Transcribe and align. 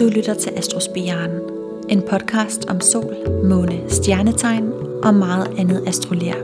Du 0.00 0.08
lytter 0.08 0.34
til 0.34 0.52
Astrospiren, 0.56 1.30
en 1.88 2.02
podcast 2.02 2.70
om 2.70 2.80
sol, 2.80 3.14
måne, 3.44 3.80
stjernetegn 3.88 4.72
og 5.02 5.14
meget 5.14 5.46
andet 5.58 5.84
astrolær. 5.86 6.34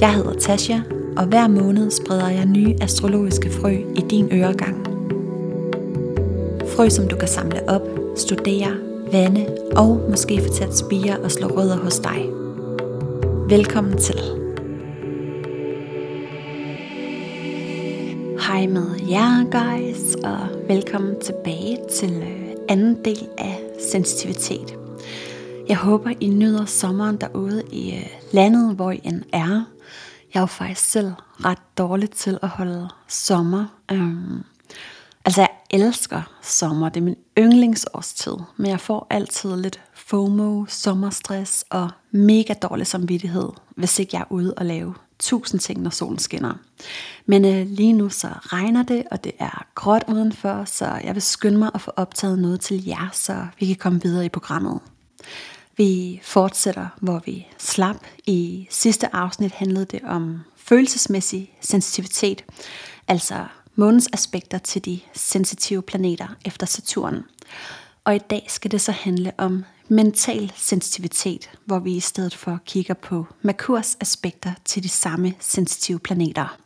Jeg 0.00 0.14
hedder 0.14 0.32
Tasha, 0.32 0.78
og 1.16 1.26
hver 1.26 1.48
måned 1.48 1.90
spreder 1.90 2.28
jeg 2.28 2.46
nye 2.46 2.74
astrologiske 2.80 3.50
frø 3.50 3.70
i 3.70 4.00
din 4.10 4.28
øregang. 4.32 4.86
Frø, 6.76 6.88
som 6.88 7.08
du 7.08 7.16
kan 7.16 7.28
samle 7.28 7.68
op, 7.68 7.82
studere, 8.16 8.76
vande 9.12 9.46
og 9.76 10.00
måske 10.10 10.40
få 10.40 10.52
til 10.52 10.64
at 10.64 10.76
spire 10.76 11.18
og 11.24 11.30
slå 11.30 11.46
rødder 11.46 11.76
hos 11.76 11.98
dig. 11.98 12.26
Velkommen 13.48 13.98
til. 13.98 14.41
Hej 18.52 18.66
med 18.66 19.00
jer 19.08 19.44
guys, 19.44 20.14
og 20.14 20.68
velkommen 20.68 21.20
tilbage 21.20 21.78
til 21.92 22.12
øh, 22.22 22.56
anden 22.68 23.04
del 23.04 23.28
af 23.38 23.60
sensitivitet. 23.90 24.78
Jeg 25.68 25.76
håber, 25.76 26.12
I 26.20 26.28
nyder 26.28 26.64
sommeren 26.64 27.16
derude 27.16 27.62
i 27.72 27.94
øh, 27.94 28.06
landet, 28.32 28.76
hvor 28.76 28.90
I 28.90 29.00
end 29.04 29.22
er. 29.32 29.64
Jeg 30.34 30.34
er 30.34 30.40
jo 30.40 30.46
faktisk 30.46 30.90
selv 30.90 31.12
ret 31.44 31.58
dårlig 31.78 32.10
til 32.10 32.38
at 32.42 32.48
holde 32.48 32.88
sommer. 33.08 33.66
Um, 33.92 34.44
altså 35.24 35.40
jeg 35.40 35.50
elsker 35.70 36.22
sommer, 36.42 36.88
det 36.88 37.00
er 37.00 37.04
min 37.04 37.16
yndlingsårstid, 37.38 38.36
men 38.56 38.70
jeg 38.70 38.80
får 38.80 39.06
altid 39.10 39.56
lidt 39.56 39.80
FOMO, 39.94 40.64
sommerstress 40.68 41.64
og 41.70 41.90
mega 42.10 42.54
dårlig 42.62 42.86
samvittighed, 42.86 43.48
hvis 43.76 43.98
ikke 43.98 44.16
jeg 44.16 44.20
er 44.20 44.32
ude 44.32 44.54
og 44.54 44.66
lave 44.66 44.94
tusind 45.22 45.60
ting, 45.60 45.82
når 45.82 45.90
solen 45.90 46.18
skinner. 46.18 46.54
Men 47.26 47.44
øh, 47.44 47.66
lige 47.66 47.92
nu 47.92 48.08
så 48.08 48.28
regner 48.28 48.82
det, 48.82 49.04
og 49.10 49.24
det 49.24 49.32
er 49.38 49.66
gråt 49.74 50.04
udenfor, 50.08 50.64
så 50.64 51.00
jeg 51.04 51.14
vil 51.14 51.22
skynde 51.22 51.58
mig 51.58 51.70
at 51.74 51.80
få 51.80 51.92
optaget 51.96 52.38
noget 52.38 52.60
til 52.60 52.84
jer, 52.86 53.10
så 53.12 53.46
vi 53.58 53.66
kan 53.66 53.76
komme 53.76 54.02
videre 54.02 54.24
i 54.24 54.28
programmet. 54.28 54.80
Vi 55.76 56.20
fortsætter, 56.24 56.86
hvor 57.00 57.22
vi 57.26 57.46
slap. 57.58 57.96
I 58.26 58.66
sidste 58.70 59.16
afsnit 59.16 59.52
handlede 59.52 59.84
det 59.84 60.00
om 60.04 60.40
følelsesmæssig 60.56 61.52
sensitivitet, 61.60 62.44
altså 63.08 63.44
månens 63.74 64.08
aspekter 64.12 64.58
til 64.58 64.84
de 64.84 65.00
sensitive 65.14 65.82
planeter 65.82 66.26
efter 66.44 66.66
Saturn. 66.66 67.24
Og 68.04 68.14
i 68.14 68.18
dag 68.18 68.46
skal 68.48 68.70
det 68.70 68.80
så 68.80 68.92
handle 68.92 69.32
om 69.38 69.64
mental 69.88 70.52
sensitivitet, 70.56 71.50
hvor 71.64 71.78
vi 71.78 71.96
i 71.96 72.00
stedet 72.00 72.34
for 72.34 72.58
kigger 72.66 72.94
på 72.94 73.26
Merkurs 73.42 73.96
aspekter 74.00 74.52
til 74.64 74.82
de 74.82 74.88
samme 74.88 75.34
sensitive 75.40 75.98
planeter. 75.98 76.58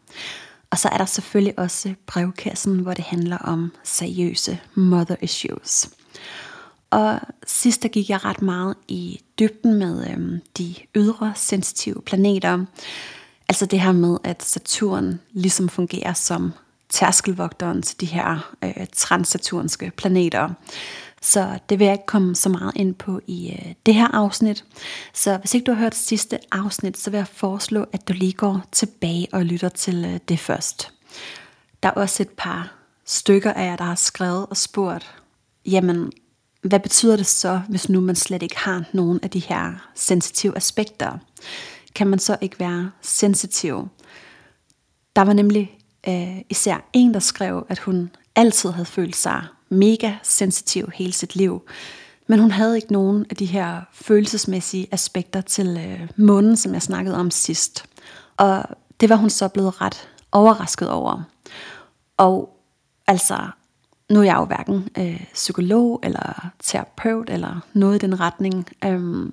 Og 0.70 0.78
så 0.78 0.88
er 0.88 0.98
der 0.98 1.04
selvfølgelig 1.04 1.58
også 1.58 1.94
brevkassen, 2.06 2.78
hvor 2.78 2.94
det 2.94 3.04
handler 3.04 3.38
om 3.38 3.72
seriøse 3.84 4.58
mother 4.74 5.16
issues. 5.22 5.90
Og 6.90 7.20
sidst 7.46 7.82
der 7.82 7.88
gik 7.88 8.10
jeg 8.10 8.24
ret 8.24 8.42
meget 8.42 8.74
i 8.88 9.20
dybden 9.38 9.74
med 9.74 10.10
øhm, 10.10 10.40
de 10.58 10.74
ydre 10.94 11.32
sensitive 11.36 12.02
planeter. 12.02 12.64
Altså 13.48 13.66
det 13.66 13.80
her 13.80 13.92
med, 13.92 14.18
at 14.24 14.42
Saturn 14.42 15.20
ligesom 15.32 15.68
fungerer 15.68 16.12
som 16.12 16.52
tærskelvogteren 16.88 17.82
til 17.82 18.00
de 18.00 18.06
her 18.06 18.54
øh, 18.64 18.86
transsaturnske 18.92 19.92
planeter. 19.96 20.48
Så 21.22 21.58
det 21.68 21.78
vil 21.78 21.84
jeg 21.84 21.94
ikke 21.94 22.06
komme 22.06 22.34
så 22.34 22.48
meget 22.48 22.72
ind 22.76 22.94
på 22.94 23.20
i 23.26 23.50
øh, 23.50 23.74
det 23.86 23.94
her 23.94 24.08
afsnit. 24.08 24.64
Så 25.14 25.36
hvis 25.36 25.54
ikke 25.54 25.64
du 25.64 25.72
har 25.72 25.80
hørt 25.80 25.94
sidste 25.94 26.38
afsnit, 26.52 26.98
så 26.98 27.10
vil 27.10 27.18
jeg 27.18 27.28
foreslå, 27.28 27.84
at 27.92 28.08
du 28.08 28.12
lige 28.12 28.32
går 28.32 28.64
tilbage 28.72 29.28
og 29.32 29.44
lytter 29.44 29.68
til 29.68 30.04
øh, 30.04 30.20
det 30.28 30.38
først. 30.38 30.92
Der 31.82 31.88
er 31.88 31.92
også 31.92 32.22
et 32.22 32.30
par 32.30 32.72
stykker 33.04 33.52
af 33.52 33.66
jer, 33.66 33.76
der 33.76 33.84
har 33.84 33.94
skrevet 33.94 34.46
og 34.46 34.56
spurgt, 34.56 35.14
jamen, 35.66 36.12
hvad 36.62 36.80
betyder 36.80 37.16
det 37.16 37.26
så, 37.26 37.60
hvis 37.68 37.88
nu 37.88 38.00
man 38.00 38.16
slet 38.16 38.42
ikke 38.42 38.58
har 38.58 38.84
nogen 38.92 39.20
af 39.22 39.30
de 39.30 39.38
her 39.38 39.90
sensitive 39.94 40.56
aspekter? 40.56 41.18
Kan 41.94 42.06
man 42.06 42.18
så 42.18 42.36
ikke 42.40 42.60
være 42.60 42.90
sensitiv? 43.02 43.88
Der 45.16 45.22
var 45.22 45.32
nemlig 45.32 45.78
øh, 46.08 46.38
især 46.50 46.88
en, 46.92 47.14
der 47.14 47.20
skrev, 47.20 47.66
at 47.68 47.78
hun 47.78 48.10
altid 48.34 48.70
havde 48.70 48.86
følt 48.86 49.16
sig 49.16 49.44
mega 49.68 50.12
sensitiv 50.22 50.90
hele 50.94 51.12
sit 51.12 51.36
liv. 51.36 51.62
Men 52.26 52.38
hun 52.38 52.50
havde 52.50 52.76
ikke 52.76 52.92
nogen 52.92 53.26
af 53.30 53.36
de 53.36 53.46
her 53.46 53.80
følelsesmæssige 53.92 54.88
aspekter 54.92 55.40
til 55.40 55.78
øh, 55.86 56.08
munden, 56.16 56.56
som 56.56 56.74
jeg 56.74 56.82
snakkede 56.82 57.16
om 57.16 57.30
sidst. 57.30 57.84
Og 58.36 58.64
det 59.00 59.08
var 59.08 59.16
hun 59.16 59.30
så 59.30 59.48
blevet 59.48 59.80
ret 59.80 60.08
overrasket 60.32 60.90
over. 60.90 61.22
Og 62.16 62.58
altså, 63.06 63.48
nu 64.10 64.20
er 64.20 64.24
jeg 64.24 64.36
jo 64.36 64.44
hverken 64.44 64.88
øh, 64.98 65.24
psykolog 65.32 66.00
eller 66.02 66.50
terapeut 66.62 67.30
eller 67.30 67.60
noget 67.72 67.94
i 67.94 68.06
den 68.06 68.20
retning. 68.20 68.68
Øhm, 68.84 69.32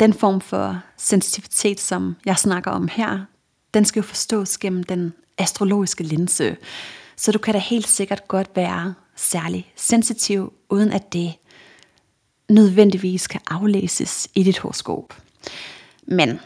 den 0.00 0.12
form 0.12 0.40
for 0.40 0.80
sensitivitet, 0.96 1.80
som 1.80 2.16
jeg 2.24 2.38
snakker 2.38 2.70
om 2.70 2.88
her, 2.92 3.20
den 3.74 3.84
skal 3.84 4.00
jo 4.00 4.06
forstås 4.06 4.58
gennem 4.58 4.82
den 4.82 5.12
astrologiske 5.38 6.04
linse. 6.04 6.56
Så 7.16 7.32
du 7.32 7.38
kan 7.38 7.54
da 7.54 7.60
helt 7.60 7.88
sikkert 7.88 8.28
godt 8.28 8.50
være 8.54 8.94
særlig 9.16 9.72
sensitiv, 9.76 10.52
uden 10.70 10.92
at 10.92 11.12
det 11.12 11.34
nødvendigvis 12.48 13.26
kan 13.26 13.40
aflæses 13.50 14.28
i 14.34 14.42
dit 14.42 14.58
horoskop. 14.58 15.22
Men 16.02 16.40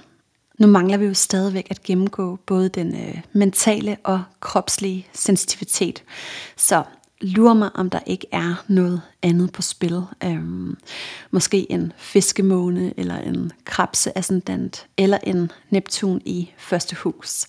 nu 0.59 0.67
mangler 0.67 0.97
vi 0.97 1.05
jo 1.05 1.15
stadigvæk 1.15 1.67
at 1.71 1.83
gennemgå 1.83 2.37
både 2.37 2.69
den 2.69 2.97
øh, 2.97 3.21
mentale 3.33 3.97
og 4.05 4.23
kropslige 4.41 5.07
sensitivitet. 5.13 6.03
Så 6.57 6.85
lurer 7.21 7.55
mig, 7.55 7.71
om 7.75 7.91
der 7.91 8.01
ikke 8.07 8.27
er 8.33 8.65
noget 8.69 9.03
andet 9.23 9.53
på 9.53 9.63
spil. 9.63 10.03
Øhm, 10.25 10.77
måske 11.31 11.73
en 11.73 11.93
fiskemåne, 11.97 12.95
eller 12.97 13.17
en 13.17 13.53
krabseascendant, 13.65 14.87
eller 14.97 15.19
en 15.23 15.53
Neptun 15.71 16.21
i 16.25 16.51
første 16.59 16.97
hus. 16.97 17.47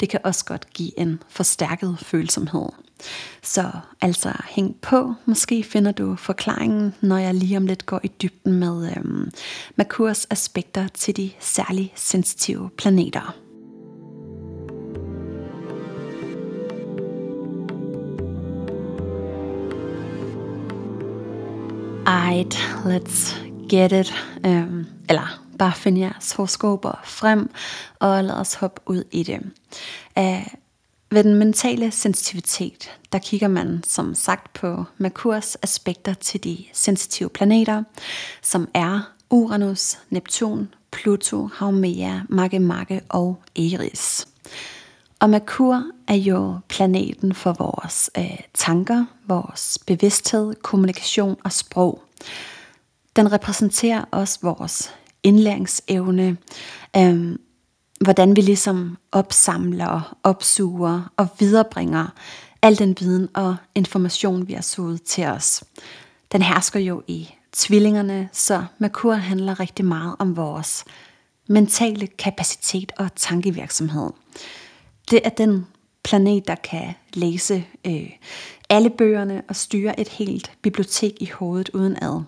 Det 0.00 0.08
kan 0.08 0.20
også 0.24 0.44
godt 0.44 0.72
give 0.72 1.00
en 1.00 1.22
forstærket 1.28 1.98
følsomhed. 1.98 2.68
Så 3.42 3.70
altså 4.00 4.32
hæng 4.48 4.76
på, 4.82 5.14
måske 5.26 5.62
finder 5.62 5.92
du 5.92 6.16
forklaringen, 6.16 6.94
når 7.00 7.16
jeg 7.16 7.34
lige 7.34 7.56
om 7.56 7.66
lidt 7.66 7.86
går 7.86 8.00
i 8.02 8.08
dybden 8.22 8.52
med 8.52 8.92
øhm, 8.96 9.30
Merkurs 9.76 10.26
aspekter 10.30 10.88
til 10.88 11.16
de 11.16 11.30
særligt 11.40 12.00
sensitive 12.00 12.70
planeter. 12.78 13.43
Alright, 22.14 22.54
let's 22.84 23.34
get 23.68 23.92
it. 23.92 24.14
Øhm, 24.46 24.86
eller 25.08 25.40
bare 25.58 25.72
find 25.72 25.98
jeres 25.98 26.32
horoskoper 26.32 27.00
frem, 27.04 27.50
og 27.98 28.24
lad 28.24 28.34
os 28.34 28.54
hoppe 28.54 28.80
ud 28.86 29.04
i 29.12 29.22
det. 29.22 29.40
Øh, 30.18 30.46
ved 31.10 31.24
den 31.24 31.34
mentale 31.34 31.90
sensitivitet, 31.90 32.90
der 33.12 33.18
kigger 33.18 33.48
man 33.48 33.82
som 33.86 34.14
sagt 34.14 34.52
på 34.52 34.84
Merkurs 34.98 35.56
aspekter 35.62 36.14
til 36.14 36.44
de 36.44 36.64
sensitive 36.72 37.28
planeter, 37.28 37.82
som 38.42 38.68
er 38.74 39.00
Uranus, 39.30 39.98
Neptun, 40.10 40.74
Pluto, 40.92 41.48
Haumea, 41.54 42.20
Makemake 42.28 43.00
og 43.08 43.42
Eris. 43.56 44.26
Og 45.24 45.30
Merkur 45.30 45.82
er 46.08 46.14
jo 46.14 46.58
planeten 46.68 47.34
for 47.34 47.52
vores 47.52 48.10
øh, 48.18 48.40
tanker, 48.54 49.04
vores 49.26 49.78
bevidsthed, 49.86 50.54
kommunikation 50.62 51.36
og 51.44 51.52
sprog. 51.52 52.02
Den 53.16 53.32
repræsenterer 53.32 54.04
også 54.10 54.38
vores 54.42 54.94
indlæringsevne, 55.22 56.36
øh, 56.96 57.38
hvordan 58.00 58.36
vi 58.36 58.40
ligesom 58.40 58.96
opsamler, 59.12 60.16
opsuger 60.22 61.12
og 61.16 61.28
viderebringer 61.38 62.06
al 62.62 62.78
den 62.78 62.96
viden 63.00 63.28
og 63.34 63.56
information, 63.74 64.48
vi 64.48 64.52
har 64.52 64.62
suget 64.62 65.02
til 65.02 65.26
os. 65.26 65.64
Den 66.32 66.42
hersker 66.42 66.80
jo 66.80 67.02
i 67.06 67.34
tvillingerne, 67.52 68.28
så 68.32 68.64
Merkur 68.78 69.14
handler 69.14 69.60
rigtig 69.60 69.84
meget 69.84 70.16
om 70.18 70.36
vores 70.36 70.84
mentale 71.48 72.06
kapacitet 72.06 72.92
og 72.98 73.08
tankevirksomhed. 73.16 74.10
Det 75.10 75.20
er 75.24 75.28
den 75.28 75.66
planet, 76.04 76.48
der 76.48 76.54
kan 76.54 76.94
læse 77.14 77.64
øh, 77.86 78.10
alle 78.68 78.90
bøgerne 78.90 79.42
og 79.48 79.56
styre 79.56 80.00
et 80.00 80.08
helt 80.08 80.52
bibliotek 80.62 81.12
i 81.20 81.26
hovedet 81.26 81.68
uden 81.68 81.96
ad. 82.02 82.22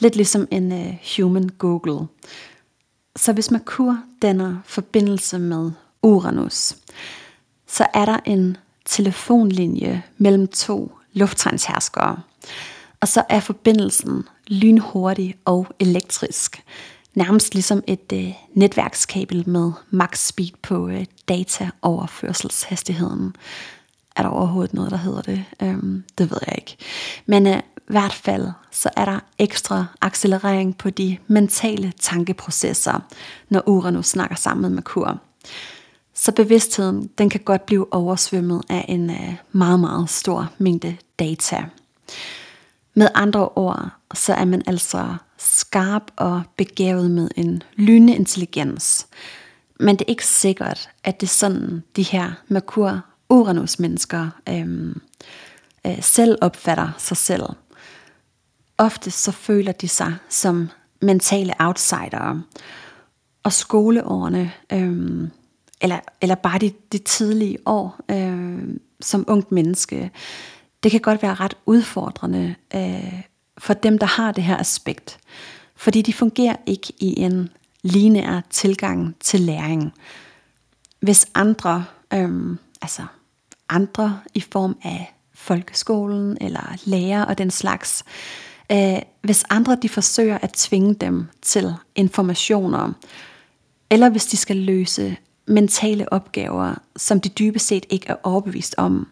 Lidt 0.00 0.16
ligesom 0.16 0.48
en 0.50 0.72
øh, 0.72 0.96
human 1.16 1.48
Google. 1.48 2.06
Så 3.16 3.32
hvis 3.32 3.50
Merkur 3.50 3.98
danner 4.22 4.56
forbindelse 4.64 5.38
med 5.38 5.70
Uranus, 6.02 6.76
så 7.66 7.86
er 7.94 8.04
der 8.04 8.18
en 8.24 8.56
telefonlinje 8.84 10.02
mellem 10.18 10.48
to 10.48 10.92
lufttegnsherskere. 11.12 12.20
Og 13.00 13.08
så 13.08 13.22
er 13.28 13.40
forbindelsen 13.40 14.24
lynhurtig 14.46 15.36
og 15.44 15.66
elektrisk. 15.78 16.62
Nærmest 17.16 17.54
ligesom 17.54 17.82
et 17.86 18.12
øh, 18.12 18.32
netværkskabel 18.54 19.48
med 19.48 19.72
max 19.90 20.18
speed 20.18 20.50
på 20.62 20.88
øh, 20.88 21.04
dataoverførselshastigheden. 21.28 23.36
er 24.16 24.22
der 24.22 24.28
overhovedet 24.28 24.74
noget, 24.74 24.90
der 24.90 24.96
hedder 24.96 25.22
det? 25.22 25.44
Øhm, 25.62 26.04
det 26.18 26.30
ved 26.30 26.38
jeg 26.46 26.54
ikke. 26.58 26.76
Men 27.26 27.46
øh, 27.46 27.58
i 27.58 27.60
hvert 27.86 28.12
fald, 28.12 28.48
så 28.70 28.90
er 28.96 29.04
der 29.04 29.20
ekstra 29.38 29.86
accelerering 30.00 30.78
på 30.78 30.90
de 30.90 31.16
mentale 31.26 31.92
tankeprocesser, 32.00 33.00
når 33.48 33.68
Uranus 33.68 34.06
snakker 34.06 34.36
sammen 34.36 34.62
med 34.62 34.70
Merkur. 34.70 35.20
Så 36.14 36.32
bevidstheden, 36.32 37.10
den 37.18 37.30
kan 37.30 37.40
godt 37.40 37.66
blive 37.66 37.92
oversvømmet 37.92 38.62
af 38.68 38.84
en 38.88 39.10
øh, 39.10 39.34
meget, 39.52 39.80
meget 39.80 40.10
stor 40.10 40.52
mængde 40.58 40.96
data. 41.18 41.64
Med 42.98 43.08
andre 43.14 43.48
ord, 43.48 43.90
så 44.14 44.34
er 44.34 44.44
man 44.44 44.62
altså 44.66 45.14
skarp 45.38 46.02
og 46.16 46.42
begavet 46.56 47.10
med 47.10 47.28
en 47.36 47.62
lynende 47.74 48.14
intelligens. 48.14 49.06
Men 49.80 49.96
det 49.96 50.04
er 50.04 50.10
ikke 50.10 50.26
sikkert, 50.26 50.90
at 51.04 51.20
det 51.20 51.26
er 51.26 51.30
sådan, 51.30 51.82
de 51.96 52.02
her 52.02 52.32
Merkur-Uranus-mennesker 52.48 54.28
øhm, 54.48 55.00
øh, 55.86 56.02
selv 56.02 56.38
opfatter 56.40 56.88
sig 56.98 57.16
selv. 57.16 57.42
Ofte 58.78 59.10
så 59.10 59.32
føler 59.32 59.72
de 59.72 59.88
sig 59.88 60.14
som 60.28 60.68
mentale 61.02 61.52
outsidere. 61.58 62.42
Og 63.42 63.52
skoleårene, 63.52 64.52
øhm, 64.72 65.30
eller, 65.80 65.98
eller 66.20 66.34
bare 66.34 66.58
de, 66.58 66.72
de 66.92 66.98
tidlige 66.98 67.58
år 67.66 68.00
øhm, 68.10 68.80
som 69.00 69.24
ungt 69.28 69.52
menneske, 69.52 70.10
det 70.86 70.90
kan 70.90 71.00
godt 71.00 71.22
være 71.22 71.34
ret 71.34 71.54
udfordrende 71.66 72.54
øh, 72.74 73.22
for 73.58 73.74
dem, 73.74 73.98
der 73.98 74.06
har 74.06 74.32
det 74.32 74.44
her 74.44 74.56
aspekt. 74.56 75.18
Fordi 75.76 76.02
de 76.02 76.12
fungerer 76.12 76.56
ikke 76.66 76.92
i 76.98 77.20
en 77.20 77.48
lineær 77.82 78.40
tilgang 78.50 79.16
til 79.20 79.40
læring. 79.40 79.92
Hvis 81.00 81.26
andre, 81.34 81.84
øh, 82.12 82.56
altså 82.82 83.02
andre 83.68 84.20
i 84.34 84.40
form 84.40 84.76
af 84.82 85.14
folkeskolen 85.34 86.38
eller 86.40 86.76
lærer 86.84 87.24
og 87.24 87.38
den 87.38 87.50
slags, 87.50 88.04
øh, 88.72 88.98
hvis 89.22 89.44
andre 89.50 89.78
de 89.82 89.88
forsøger 89.88 90.38
at 90.38 90.52
tvinge 90.52 90.94
dem 90.94 91.26
til 91.42 91.74
informationer, 91.94 92.92
eller 93.90 94.08
hvis 94.08 94.26
de 94.26 94.36
skal 94.36 94.56
løse 94.56 95.16
mentale 95.46 96.12
opgaver, 96.12 96.74
som 96.96 97.20
de 97.20 97.28
dybest 97.28 97.66
set 97.66 97.86
ikke 97.90 98.08
er 98.08 98.16
overbevist 98.22 98.74
om, 98.78 99.08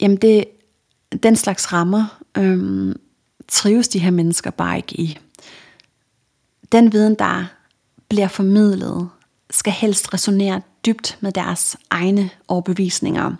jamen 0.00 0.16
det, 0.16 0.44
den 1.22 1.36
slags 1.36 1.72
rammer 1.72 2.18
øhm, 2.36 3.00
trives 3.48 3.88
de 3.88 3.98
her 3.98 4.10
mennesker 4.10 4.50
bare 4.50 4.76
ikke 4.76 5.00
i. 5.00 5.18
Den 6.72 6.92
viden, 6.92 7.14
der 7.14 7.44
bliver 8.08 8.28
formidlet, 8.28 9.08
skal 9.50 9.72
helst 9.72 10.14
resonere 10.14 10.60
dybt 10.86 11.18
med 11.20 11.32
deres 11.32 11.76
egne 11.90 12.30
overbevisninger. 12.48 13.32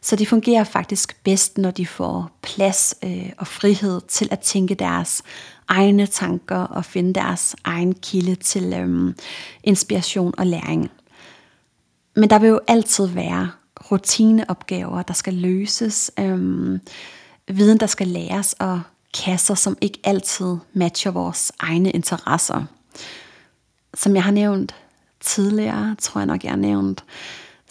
Så 0.00 0.16
de 0.16 0.26
fungerer 0.26 0.64
faktisk 0.64 1.24
bedst, 1.24 1.58
når 1.58 1.70
de 1.70 1.86
får 1.86 2.30
plads 2.42 2.94
øh, 3.04 3.30
og 3.38 3.46
frihed 3.46 4.00
til 4.08 4.28
at 4.30 4.40
tænke 4.40 4.74
deres 4.74 5.22
egne 5.68 6.06
tanker 6.06 6.56
og 6.56 6.84
finde 6.84 7.14
deres 7.14 7.56
egen 7.64 7.94
kilde 7.94 8.34
til 8.34 8.72
øh, 8.72 9.14
inspiration 9.64 10.34
og 10.38 10.46
læring. 10.46 10.90
Men 12.16 12.30
der 12.30 12.38
vil 12.38 12.48
jo 12.48 12.60
altid 12.66 13.06
være 13.06 13.50
rutineopgaver, 13.92 15.02
der 15.02 15.14
skal 15.14 15.34
løses, 15.34 16.10
øh, 16.18 16.78
viden, 17.48 17.80
der 17.80 17.86
skal 17.86 18.08
læres, 18.08 18.52
og 18.58 18.80
kasser, 19.24 19.54
som 19.54 19.78
ikke 19.80 19.98
altid 20.04 20.56
matcher 20.72 21.10
vores 21.10 21.52
egne 21.58 21.90
interesser. 21.90 22.64
Som 23.94 24.14
jeg 24.14 24.22
har 24.22 24.30
nævnt 24.30 24.74
tidligere, 25.20 25.96
tror 25.98 26.20
jeg 26.20 26.26
nok, 26.26 26.44
jeg 26.44 26.52
har 26.52 26.56
nævnt, 26.56 27.04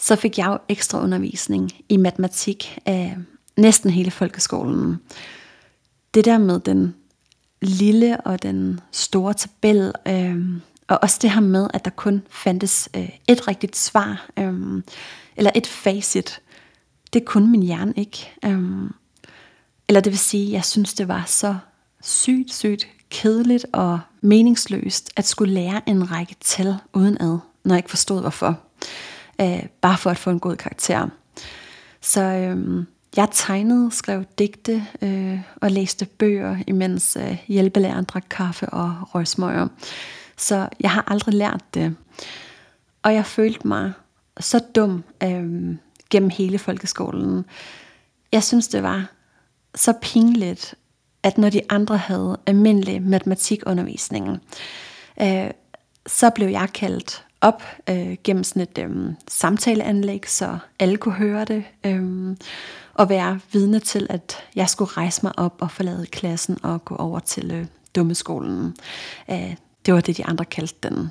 så 0.00 0.16
fik 0.16 0.38
jeg 0.38 0.46
jo 0.46 0.58
ekstra 0.68 1.02
undervisning 1.02 1.70
i 1.88 1.96
matematik 1.96 2.78
af 2.86 3.16
næsten 3.56 3.90
hele 3.90 4.10
folkeskolen. 4.10 4.96
Det 6.14 6.24
der 6.24 6.38
med 6.38 6.60
den 6.60 6.94
lille 7.62 8.20
og 8.20 8.42
den 8.42 8.80
store 8.92 9.34
tabel, 9.34 9.92
øh, 10.08 10.38
og 10.88 10.98
også 11.02 11.18
det 11.22 11.30
her 11.30 11.40
med, 11.40 11.68
at 11.74 11.84
der 11.84 11.90
kun 11.90 12.22
fandtes 12.30 12.88
øh, 12.96 13.08
et 13.28 13.48
rigtigt 13.48 13.76
svar, 13.76 14.30
øh, 14.38 14.82
eller 15.36 15.50
et 15.54 15.66
facit, 15.66 16.40
det 17.12 17.24
kunne 17.24 17.50
min 17.50 17.62
hjerne 17.62 17.92
ikke. 17.96 18.32
Øh, 18.44 18.90
eller 19.88 20.00
det 20.00 20.12
vil 20.12 20.18
sige, 20.18 20.52
jeg 20.52 20.64
synes, 20.64 20.94
det 20.94 21.08
var 21.08 21.24
så 21.26 21.56
sygt, 22.02 22.54
sygt 22.54 22.88
kedeligt 23.10 23.66
og 23.72 24.00
meningsløst 24.20 25.10
at 25.16 25.26
skulle 25.26 25.54
lære 25.54 25.88
en 25.88 26.10
række 26.10 26.36
tal 26.40 26.76
uden 26.92 27.16
ad, 27.20 27.38
når 27.64 27.74
jeg 27.74 27.78
ikke 27.78 27.90
forstod 27.90 28.20
hvorfor. 28.20 28.58
Øh, 29.40 29.66
bare 29.80 29.98
for 29.98 30.10
at 30.10 30.18
få 30.18 30.30
en 30.30 30.40
god 30.40 30.56
karakter. 30.56 31.08
Så 32.00 32.22
øh, 32.22 32.84
jeg 33.16 33.28
tegnede, 33.32 33.90
skrev 33.90 34.24
digte 34.38 34.86
øh, 35.02 35.40
og 35.56 35.70
læste 35.70 36.06
bøger, 36.06 36.56
imens 36.66 37.16
øh, 37.20 37.36
hjælpelæreren 37.48 38.04
drak 38.04 38.24
kaffe 38.30 38.68
og 38.68 39.14
røgsmøger. 39.14 39.68
Så 40.38 40.68
jeg 40.80 40.90
har 40.90 41.04
aldrig 41.06 41.34
lært 41.34 41.64
det. 41.74 41.96
Og 43.02 43.14
jeg 43.14 43.26
følte 43.26 43.68
mig 43.68 43.92
så 44.40 44.60
dum 44.74 45.04
øh, 45.22 45.76
gennem 46.10 46.30
hele 46.30 46.58
folkeskolen. 46.58 47.44
Jeg 48.32 48.42
synes, 48.42 48.68
det 48.68 48.82
var 48.82 49.06
så 49.74 49.92
pinligt, 50.02 50.74
at 51.22 51.38
når 51.38 51.50
de 51.50 51.60
andre 51.68 51.96
havde 51.96 52.38
almindelig 52.46 53.02
matematikundervisning, 53.02 54.40
øh, 55.22 55.50
så 56.06 56.30
blev 56.30 56.48
jeg 56.48 56.68
kaldt 56.74 57.24
op 57.40 57.62
øh, 57.90 58.16
gennem 58.24 58.44
sådan 58.44 58.62
et 58.62 58.78
øh, 58.78 59.14
samtaleanlæg, 59.28 60.28
så 60.28 60.58
alle 60.78 60.96
kunne 60.96 61.14
høre 61.14 61.44
det, 61.44 61.64
øh, 61.84 62.36
og 62.94 63.08
være 63.08 63.40
vidne 63.52 63.80
til, 63.80 64.06
at 64.10 64.36
jeg 64.56 64.68
skulle 64.68 64.92
rejse 64.92 65.20
mig 65.22 65.38
op 65.38 65.56
og 65.60 65.70
forlade 65.70 66.06
klassen 66.06 66.58
og 66.62 66.84
gå 66.84 66.96
over 66.96 67.18
til 67.18 67.50
øh, 67.50 67.66
dummeskolen. 67.96 68.76
Øh, 69.30 69.56
det 69.86 69.94
var 69.94 70.00
det, 70.00 70.16
de 70.16 70.26
andre 70.26 70.44
kaldte 70.44 70.88
den. 70.88 71.08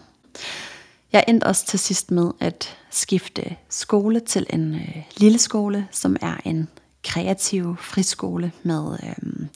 Jeg 1.12 1.24
endte 1.28 1.46
også 1.46 1.66
til 1.66 1.80
sidst 1.80 2.12
med 2.12 2.32
at 2.40 2.78
skifte 2.90 3.56
skole 3.70 4.20
til 4.20 4.46
en 4.50 4.76
øh, 4.76 5.04
lille 5.18 5.38
skole, 5.38 5.88
som 5.92 6.18
er 6.22 6.38
en 6.46 6.68
kreativ 7.04 7.76
friskole 7.80 8.52
med 8.64 8.98
øh, 9.04 9.48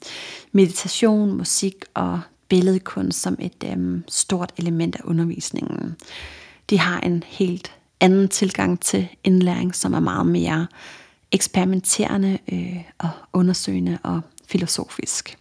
meditation, 0.52 1.32
musik 1.32 1.74
og 1.94 2.20
billedkunst 2.48 3.22
som 3.22 3.36
et 3.40 3.64
øh, 3.64 4.00
stort 4.08 4.52
element 4.56 4.96
af 4.96 5.00
undervisningen. 5.04 5.96
De 6.70 6.78
har 6.78 7.00
en 7.00 7.22
helt 7.26 7.72
anden 8.00 8.28
tilgang 8.28 8.80
til 8.80 9.08
indlæring, 9.24 9.74
som 9.74 9.94
er 9.94 10.00
meget 10.00 10.26
mere 10.26 10.66
eksperimenterende 11.32 12.38
øh, 12.52 12.82
og 12.98 13.10
undersøgende 13.32 13.98
og 14.02 14.20
filosofisk. 14.46 15.38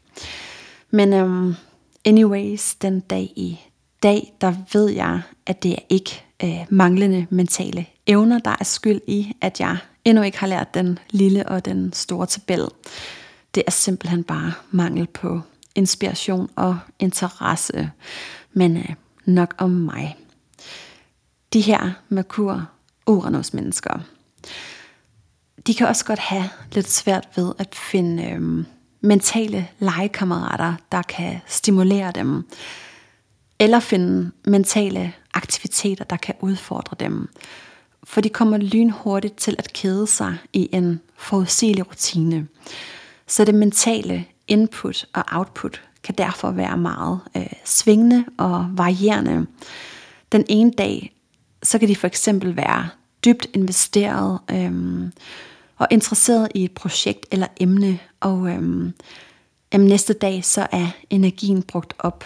Men 0.92 1.14
øh, 1.14 1.56
anyways, 2.06 2.76
den 2.76 3.00
dag 3.00 3.34
i 3.36 3.60
dag, 4.04 4.34
der 4.42 4.54
ved 4.74 4.90
jeg, 4.90 5.22
at 5.46 5.64
det 5.64 5.72
er 5.72 5.84
ikke 5.90 6.24
øh, 6.44 6.66
manglende 6.70 7.28
mentale 7.30 7.86
evner, 8.08 8.40
der 8.40 8.56
er 8.60 8.64
skyld 8.64 9.02
i, 9.08 9.36
at 9.42 9.60
jeg 9.60 9.78
endnu 10.06 10.24
ikke 10.24 10.40
har 10.40 10.48
lært 10.48 10.74
den 10.74 11.00
lille 11.10 11.50
og 11.50 11.66
den 11.66 11.94
store 11.94 12.26
tabel. 12.26 12.68
Det 13.56 13.64
er 13.68 13.72
simpelthen 13.72 14.24
bare 14.24 14.54
mangel 14.72 15.08
på 15.08 15.42
inspiration 15.76 16.50
og 16.56 16.80
interesse, 17.00 17.92
men 18.54 18.78
øh, 18.78 18.90
nok 19.26 19.56
om 19.58 19.70
mig. 19.70 20.18
De 21.54 21.62
her 21.62 21.92
Merkur 22.10 22.70
Uranus 23.08 23.54
mennesker, 23.54 24.00
de 25.68 25.74
kan 25.74 25.88
også 25.88 26.06
godt 26.06 26.20
have 26.20 26.50
lidt 26.72 26.90
svært 26.90 27.28
ved 27.36 27.54
at 27.58 27.76
finde 27.76 28.24
øh, 28.24 28.66
mentale 29.02 29.68
legekammerater, 29.80 30.74
der 30.92 31.02
kan 31.02 31.40
stimulere 31.48 32.12
dem, 32.12 32.48
eller 33.60 33.80
finde 33.80 34.32
mentale 34.46 35.14
aktiviteter, 35.34 36.04
der 36.04 36.18
kan 36.18 36.36
udfordre 36.42 36.96
dem 37.00 37.30
for 38.04 38.22
de 38.22 38.30
kommer 38.30 38.58
lynhurtigt 38.58 39.38
til 39.38 39.56
at 39.60 39.74
kede 39.74 40.08
sig 40.08 40.38
i 40.54 40.70
en 40.72 41.02
forudsigelig 41.18 41.88
rutine. 41.88 42.48
Så 43.28 43.46
det 43.46 43.56
mentale 43.56 44.26
input 44.48 45.06
og 45.14 45.24
output 45.32 45.82
kan 46.04 46.16
derfor 46.18 46.52
være 46.52 46.78
meget 46.78 47.20
øh, 47.38 47.54
svingende 47.66 48.26
og 48.38 48.68
varierende. 48.72 49.46
Den 50.32 50.46
ene 50.50 50.72
dag, 50.72 51.16
så 51.64 51.80
kan 51.80 51.88
de 51.88 51.96
for 51.96 52.08
eksempel 52.08 52.56
være 52.56 52.90
dybt 53.26 53.48
investeret 53.54 54.40
øh, 54.52 54.72
og 55.82 55.88
interesseret 55.92 56.48
i 56.56 56.64
et 56.64 56.72
projekt 56.72 57.26
eller 57.32 57.48
emne, 57.60 58.00
og 58.20 58.50
øhm, 58.50 58.94
jamen, 59.74 59.88
næste 59.88 60.14
dag, 60.14 60.46
så 60.46 60.68
er 60.72 60.88
energien 61.10 61.64
brugt 61.64 61.94
op. 62.00 62.26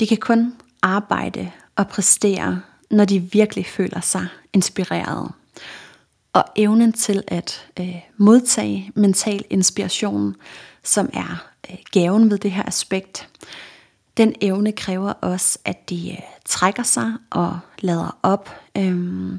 De 0.00 0.06
kan 0.06 0.16
kun 0.16 0.54
arbejde 0.82 1.50
og 1.76 1.88
præstere 1.88 2.60
når 2.90 3.04
de 3.04 3.20
virkelig 3.20 3.66
føler 3.66 4.00
sig 4.00 4.26
inspireret. 4.52 5.30
Og 6.32 6.44
evnen 6.56 6.92
til 6.92 7.22
at 7.28 7.66
øh, 7.80 7.96
modtage 8.16 8.92
mental 8.94 9.44
inspiration, 9.50 10.36
som 10.82 11.10
er 11.12 11.48
øh, 11.70 11.76
gaven 11.92 12.30
ved 12.30 12.38
det 12.38 12.50
her 12.50 12.62
aspekt, 12.62 13.28
den 14.16 14.34
evne 14.40 14.72
kræver 14.72 15.12
også, 15.12 15.58
at 15.64 15.90
de 15.90 16.10
øh, 16.10 16.18
trækker 16.44 16.82
sig 16.82 17.12
og 17.30 17.58
lader 17.80 18.18
op, 18.22 18.50
øh, 18.78 19.32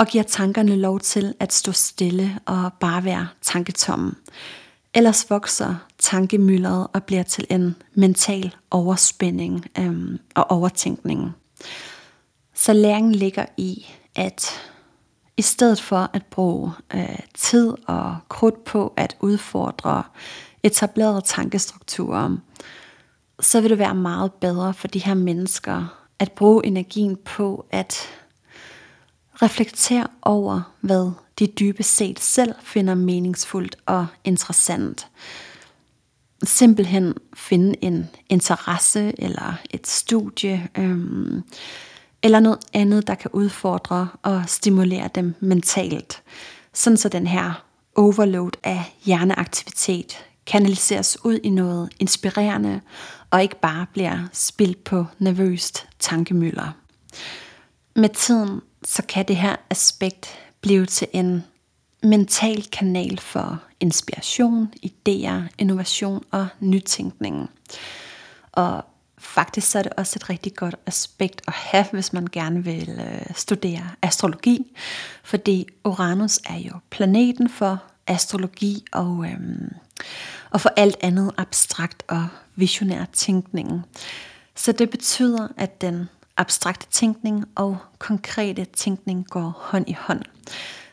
og 0.00 0.06
giver 0.06 0.24
tankerne 0.24 0.76
lov 0.76 1.00
til 1.00 1.34
at 1.40 1.52
stå 1.52 1.72
stille 1.72 2.38
og 2.46 2.72
bare 2.80 3.04
være 3.04 3.28
tanketomme. 3.42 4.14
Ellers 4.94 5.30
vokser 5.30 5.74
tankemyldret 5.98 6.86
og 6.92 7.04
bliver 7.04 7.22
til 7.22 7.46
en 7.50 7.76
mental 7.94 8.56
overspænding 8.70 9.66
øhm, 9.78 10.18
og 10.34 10.50
overtænkning. 10.50 11.30
Så 12.54 12.72
læringen 12.72 13.14
ligger 13.14 13.46
i, 13.56 13.86
at 14.16 14.60
i 15.36 15.42
stedet 15.42 15.80
for 15.80 16.10
at 16.12 16.26
bruge 16.30 16.72
øh, 16.94 17.18
tid 17.34 17.74
og 17.86 18.16
krudt 18.28 18.64
på 18.64 18.92
at 18.96 19.16
udfordre 19.20 20.02
etablerede 20.62 21.20
tankestrukturer, 21.20 22.36
så 23.40 23.60
vil 23.60 23.70
det 23.70 23.78
være 23.78 23.94
meget 23.94 24.32
bedre 24.32 24.74
for 24.74 24.88
de 24.88 24.98
her 24.98 25.14
mennesker 25.14 26.00
at 26.18 26.32
bruge 26.32 26.66
energien 26.66 27.16
på 27.16 27.66
at 27.70 28.08
Reflekter 29.42 30.06
over, 30.22 30.72
hvad 30.80 31.10
de 31.38 31.46
dybest 31.46 31.96
set 31.96 32.20
selv 32.20 32.54
finder 32.62 32.94
meningsfuldt 32.94 33.76
og 33.86 34.06
interessant. 34.24 35.08
Simpelthen 36.44 37.14
finde 37.34 37.74
en 37.84 38.08
interesse 38.28 39.12
eller 39.18 39.54
et 39.70 39.86
studie, 39.86 40.68
øhm, 40.78 41.42
eller 42.22 42.40
noget 42.40 42.58
andet, 42.72 43.06
der 43.06 43.14
kan 43.14 43.30
udfordre 43.32 44.08
og 44.22 44.44
stimulere 44.46 45.10
dem 45.14 45.34
mentalt. 45.40 46.22
Sådan 46.72 46.96
så 46.96 47.08
den 47.08 47.26
her 47.26 47.64
overload 47.96 48.50
af 48.62 48.96
hjerneaktivitet 49.04 50.24
kanaliseres 50.46 51.24
ud 51.24 51.38
i 51.42 51.50
noget 51.50 51.92
inspirerende, 51.98 52.80
og 53.30 53.42
ikke 53.42 53.60
bare 53.60 53.86
bliver 53.92 54.18
spildt 54.32 54.84
på 54.84 55.06
nervøst 55.18 55.86
tankemøller. 55.98 56.72
Med 57.96 58.08
tiden, 58.08 58.60
så 58.84 59.02
kan 59.08 59.28
det 59.28 59.36
her 59.36 59.56
aspekt 59.70 60.38
blive 60.60 60.86
til 60.86 61.08
en 61.12 61.44
mental 62.02 62.70
kanal 62.72 63.20
for 63.20 63.62
inspiration, 63.80 64.72
idéer, 64.86 65.54
innovation 65.58 66.24
og 66.30 66.46
nytænkning. 66.60 67.50
Og 68.52 68.84
faktisk 69.18 69.70
så 69.70 69.78
er 69.78 69.82
det 69.82 69.92
også 69.96 70.12
et 70.16 70.30
rigtig 70.30 70.54
godt 70.54 70.74
aspekt 70.86 71.42
at 71.46 71.52
have, 71.52 71.84
hvis 71.92 72.12
man 72.12 72.26
gerne 72.32 72.64
vil 72.64 72.88
øh, 72.88 73.34
studere 73.34 73.90
astrologi, 74.02 74.76
fordi 75.24 75.66
Uranus 75.84 76.40
er 76.44 76.58
jo 76.58 76.72
planeten 76.90 77.48
for 77.48 77.82
astrologi 78.06 78.84
og, 78.92 79.26
øhm, 79.32 79.72
og 80.50 80.60
for 80.60 80.70
alt 80.76 80.96
andet 81.00 81.32
abstrakt 81.36 82.02
og 82.08 82.28
visionær 82.56 83.04
tænkning. 83.12 83.82
Så 84.54 84.72
det 84.72 84.90
betyder, 84.90 85.48
at 85.56 85.80
den 85.80 86.08
abstrakte 86.40 86.86
tænkning 86.90 87.44
og 87.54 87.78
konkrete 87.98 88.64
tænkning 88.64 89.26
går 89.28 89.58
hånd 89.58 89.88
i 89.88 89.96
hånd. 90.00 90.22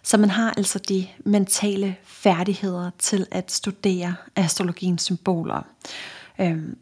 Så 0.04 0.18
man 0.18 0.30
har 0.30 0.54
altså 0.58 0.80
de 0.80 1.08
mentale 1.26 1.96
færdigheder 2.04 2.92
til 3.00 3.28
at 3.32 3.52
studere 3.52 4.16
astrologiens 4.36 5.02
symboler. 5.02 5.62
Øhm, 6.42 6.78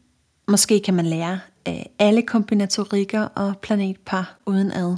måske 0.48 0.82
kan 0.86 0.94
man 0.94 1.06
lære 1.06 1.40
øh, 1.68 1.84
alle 2.00 2.22
kombinatorikker 2.22 3.22
og 3.22 3.58
planetpar 3.58 4.38
uden 4.46 4.72
ad. 4.72 4.98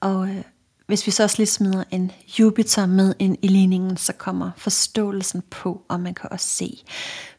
Og 0.00 0.28
øh, 0.28 0.42
hvis 0.86 1.06
vi 1.06 1.10
så 1.10 1.22
også 1.22 1.36
lige 1.38 1.46
smider 1.46 1.84
en 1.90 2.12
Jupiter 2.38 2.86
med 2.86 3.14
ind 3.18 3.36
i 3.42 3.48
ligningen, 3.48 3.96
så 3.96 4.12
kommer 4.12 4.50
forståelsen 4.56 5.42
på, 5.50 5.82
og 5.88 6.00
man 6.00 6.14
kan 6.14 6.32
også 6.32 6.48
se 6.48 6.84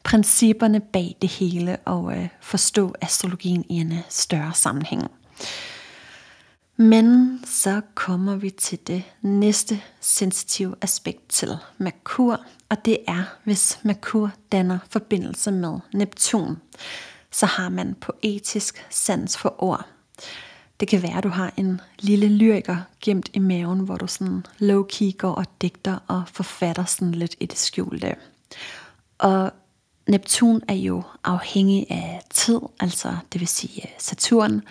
principperne 0.04 0.80
bag 0.80 1.16
det 1.22 1.30
hele 1.30 1.78
og 1.86 2.18
øh, 2.18 2.28
forstå 2.42 2.94
astrologien 3.02 3.66
i 3.70 3.74
en 3.74 3.92
øh, 3.92 4.00
større 4.10 4.54
sammenhæng. 4.54 5.19
Men 6.78 7.40
så 7.46 7.82
kommer 7.96 8.36
vi 8.36 8.50
til 8.50 8.80
det 8.88 9.04
næste 9.22 9.82
sensitive 10.00 10.76
aspekt 10.82 11.30
til 11.30 11.58
Merkur, 11.78 12.42
og 12.70 12.86
det 12.86 12.98
er, 13.08 13.24
hvis 13.44 13.80
Merkur 13.84 14.32
danner 14.52 14.80
forbindelse 14.90 15.52
med 15.52 15.80
Neptun, 15.94 16.58
så 17.32 17.46
har 17.46 17.70
man 17.70 17.96
poetisk 17.96 18.86
sans 18.90 19.38
for 19.38 19.64
ord. 19.64 19.86
Det 20.80 20.88
kan 20.88 21.04
være, 21.04 21.18
at 21.18 21.24
du 21.24 21.30
har 21.30 21.54
en 21.58 21.82
lille 22.00 22.28
lyriker 22.28 22.78
gemt 23.02 23.30
i 23.34 23.40
maven, 23.40 23.80
hvor 23.80 23.96
du 23.98 24.08
sådan 24.08 24.46
low-key 24.60 25.18
går 25.18 25.32
og 25.32 25.46
digter 25.62 25.98
og 26.08 26.24
forfatter 26.28 26.86
sådan 26.86 27.16
lidt 27.16 27.36
i 27.40 27.46
det 27.46 27.58
skjulte. 27.58 28.16
Og 29.18 29.52
Neptun 30.10 30.62
er 30.68 30.74
jo 30.74 31.04
afhængig 31.24 31.86
af 31.90 32.22
tid, 32.30 32.60
altså 32.80 33.16
det 33.34 33.42
vil 33.42 33.48
sige 33.48 33.82
øh, 33.88 33.92
Saturn, 33.98 34.62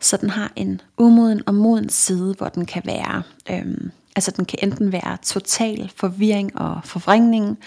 så 0.00 0.16
den 0.16 0.30
har 0.30 0.52
en 0.56 0.80
umoden 0.98 1.42
og 1.46 1.54
moden 1.54 1.88
side, 1.88 2.34
hvor 2.38 2.48
den 2.48 2.66
kan 2.66 2.82
være, 2.84 3.22
øhm, 3.50 3.90
altså 4.16 4.30
den 4.30 4.44
kan 4.44 4.58
enten 4.62 4.92
være 4.92 5.18
total 5.22 5.92
forvirring 5.96 6.58
og 6.58 6.80
forvrængning, 6.84 7.58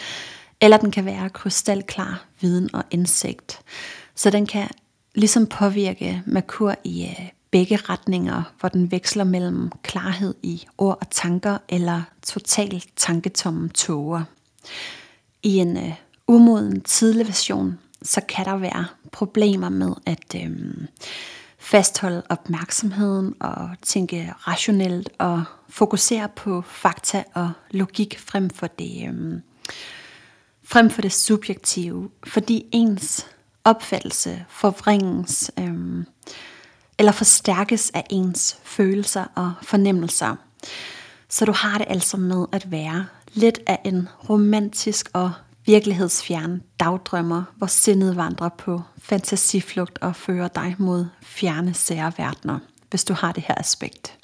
eller 0.61 0.77
den 0.77 0.91
kan 0.91 1.05
være 1.05 1.29
krystalklar 1.29 2.25
viden 2.41 2.75
og 2.75 2.83
indsigt. 2.91 3.59
Så 4.15 4.29
den 4.29 4.47
kan 4.47 4.67
ligesom 5.15 5.47
påvirke 5.47 6.21
Merkur 6.25 6.75
i 6.83 7.03
øh, 7.03 7.29
begge 7.51 7.75
retninger, 7.75 8.43
hvor 8.59 8.69
den 8.69 8.91
veksler 8.91 9.23
mellem 9.23 9.71
klarhed 9.83 10.33
i 10.43 10.65
ord 10.77 10.97
og 11.01 11.09
tanker, 11.09 11.57
eller 11.69 12.01
total 12.23 12.83
tanketomme 12.95 13.69
tåger. 13.69 14.23
I 15.43 15.57
en 15.57 15.77
øh, 15.77 15.93
umoden 16.27 16.81
tidlig 16.81 17.27
version, 17.27 17.79
så 18.01 18.21
kan 18.21 18.45
der 18.45 18.57
være 18.57 18.85
problemer 19.11 19.69
med 19.69 19.93
at 20.05 20.35
øh, 20.35 20.51
fastholde 21.59 22.23
opmærksomheden 22.29 23.33
og 23.39 23.69
tænke 23.81 24.33
rationelt 24.47 25.09
og 25.19 25.43
fokusere 25.69 26.29
på 26.35 26.61
fakta 26.61 27.23
og 27.33 27.51
logik 27.71 28.19
frem 28.19 28.49
for 28.49 28.67
det, 28.67 29.07
øh, 29.07 29.39
frem 30.63 30.89
for 30.89 31.01
det 31.01 31.13
subjektive, 31.13 32.09
fordi 32.27 32.65
ens 32.71 33.27
opfattelse 33.63 34.45
forvrænges 34.49 35.51
øh, 35.59 36.03
eller 36.99 37.11
forstærkes 37.11 37.91
af 37.93 38.03
ens 38.09 38.57
følelser 38.63 39.25
og 39.35 39.53
fornemmelser. 39.61 40.35
Så 41.29 41.45
du 41.45 41.51
har 41.51 41.77
det 41.77 41.87
altså 41.89 42.17
med 42.17 42.45
at 42.51 42.71
være 42.71 43.05
lidt 43.33 43.59
af 43.67 43.79
en 43.85 44.09
romantisk 44.29 45.09
og 45.13 45.31
virkelighedsfjern 45.65 46.61
dagdrømmer, 46.79 47.43
hvor 47.55 47.67
sindet 47.67 48.15
vandrer 48.15 48.49
på 48.49 48.81
fantasiflugt 48.97 49.99
og 50.01 50.15
fører 50.15 50.47
dig 50.47 50.75
mod 50.79 51.05
fjerne 51.21 51.73
sære 51.73 52.13
verdener, 52.17 52.59
hvis 52.89 53.03
du 53.03 53.13
har 53.13 53.31
det 53.31 53.43
her 53.47 53.55
aspekt. 53.55 54.17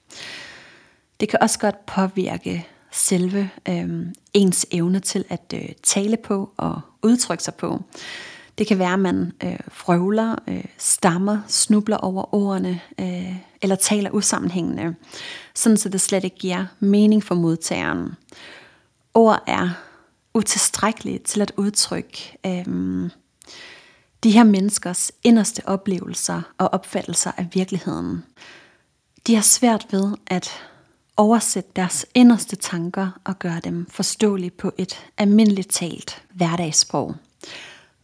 Det 1.20 1.30
kan 1.30 1.40
også 1.42 1.60
godt 1.60 1.86
påvirke 1.86 2.68
selve 2.92 3.50
øh, 3.70 4.06
ens 4.34 4.66
evne 4.72 5.00
til 5.00 5.26
at 5.30 5.54
øh, 5.54 5.70
tale 5.84 6.18
på 6.18 6.54
og 6.58 6.82
udtrykke 7.02 7.44
sig 7.44 7.56
på. 7.56 7.84
Det 8.58 8.68
kan 8.68 8.80
være, 8.80 8.94
at 8.94 9.00
man 9.00 9.32
øh, 9.44 9.60
frøvler, 9.68 10.36
øh, 10.48 10.66
stammer, 10.78 11.42
snubler 11.48 11.98
over 11.98 12.36
ordene, 12.36 12.80
øh, 13.00 13.36
eller 13.62 13.76
taler 13.76 14.10
usammenhængende, 14.10 14.96
sådan 15.56 15.78
så 15.78 15.90
det 15.90 16.02
slet 16.02 16.24
ikke 16.24 16.38
giver 16.38 16.66
mening 16.80 17.24
for 17.24 17.36
modtageren. 17.36 18.16
Ord 19.14 19.44
er 19.48 19.70
utilstrækkelige 20.34 21.20
til 21.20 21.42
at 21.42 21.52
udtrykke 21.58 22.38
øh, 22.46 23.10
de 24.24 24.32
her 24.32 24.44
menneskers 24.44 25.12
inderste 25.24 25.68
oplevelser 25.68 26.42
og 26.58 26.74
opfattelser 26.74 27.32
af 27.38 27.48
virkeligheden. 27.54 28.24
De 29.28 29.36
har 29.36 29.42
svært 29.42 29.88
ved 29.92 30.12
at 30.28 30.50
oversætte 31.18 31.70
deres 31.76 32.06
inderste 32.16 32.56
tanker 32.56 33.20
og 33.24 33.40
gøre 33.40 33.60
dem 33.64 33.86
forståelige 33.90 34.52
på 34.52 34.72
et 34.78 35.06
almindeligt 35.18 35.70
talt 35.70 36.24
hverdagssprog. 36.34 37.16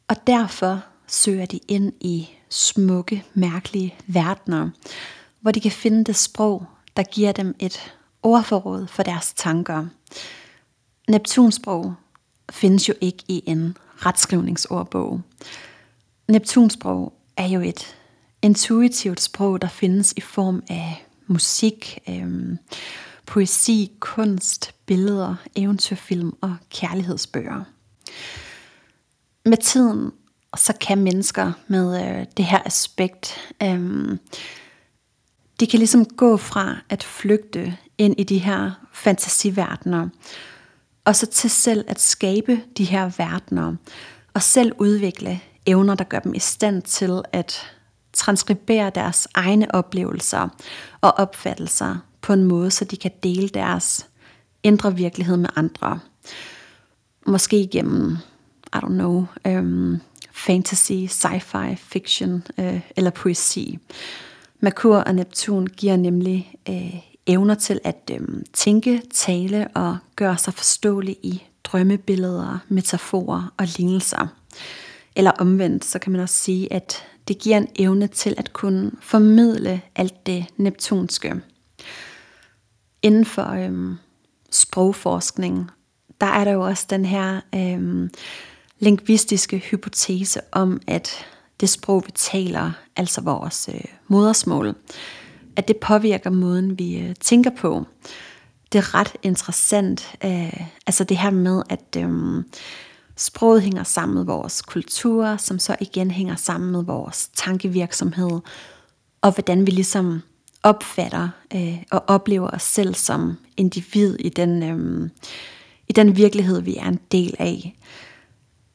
Og 0.08 0.28
derfor 0.28 0.84
søger 1.08 1.46
de 1.46 1.60
ind 1.68 1.94
i 2.00 2.30
smukke, 2.50 3.26
mærkelige 3.34 3.96
verdener, 4.08 4.70
hvor 5.40 5.52
de 5.52 5.60
kan 5.60 5.72
finde 5.72 6.04
det 6.04 6.16
sprog, 6.16 6.66
der 6.98 7.04
giver 7.04 7.32
dem 7.32 7.56
et 7.60 7.94
ordforråd 8.24 8.88
for 8.88 9.04
deres 9.04 9.34
tanker. 9.34 9.86
Neptunsprog 11.08 11.96
findes 12.52 12.90
jo 12.90 12.94
ikke 13.02 13.24
i 13.28 13.44
en 13.46 13.78
retskrivningsordbog. 13.98 15.22
Neptunsprog 16.28 17.14
er 17.38 17.48
jo 17.48 17.62
et 17.62 17.96
intuitivt 18.42 19.22
sprog, 19.22 19.62
der 19.62 19.68
findes 19.68 20.14
i 20.18 20.22
form 20.22 20.64
af 20.70 21.06
musik, 21.28 22.00
øh, 22.10 22.58
poesi, 23.26 23.92
kunst, 24.00 24.74
billeder, 24.86 25.36
eventyrfilm 25.56 26.34
og 26.42 26.56
kærlighedsbøger 26.70 27.64
med 29.48 29.58
tiden, 29.58 30.12
så 30.58 30.74
kan 30.82 30.98
mennesker 30.98 31.52
med 31.68 32.02
øh, 32.02 32.26
det 32.38 32.46
her 32.46 32.62
aspekt, 32.66 33.38
øh, 33.64 34.18
de 35.60 35.68
kan 35.68 35.80
ligesom 35.80 36.06
gå 36.06 36.38
fra 36.38 36.76
at 36.90 37.04
flygte 37.04 37.78
ind 37.98 38.16
i 38.18 38.24
de 38.24 38.38
her 38.38 38.72
fantasiverdener, 38.94 40.10
og 41.08 41.16
så 41.16 41.26
til 41.26 41.50
selv 41.50 41.86
at 41.88 42.02
skabe 42.02 42.62
de 42.78 42.84
her 42.84 43.12
verdener, 43.18 43.76
og 44.34 44.42
selv 44.42 44.72
udvikle 44.78 45.40
evner, 45.66 45.96
der 45.96 46.04
gør 46.04 46.20
dem 46.20 46.34
i 46.34 46.40
stand 46.40 46.82
til 46.82 47.22
at 47.32 47.72
transkribere 48.14 48.92
deres 48.96 49.28
egne 49.34 49.76
oplevelser 49.76 50.50
og 51.02 51.12
opfattelser 51.12 51.96
på 52.22 52.34
en 52.34 52.44
måde, 52.44 52.72
så 52.72 52.86
de 52.86 52.98
kan 52.98 53.12
dele 53.24 53.50
deres 53.50 54.08
indre 54.64 54.96
virkelighed 54.96 55.38
med 55.38 55.50
andre. 55.56 56.00
Måske 57.26 57.60
igennem, 57.60 58.18
I 58.74 58.78
don't 58.78 58.88
know, 58.88 59.26
øhm, 59.46 60.00
fantasy, 60.32 60.92
sci-fi, 60.92 61.76
fiction 61.76 62.44
øh, 62.58 62.82
eller 62.96 63.12
poesi. 63.12 63.80
Merkur 64.60 64.98
og 64.98 65.16
Neptun 65.16 65.68
giver 65.68 65.96
nemlig 65.96 66.54
øh, 66.70 67.17
evner 67.28 67.56
til 67.56 67.80
at 67.84 68.12
um, 68.20 68.44
tænke, 68.54 69.02
tale 69.14 69.68
og 69.76 69.98
gøre 70.16 70.38
sig 70.38 70.54
forståelig 70.54 71.18
i 71.24 71.44
drømmebilleder, 71.64 72.58
metaforer 72.68 73.54
og 73.58 73.68
lignelser. 73.78 74.28
Eller 75.16 75.32
omvendt, 75.32 75.86
så 75.86 76.00
kan 76.00 76.12
man 76.12 76.22
også 76.22 76.36
sige, 76.36 76.74
at 76.74 77.04
det 77.28 77.40
giver 77.40 77.58
en 77.58 77.68
evne 77.76 78.08
til 78.08 78.36
at 78.38 78.54
kunne 78.54 78.92
formidle 79.02 79.82
alt 79.96 80.26
det 80.26 80.46
neptunske. 80.58 81.36
Inden 83.02 83.26
for 83.26 83.52
øhm, 83.52 83.96
sprogforskning, 84.52 85.72
der 86.22 86.28
er 86.28 86.44
der 86.44 86.52
jo 86.52 86.62
også 86.62 86.86
den 86.90 87.06
her 87.06 87.42
øhm, 87.56 88.10
lingvistiske 88.80 89.58
hypotese 89.58 90.42
om, 90.52 90.82
at 90.88 91.26
det 91.60 91.70
sprog, 91.70 92.04
vi 92.06 92.12
taler, 92.12 92.72
altså 92.96 93.22
vores 93.22 93.70
øh, 93.74 93.82
modersmål, 94.08 94.76
at 95.58 95.68
det 95.68 95.78
påvirker 95.78 96.30
måden, 96.30 96.80
vi 96.80 96.98
øh, 97.00 97.16
tænker 97.16 97.52
på. 97.58 97.86
Det 98.72 98.78
er 98.78 98.96
ret 98.96 99.14
interessant, 99.24 100.16
øh, 100.24 100.60
altså 100.88 101.04
det 101.04 101.18
her 101.18 101.30
med, 101.30 101.64
at 101.70 101.98
øh, 101.98 102.44
Sproget 103.20 103.62
hænger 103.62 103.84
sammen 103.84 104.16
med 104.16 104.26
vores 104.26 104.62
kultur, 104.62 105.38
som 105.38 105.60
så 105.60 105.76
igen 105.80 106.12
hænger 106.12 106.36
sammen 106.36 106.72
med 106.72 106.84
vores 106.84 107.30
tankevirksomhed, 107.36 108.40
og 109.22 109.32
hvordan 109.32 109.66
vi 109.66 109.72
ligesom 109.72 110.22
opfatter 110.64 111.30
øh, 111.56 111.78
og 111.92 112.04
oplever 112.08 112.50
os 112.50 112.64
selv 112.64 112.94
som 112.96 113.38
individ 113.58 114.16
i 114.20 114.30
den, 114.30 114.64
øh, 114.64 115.10
i 115.88 115.94
den 115.94 116.18
virkelighed, 116.18 116.62
vi 116.62 116.76
er 116.76 116.88
en 116.88 117.00
del 117.12 117.36
af. 117.40 117.78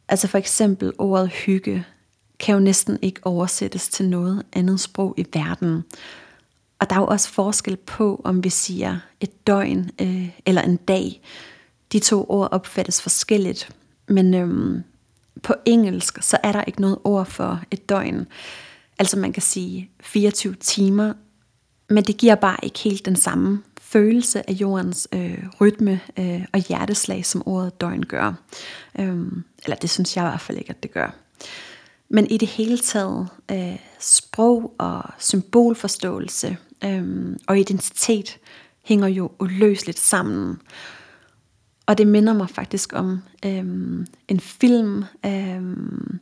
Altså 0.08 0.28
for 0.28 0.38
eksempel 0.38 0.92
ordet 0.98 1.28
hygge 1.28 1.84
kan 2.38 2.54
jo 2.54 2.60
næsten 2.60 2.98
ikke 3.02 3.20
oversættes 3.24 3.88
til 3.88 4.08
noget 4.08 4.42
andet 4.52 4.80
sprog 4.80 5.14
i 5.16 5.26
verden. 5.34 5.84
Og 6.82 6.90
der 6.90 6.96
er 6.96 7.00
jo 7.00 7.06
også 7.06 7.28
forskel 7.28 7.76
på, 7.76 8.20
om 8.24 8.44
vi 8.44 8.48
siger 8.48 8.98
et 9.20 9.46
døgn 9.46 9.90
øh, 10.00 10.28
eller 10.46 10.62
en 10.62 10.76
dag. 10.76 11.20
De 11.92 11.98
to 11.98 12.26
ord 12.28 12.48
opfattes 12.52 13.02
forskelligt. 13.02 13.70
Men 14.08 14.34
øhm, 14.34 14.82
på 15.42 15.54
engelsk, 15.64 16.22
så 16.22 16.38
er 16.42 16.52
der 16.52 16.64
ikke 16.64 16.80
noget 16.80 16.98
ord 17.04 17.26
for 17.26 17.60
et 17.70 17.88
døgn. 17.88 18.26
Altså 18.98 19.18
man 19.18 19.32
kan 19.32 19.42
sige 19.42 19.90
24 20.00 20.54
timer, 20.54 21.12
men 21.88 22.04
det 22.04 22.16
giver 22.16 22.34
bare 22.34 22.56
ikke 22.62 22.78
helt 22.78 23.04
den 23.04 23.16
samme 23.16 23.62
følelse 23.80 24.50
af 24.50 24.52
jordens 24.52 25.08
øh, 25.12 25.44
rytme 25.60 26.00
øh, 26.18 26.44
og 26.52 26.60
hjerteslag, 26.60 27.26
som 27.26 27.42
ordet 27.46 27.80
døgn 27.80 28.02
gør. 28.02 28.32
Øhm, 28.98 29.44
eller 29.64 29.76
det 29.76 29.90
synes 29.90 30.16
jeg 30.16 30.24
i 30.24 30.28
hvert 30.28 30.40
fald 30.40 30.58
ikke, 30.58 30.70
at 30.70 30.82
det 30.82 30.92
gør. 30.92 31.14
Men 32.08 32.26
i 32.26 32.36
det 32.36 32.48
hele 32.48 32.78
taget, 32.78 33.28
øh, 33.50 33.78
sprog 34.00 34.74
og 34.78 35.02
symbolforståelse 35.18 36.56
øhm, 36.84 37.38
og 37.46 37.58
identitet 37.58 38.38
hænger 38.84 39.08
jo 39.08 39.30
uløseligt 39.40 39.98
sammen. 39.98 40.60
Og 41.86 41.98
det 41.98 42.06
minder 42.06 42.32
mig 42.32 42.50
faktisk 42.50 42.92
om 42.92 43.22
øhm, 43.46 44.06
en 44.28 44.40
film. 44.40 45.04
Øhm, 45.26 46.18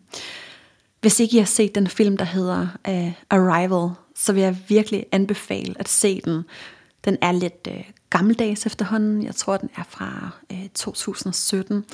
hvis 1.01 1.21
ikke 1.21 1.37
I 1.37 1.39
har 1.39 1.47
set 1.47 1.75
den 1.75 1.87
film, 1.87 2.17
der 2.17 2.25
hedder 2.25 2.69
øh, 2.89 3.13
Arrival, 3.31 3.91
så 4.17 4.33
vil 4.33 4.43
jeg 4.43 4.57
virkelig 4.69 5.07
anbefale 5.13 5.75
at 5.79 5.89
se 5.89 6.21
den. 6.25 6.43
Den 7.05 7.17
er 7.23 7.33
lidt 7.33 7.69
øh, 7.71 7.85
gammeldags 8.11 8.67
efterhånden. 8.67 9.23
Jeg 9.23 9.35
tror, 9.35 9.57
den 9.57 9.71
er 9.77 9.83
fra 9.89 10.31
øh, 10.53 10.69
2017. 10.75 11.85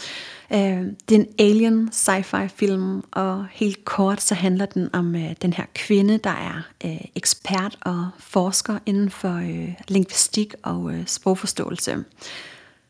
Øh, 0.53 0.59
det 0.59 1.15
er 1.15 1.15
en 1.15 1.27
alien 1.39 1.91
sci-fi 1.93 2.47
film, 2.47 3.03
og 3.13 3.47
helt 3.52 3.85
kort 3.85 4.23
så 4.23 4.35
handler 4.35 4.67
den 4.67 4.95
om 4.95 5.15
øh, 5.15 5.35
den 5.43 5.52
her 5.52 5.65
kvinde, 5.75 6.19
der 6.19 6.31
er 6.31 6.63
øh, 6.85 7.00
ekspert 7.15 7.79
og 7.81 8.09
forsker 8.19 8.79
inden 8.87 9.11
for 9.11 9.35
øh, 9.35 9.75
lingvistik 9.89 10.55
og 10.63 10.93
øh, 10.95 11.07
sprogforståelse. 11.07 12.05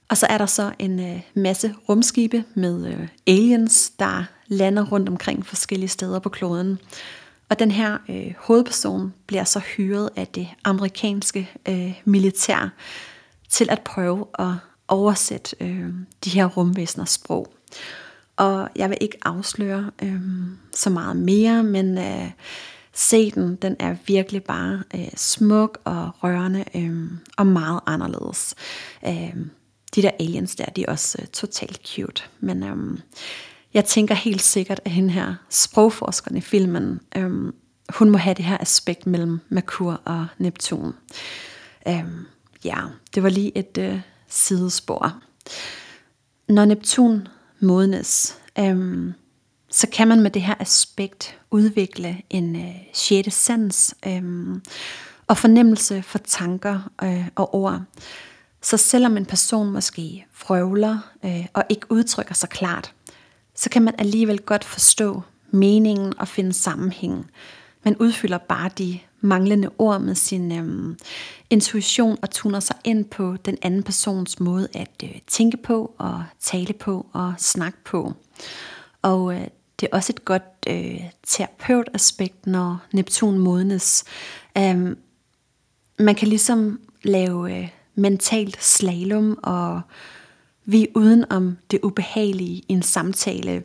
Og 0.09 0.17
så 0.17 0.27
er 0.27 0.39
der 0.39 0.47
så 0.47 0.73
en 0.79 1.01
øh, 1.01 1.21
masse 1.35 1.75
rumskibe 1.89 2.45
med 2.55 2.87
øh, 2.87 3.09
aliens, 3.27 3.91
der 3.99 4.25
lander 4.47 4.85
rundt 4.85 5.09
omkring 5.09 5.47
forskellige 5.47 5.89
steder 5.89 6.19
på 6.19 6.29
kloden. 6.29 6.79
Og 7.49 7.59
den 7.59 7.71
her 7.71 7.99
øh, 8.09 8.35
hovedperson 8.39 9.15
bliver 9.27 9.45
så 9.45 9.59
hyret 9.59 10.11
af 10.17 10.27
det 10.27 10.49
amerikanske 10.65 11.51
øh, 11.69 12.01
militær 12.05 12.71
til 13.49 13.71
at 13.71 13.83
prøve 13.83 14.27
at 14.39 14.53
oversætte 14.89 15.57
øh, 15.61 15.89
de 16.25 16.31
her 16.31 16.47
rumvæseners 16.47 17.11
sprog. 17.11 17.53
Og 18.37 18.69
jeg 18.77 18.91
vil 18.91 18.99
ikke 19.01 19.19
afsløre 19.23 19.91
øh, 20.03 20.21
så 20.75 20.91
meget 20.91 21.17
mere, 21.17 21.63
men 21.63 21.99
øh, 21.99 22.31
se 22.95 23.31
den, 23.31 23.57
den 23.57 23.77
er 23.79 23.97
virkelig 24.07 24.45
bare 24.45 24.83
øh, 24.95 25.09
smuk 25.17 25.79
og 25.85 26.11
rørende 26.23 26.65
øh, 26.75 27.11
og 27.37 27.47
meget 27.47 27.81
anderledes. 27.87 28.55
Øh, 29.07 29.37
de 29.95 30.03
der 30.03 30.11
aliens 30.21 30.57
der, 30.57 30.65
de 30.65 30.83
er 30.83 30.91
også 30.91 31.19
øh, 31.23 31.29
totalt 31.29 31.89
cute. 31.89 32.23
Men 32.41 32.63
øh, 32.63 32.99
jeg 33.75 33.85
tænker 33.85 34.15
helt 34.15 34.43
sikkert, 34.43 34.81
at 34.85 34.91
hende 34.91 35.11
her 35.11 35.35
sprogforskeren 35.51 36.37
i 36.37 36.41
filmen, 36.41 37.01
øh, 37.17 37.53
hun 37.89 38.11
må 38.11 38.19
have 38.19 38.35
det 38.35 38.45
her 38.45 38.59
aspekt 38.61 39.07
mellem 39.07 39.41
Merkur 39.49 40.01
og 40.05 40.27
Neptun. 40.39 40.95
Øh, 41.89 42.05
ja, 42.67 42.81
det 43.15 43.23
var 43.23 43.29
lige 43.29 43.59
et 43.59 43.79
øh, 43.79 44.01
sidespor. 44.29 45.21
Når 46.49 46.65
Neptun 46.65 47.29
modnes, 47.61 48.39
øhm, 48.59 49.13
så 49.71 49.87
kan 49.93 50.09
man 50.09 50.21
med 50.21 50.31
det 50.31 50.43
her 50.43 50.55
aspekt 50.61 51.39
udvikle 51.51 52.23
en 52.31 52.57
øh, 52.57 52.75
sjette 52.95 53.31
sans 53.31 53.95
øhm, 54.07 54.63
og 55.27 55.37
fornemmelse 55.37 56.03
for 56.03 56.19
tanker 56.19 56.91
øh, 57.03 57.29
og 57.35 57.55
ord. 57.55 57.83
Så 58.63 58.77
selvom 58.77 59.17
en 59.17 59.27
person 59.27 59.71
måske 59.71 60.27
frøvler 60.33 60.99
øh, 61.25 61.47
og 61.53 61.65
ikke 61.69 61.87
udtrykker 61.91 62.35
sig 62.35 62.49
klart, 62.49 62.93
så 63.55 63.71
kan 63.71 63.83
man 63.83 63.95
alligevel 63.99 64.41
godt 64.41 64.65
forstå 64.65 65.23
meningen 65.51 66.19
og 66.19 66.29
finde 66.29 66.53
sammenhæng. 66.53 67.31
Man 67.85 67.97
udfylder 67.97 68.39
bare 68.39 68.71
de 68.79 68.99
manglende 69.27 69.71
ord 69.79 70.01
med 70.01 70.15
sin 70.15 70.53
øh, 70.53 70.97
intuition 71.51 72.19
og 72.23 72.31
tuner 72.31 72.61
sig 72.61 72.77
ind 72.85 73.05
på 73.05 73.37
den 73.45 73.59
anden 73.63 73.83
persons 73.83 74.41
måde 74.41 74.69
at 74.75 75.03
øh, 75.05 75.19
tænke 75.27 75.57
på 75.57 75.95
og 75.99 76.25
tale 76.41 76.73
på 76.73 77.07
og 77.13 77.35
snakke 77.39 77.79
på. 77.85 78.13
Og 79.03 79.35
øh, 79.35 79.47
det 79.81 79.89
er 79.93 79.97
også 79.97 80.13
et 80.13 80.25
godt 80.25 80.43
øh, 80.69 81.01
terapeutaspekt, 81.27 82.47
når 82.47 82.79
Neptun 82.93 83.39
modnes. 83.39 84.05
Øh, 84.59 84.97
man 85.99 86.15
kan 86.15 86.29
ligesom 86.29 86.81
lave 87.03 87.59
øh, 87.59 87.69
mentalt 87.95 88.65
slalom, 88.65 89.39
og 89.43 89.81
vi 90.65 90.83
er 90.83 90.87
uden 90.95 91.25
om 91.31 91.59
det 91.71 91.81
ubehagelige 91.83 92.53
i 92.53 92.65
en 92.69 92.83
samtale, 92.83 93.63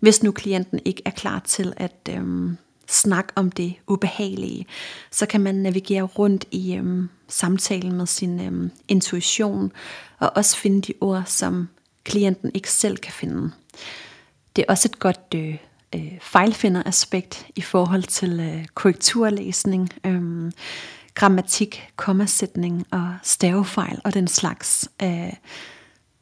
hvis 0.00 0.22
nu 0.22 0.32
klienten 0.32 0.80
ikke 0.84 1.02
er 1.04 1.10
klar 1.10 1.38
til 1.38 1.72
at 1.76 2.08
øhm, 2.10 2.56
snak 2.88 3.32
om 3.34 3.50
det 3.50 3.74
ubehagelige, 3.86 4.66
så 5.10 5.26
kan 5.26 5.40
man 5.40 5.54
navigere 5.54 6.02
rundt 6.02 6.44
i 6.50 6.74
øhm, 6.74 7.08
samtalen 7.28 7.92
med 7.92 8.06
sin 8.06 8.40
øhm, 8.40 8.70
intuition, 8.88 9.72
og 10.18 10.32
også 10.36 10.56
finde 10.56 10.82
de 10.82 10.92
ord, 11.00 11.22
som 11.26 11.68
klienten 12.04 12.50
ikke 12.54 12.70
selv 12.70 12.96
kan 12.96 13.12
finde. 13.12 13.50
Det 14.56 14.64
er 14.68 14.72
også 14.72 14.88
et 14.88 14.98
godt 14.98 15.34
øh, 15.34 15.56
øh, 15.94 16.12
fejlfinderaspekt 16.20 17.46
i 17.56 17.60
forhold 17.60 18.02
til 18.02 18.40
øh, 18.40 18.66
korrekturlæsning. 18.74 19.88
Øh, 20.06 20.52
grammatik, 21.16 21.88
kommasætning 21.96 22.86
og 22.90 23.16
stavefejl 23.22 24.00
og 24.04 24.14
den 24.14 24.28
slags. 24.28 24.88
Øh, 25.02 25.32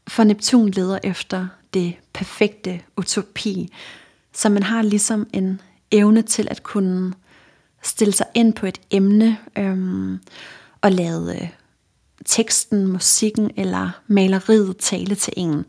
for 0.09 0.25
Neptun 0.25 0.71
leder 0.71 0.99
efter 1.03 1.47
det 1.75 1.95
perfekte 2.13 2.81
utopi, 2.97 3.73
så 4.33 4.49
man 4.49 4.63
har 4.63 4.83
ligesom 4.83 5.27
en 5.33 5.61
evne 5.91 6.23
til 6.23 6.49
at 6.51 6.63
kunne 6.63 7.13
stille 7.83 8.15
sig 8.15 8.27
ind 8.35 8.53
på 8.53 8.67
et 8.67 8.81
emne 8.91 9.39
øhm, 9.59 10.19
og 10.81 10.93
lade 10.93 11.39
øh, 11.43 11.49
teksten, 12.25 12.87
musikken 12.87 13.51
eller 13.57 13.91
maleriet 14.07 14.77
tale 14.77 15.15
til 15.15 15.33
en. 15.37 15.65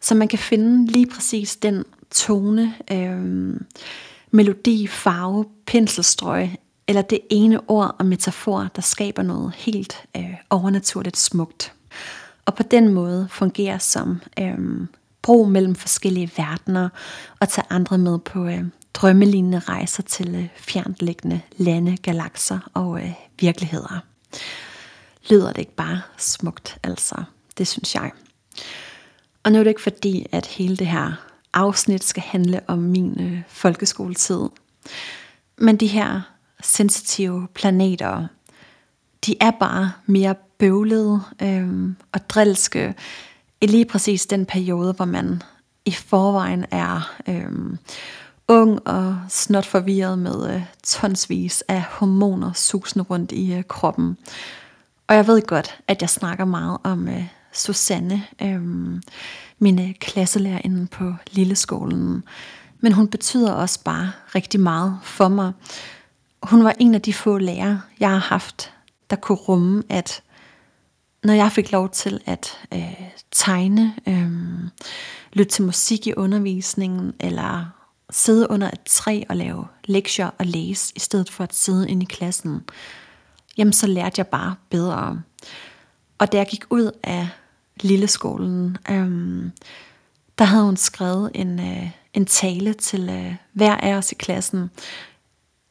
Så 0.00 0.14
man 0.14 0.28
kan 0.28 0.38
finde 0.38 0.92
lige 0.92 1.06
præcis 1.06 1.56
den 1.56 1.84
tone, 2.10 2.74
øhm, 2.92 3.64
melodi, 4.30 4.86
farve, 4.86 5.44
penselstrøg 5.66 6.50
eller 6.88 7.02
det 7.02 7.20
ene 7.30 7.70
ord 7.70 7.96
og 7.98 8.06
metafor, 8.06 8.68
der 8.76 8.82
skaber 8.82 9.22
noget 9.22 9.54
helt 9.54 10.04
øh, 10.16 10.34
overnaturligt 10.50 11.16
smukt. 11.16 11.72
Og 12.44 12.54
på 12.54 12.62
den 12.62 12.88
måde 12.88 13.28
fungerer 13.30 13.78
som 13.78 14.20
øh, 14.38 14.86
bro 15.22 15.44
mellem 15.44 15.74
forskellige 15.74 16.30
verdener 16.36 16.88
og 17.40 17.48
tage 17.48 17.66
andre 17.70 17.98
med 17.98 18.18
på 18.18 18.46
øh, 18.46 18.64
drømmelignende 18.94 19.58
rejser 19.58 20.02
til 20.02 20.34
øh, 20.34 20.48
fjerntliggende 20.56 21.40
lande, 21.56 21.96
galakser 21.96 22.70
og 22.74 23.02
øh, 23.02 23.12
virkeligheder. 23.40 24.00
lyder 25.30 25.52
det 25.52 25.58
ikke 25.58 25.76
bare 25.76 26.00
smukt, 26.18 26.78
altså. 26.82 27.22
Det 27.58 27.68
synes 27.68 27.94
jeg. 27.94 28.10
Og 29.42 29.52
nu 29.52 29.58
er 29.58 29.62
det 29.62 29.70
ikke 29.70 29.82
fordi, 29.82 30.26
at 30.32 30.46
hele 30.46 30.76
det 30.76 30.86
her 30.86 31.12
afsnit 31.52 32.04
skal 32.04 32.22
handle 32.22 32.60
om 32.66 32.78
min 32.78 33.20
øh, 33.20 33.42
folkeskoletid. 33.48 34.40
Men 35.58 35.76
de 35.76 35.86
her 35.86 36.20
sensitive 36.62 37.48
planeter, 37.54 38.26
de 39.26 39.34
er 39.40 39.50
bare 39.50 39.92
mere 40.06 40.34
bøvlede 40.58 41.22
øh, 41.42 41.88
og 42.12 42.30
drilske 42.30 42.94
i 43.60 43.66
lige 43.66 43.84
præcis 43.84 44.26
den 44.26 44.46
periode, 44.46 44.92
hvor 44.92 45.04
man 45.04 45.42
i 45.84 45.90
forvejen 45.90 46.66
er 46.70 47.14
øh, 47.28 47.76
ung 48.50 48.86
og 48.86 49.18
snot 49.28 49.66
forvirret 49.66 50.18
med 50.18 50.54
øh, 50.54 50.62
tonsvis 50.82 51.64
af 51.68 51.82
hormoner 51.82 52.52
susende 52.52 53.04
rundt 53.04 53.32
i 53.32 53.54
øh, 53.54 53.64
kroppen. 53.68 54.16
Og 55.08 55.14
jeg 55.14 55.26
ved 55.26 55.42
godt, 55.42 55.78
at 55.88 56.02
jeg 56.02 56.10
snakker 56.10 56.44
meget 56.44 56.78
om 56.84 57.08
øh, 57.08 57.24
Susanne, 57.52 58.22
øhm, 58.42 58.94
øh, 58.94 59.00
min 59.58 59.94
klasselærer 60.00 60.86
på 60.90 61.14
Lilleskolen. 61.30 62.24
Men 62.80 62.92
hun 62.92 63.08
betyder 63.08 63.52
også 63.52 63.84
bare 63.84 64.12
rigtig 64.34 64.60
meget 64.60 64.98
for 65.02 65.28
mig. 65.28 65.52
Hun 66.42 66.64
var 66.64 66.74
en 66.78 66.94
af 66.94 67.02
de 67.02 67.12
få 67.12 67.38
lærere, 67.38 67.80
jeg 68.00 68.10
har 68.10 68.18
haft, 68.18 68.72
der 69.10 69.16
kunne 69.16 69.38
rumme, 69.38 69.82
at 69.88 70.22
når 71.24 71.34
jeg 71.34 71.52
fik 71.52 71.72
lov 71.72 71.88
til 71.88 72.20
at 72.26 72.58
øh, 72.74 73.00
tegne, 73.30 73.94
øh, 74.08 74.30
lytte 75.32 75.52
til 75.52 75.64
musik 75.64 76.06
i 76.06 76.14
undervisningen, 76.14 77.12
eller 77.20 77.79
sidde 78.10 78.50
under 78.50 78.70
et 78.70 78.80
træ 78.86 79.22
og 79.28 79.36
lave 79.36 79.66
lektier 79.84 80.30
og 80.38 80.46
læse, 80.46 80.92
i 80.96 81.00
stedet 81.00 81.30
for 81.30 81.44
at 81.44 81.54
sidde 81.54 81.88
inde 81.88 82.02
i 82.02 82.06
klassen, 82.06 82.60
jamen 83.58 83.72
så 83.72 83.86
lærte 83.86 84.14
jeg 84.18 84.26
bare 84.26 84.54
bedre. 84.70 85.22
Og 86.18 86.32
da 86.32 86.36
jeg 86.36 86.46
gik 86.46 86.64
ud 86.70 86.90
af 87.02 87.28
lilleskolen, 87.80 88.76
øhm, 88.90 89.52
der 90.38 90.44
havde 90.44 90.64
hun 90.64 90.76
skrevet 90.76 91.30
en, 91.34 91.60
øh, 91.60 91.90
en 92.14 92.26
tale 92.26 92.72
til 92.72 93.08
øh, 93.08 93.34
hver 93.52 93.76
af 93.76 93.94
os 93.94 94.12
i 94.12 94.14
klassen. 94.14 94.70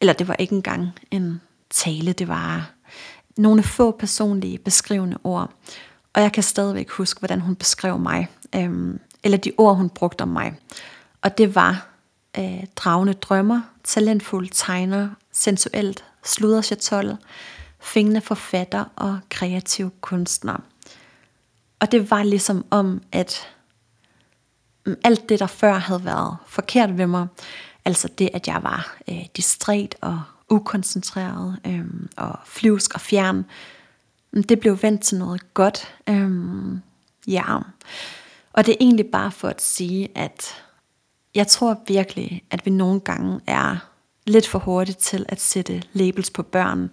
Eller 0.02 0.14
det 0.14 0.28
var 0.28 0.36
ikke 0.40 0.56
engang 0.56 0.90
en 1.12 1.42
tale, 1.70 2.14
det 2.14 2.28
var 2.28 2.72
nogle 3.38 3.64
få 3.64 3.92
personlige 3.92 4.58
beskrivende 4.58 5.18
ord. 5.24 5.52
Og 6.14 6.22
jeg 6.22 6.32
kan 6.32 6.44
stadigvæk 6.44 6.90
huske, 6.90 7.20
hvordan 7.20 7.42
hun 7.42 7.56
beskrev 7.56 8.00
mig, 8.00 8.28
øhm, 8.56 9.00
eller 9.24 9.38
de 9.38 9.52
ord, 9.58 9.78
hun 9.78 9.90
brugte 9.90 10.22
om 10.22 10.28
mig. 10.28 10.54
Og 11.22 11.38
det 11.38 11.56
var 11.56 11.89
øh, 12.38 12.64
dragende 12.76 13.14
drømmer, 13.14 13.62
talentfuld 13.84 14.50
tegner, 14.52 15.10
sensuelt 15.32 16.04
sluderchatol, 16.24 17.18
fængende 17.80 18.22
forfatter 18.22 18.86
og 18.96 19.20
kreativ 19.30 19.92
kunstner. 20.02 20.58
Og 21.80 21.92
det 21.92 22.12
var 22.12 22.24
ligesom 22.24 22.66
om, 22.70 23.02
at 23.12 23.48
mm, 24.86 24.96
alt 25.04 25.30
det, 25.30 25.40
der 25.40 25.48
før 25.48 25.74
havde 25.74 26.06
været 26.06 26.38
forkert 26.48 26.98
ved 26.98 27.08
mig, 27.08 27.28
altså 27.86 28.08
det, 28.08 28.30
at 28.34 28.48
jeg 28.48 28.60
var 28.64 28.98
øh, 29.10 29.26
distræt 29.38 29.96
og 30.02 30.22
ukoncentreret 30.50 31.60
øh, 31.68 31.86
og 32.18 32.40
flyvsk 32.46 32.94
og 32.94 33.02
fjern, 33.02 33.46
mm, 34.32 34.44
det 34.44 34.60
blev 34.60 34.80
vendt 34.82 35.02
til 35.02 35.18
noget 35.18 35.54
godt. 35.54 35.96
Øh, 36.10 36.32
ja, 37.28 37.58
og 38.54 38.66
det 38.66 38.72
er 38.72 38.78
egentlig 38.80 39.06
bare 39.06 39.32
for 39.32 39.48
at 39.48 39.62
sige, 39.62 40.10
at 40.16 40.64
jeg 41.36 41.48
tror 41.48 41.82
virkelig, 41.88 42.44
at 42.52 42.66
vi 42.66 42.72
nogle 42.72 43.00
gange 43.00 43.40
er 43.48 43.78
lidt 44.28 44.48
for 44.48 44.60
hurtige 44.60 44.96
til 44.96 45.26
at 45.30 45.42
sætte 45.42 45.84
labels 45.94 46.30
på 46.30 46.44
børn, 46.44 46.90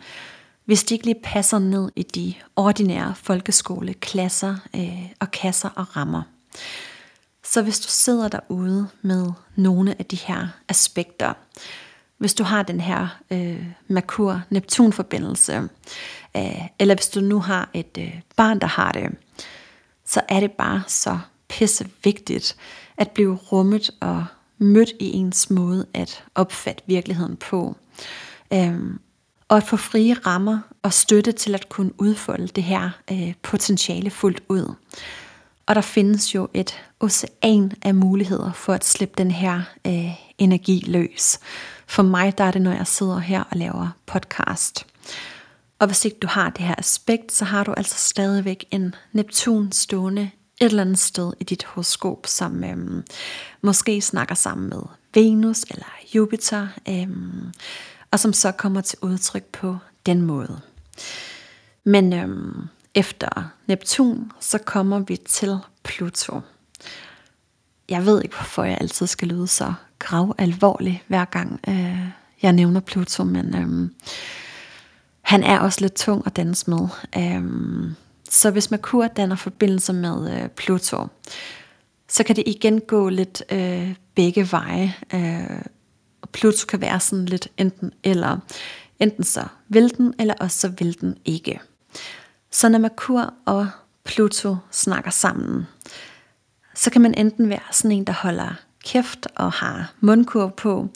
hvis 0.64 0.84
de 0.84 0.94
ikke 0.94 1.04
lige 1.06 1.20
passer 1.24 1.58
ned 1.58 1.90
i 1.96 2.02
de 2.02 2.34
ordinære 2.56 3.14
folkeskoleklasser 3.14 4.56
øh, 4.74 5.12
og 5.20 5.30
kasser 5.30 5.68
og 5.68 5.96
rammer. 5.96 6.22
Så 7.44 7.62
hvis 7.62 7.80
du 7.80 7.88
sidder 7.88 8.28
derude 8.28 8.88
med 9.02 9.26
nogle 9.56 9.94
af 9.98 10.04
de 10.04 10.16
her 10.16 10.48
aspekter, 10.68 11.32
hvis 12.18 12.34
du 12.34 12.44
har 12.44 12.62
den 12.62 12.80
her 12.80 13.18
øh, 13.30 13.66
Merkur-Neptun-forbindelse, 13.88 15.68
øh, 16.36 16.66
eller 16.78 16.94
hvis 16.94 17.08
du 17.08 17.20
nu 17.20 17.40
har 17.40 17.70
et 17.74 17.98
øh, 17.98 18.20
barn, 18.36 18.58
der 18.58 18.66
har 18.66 18.92
det, 18.92 19.10
så 20.04 20.20
er 20.28 20.40
det 20.40 20.52
bare 20.52 20.82
så 20.86 21.18
pisse 21.48 21.88
vigtigt 22.04 22.56
at 22.96 23.10
blive 23.10 23.36
rummet 23.36 23.90
og 24.00 24.24
mødt 24.58 24.90
i 25.00 25.12
ens 25.12 25.50
måde 25.50 25.86
at 25.94 26.24
opfatte 26.34 26.82
virkeligheden 26.86 27.36
på. 27.36 27.76
Øhm, 28.52 28.98
og 29.48 29.56
at 29.56 29.62
få 29.62 29.76
frie 29.76 30.14
rammer 30.14 30.58
og 30.82 30.92
støtte 30.92 31.32
til 31.32 31.54
at 31.54 31.68
kunne 31.68 32.00
udfolde 32.00 32.46
det 32.46 32.64
her 32.64 32.90
øh, 33.10 33.34
potentiale 33.42 34.10
fuldt 34.10 34.42
ud. 34.48 34.74
Og 35.66 35.74
der 35.74 35.80
findes 35.80 36.34
jo 36.34 36.48
et 36.54 36.82
ocean 37.00 37.72
af 37.82 37.94
muligheder 37.94 38.52
for 38.52 38.72
at 38.72 38.84
slippe 38.84 39.14
den 39.18 39.30
her 39.30 39.62
øh, 39.86 40.10
energi 40.38 40.84
løs. 40.86 41.38
For 41.86 42.02
mig 42.02 42.38
der 42.38 42.44
er 42.44 42.50
det, 42.50 42.62
når 42.62 42.72
jeg 42.72 42.86
sidder 42.86 43.18
her 43.18 43.40
og 43.40 43.56
laver 43.56 43.88
podcast. 44.06 44.86
Og 45.78 45.86
hvis 45.86 46.04
ikke 46.04 46.18
du 46.22 46.26
har 46.26 46.50
det 46.50 46.64
her 46.64 46.74
aspekt, 46.78 47.32
så 47.32 47.44
har 47.44 47.64
du 47.64 47.72
altså 47.72 47.96
stadigvæk 47.98 48.64
en 48.70 48.94
Neptun 49.12 49.72
stående 49.72 50.30
et 50.60 50.66
eller 50.66 50.82
andet 50.82 50.98
sted 50.98 51.32
i 51.40 51.44
dit 51.44 51.64
horoskop, 51.64 52.26
som 52.26 52.64
øhm, 52.64 53.04
måske 53.62 54.00
snakker 54.00 54.34
sammen 54.34 54.68
med 54.68 54.82
Venus 55.14 55.62
eller 55.62 55.86
Jupiter, 56.14 56.68
øhm, 56.88 57.52
og 58.10 58.20
som 58.20 58.32
så 58.32 58.52
kommer 58.52 58.80
til 58.80 58.98
udtryk 59.02 59.44
på 59.44 59.76
den 60.06 60.22
måde. 60.22 60.60
Men 61.84 62.12
øhm, 62.12 62.68
efter 62.94 63.28
Neptun, 63.66 64.32
så 64.40 64.58
kommer 64.58 64.98
vi 64.98 65.16
til 65.16 65.58
Pluto. 65.84 66.40
Jeg 67.88 68.06
ved 68.06 68.22
ikke, 68.22 68.36
hvorfor 68.36 68.64
jeg 68.64 68.78
altid 68.80 69.06
skal 69.06 69.28
lyde 69.28 69.46
så 69.46 69.74
grav 69.98 70.34
alvorlig, 70.38 71.02
hver 71.06 71.24
gang 71.24 71.60
øh, 71.68 72.08
jeg 72.42 72.52
nævner 72.52 72.80
Pluto, 72.80 73.24
men 73.24 73.56
øhm, 73.56 73.94
han 75.22 75.42
er 75.44 75.58
også 75.58 75.80
lidt 75.80 75.94
tung 75.94 76.22
at 76.26 76.36
danse 76.36 76.70
med. 76.70 76.88
Øhm, 77.16 77.94
så 78.30 78.50
hvis 78.50 78.70
Merkur 78.70 79.06
danner 79.06 79.36
forbindelse 79.36 79.92
med 79.92 80.42
øh, 80.42 80.48
Pluto, 80.48 81.06
så 82.08 82.24
kan 82.24 82.36
det 82.36 82.44
igen 82.46 82.80
gå 82.80 83.08
lidt 83.08 83.42
øh, 83.52 83.94
begge 84.14 84.48
veje. 84.52 84.94
Øh, 85.14 85.62
og 86.22 86.28
Pluto 86.28 86.66
kan 86.66 86.80
være 86.80 87.00
sådan 87.00 87.24
lidt 87.24 87.48
enten 87.56 87.92
eller. 88.04 88.38
Enten 89.00 89.24
så 89.24 89.44
vil 89.68 89.96
den, 89.96 90.14
eller 90.18 90.34
også 90.40 90.58
så 90.58 90.68
vil 90.68 91.00
den 91.00 91.18
ikke. 91.24 91.60
Så 92.50 92.68
når 92.68 92.78
Merkur 92.78 93.34
og 93.44 93.68
Pluto 94.04 94.56
snakker 94.70 95.10
sammen, 95.10 95.66
så 96.74 96.90
kan 96.90 97.00
man 97.00 97.14
enten 97.14 97.48
være 97.48 97.72
sådan 97.72 97.92
en, 97.92 98.04
der 98.04 98.12
holder 98.12 98.54
kæft 98.84 99.26
og 99.34 99.52
har 99.52 99.92
mundkurv 100.00 100.56
på, 100.56 100.88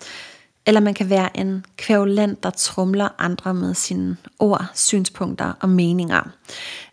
eller 0.70 0.80
man 0.80 0.94
kan 0.94 1.10
være 1.10 1.36
en 1.36 1.64
kvævlant, 1.76 2.42
der 2.42 2.50
trumler 2.50 3.08
andre 3.18 3.54
med 3.54 3.74
sine 3.74 4.16
ord, 4.38 4.64
synspunkter 4.74 5.52
og 5.60 5.68
meninger. 5.68 6.22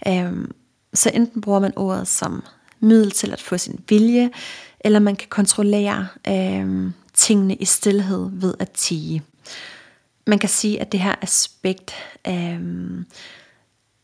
Øhm, 0.07 0.51
så 0.93 1.11
enten 1.13 1.41
bruger 1.41 1.59
man 1.59 1.73
ordet 1.75 2.07
som 2.07 2.43
middel 2.79 3.11
til 3.11 3.33
at 3.33 3.41
få 3.41 3.57
sin 3.57 3.83
vilje, 3.89 4.29
eller 4.79 4.99
man 4.99 5.15
kan 5.15 5.27
kontrollere 5.29 6.07
øhm, 6.27 6.93
tingene 7.13 7.55
i 7.55 7.65
stillhed 7.65 8.29
ved 8.31 8.53
at 8.59 8.71
tige. 8.71 9.23
Man 10.27 10.39
kan 10.39 10.49
sige, 10.49 10.81
at 10.81 10.91
det 10.91 10.99
her 10.99 11.15
aspekt, 11.21 11.93
øhm, 12.27 13.05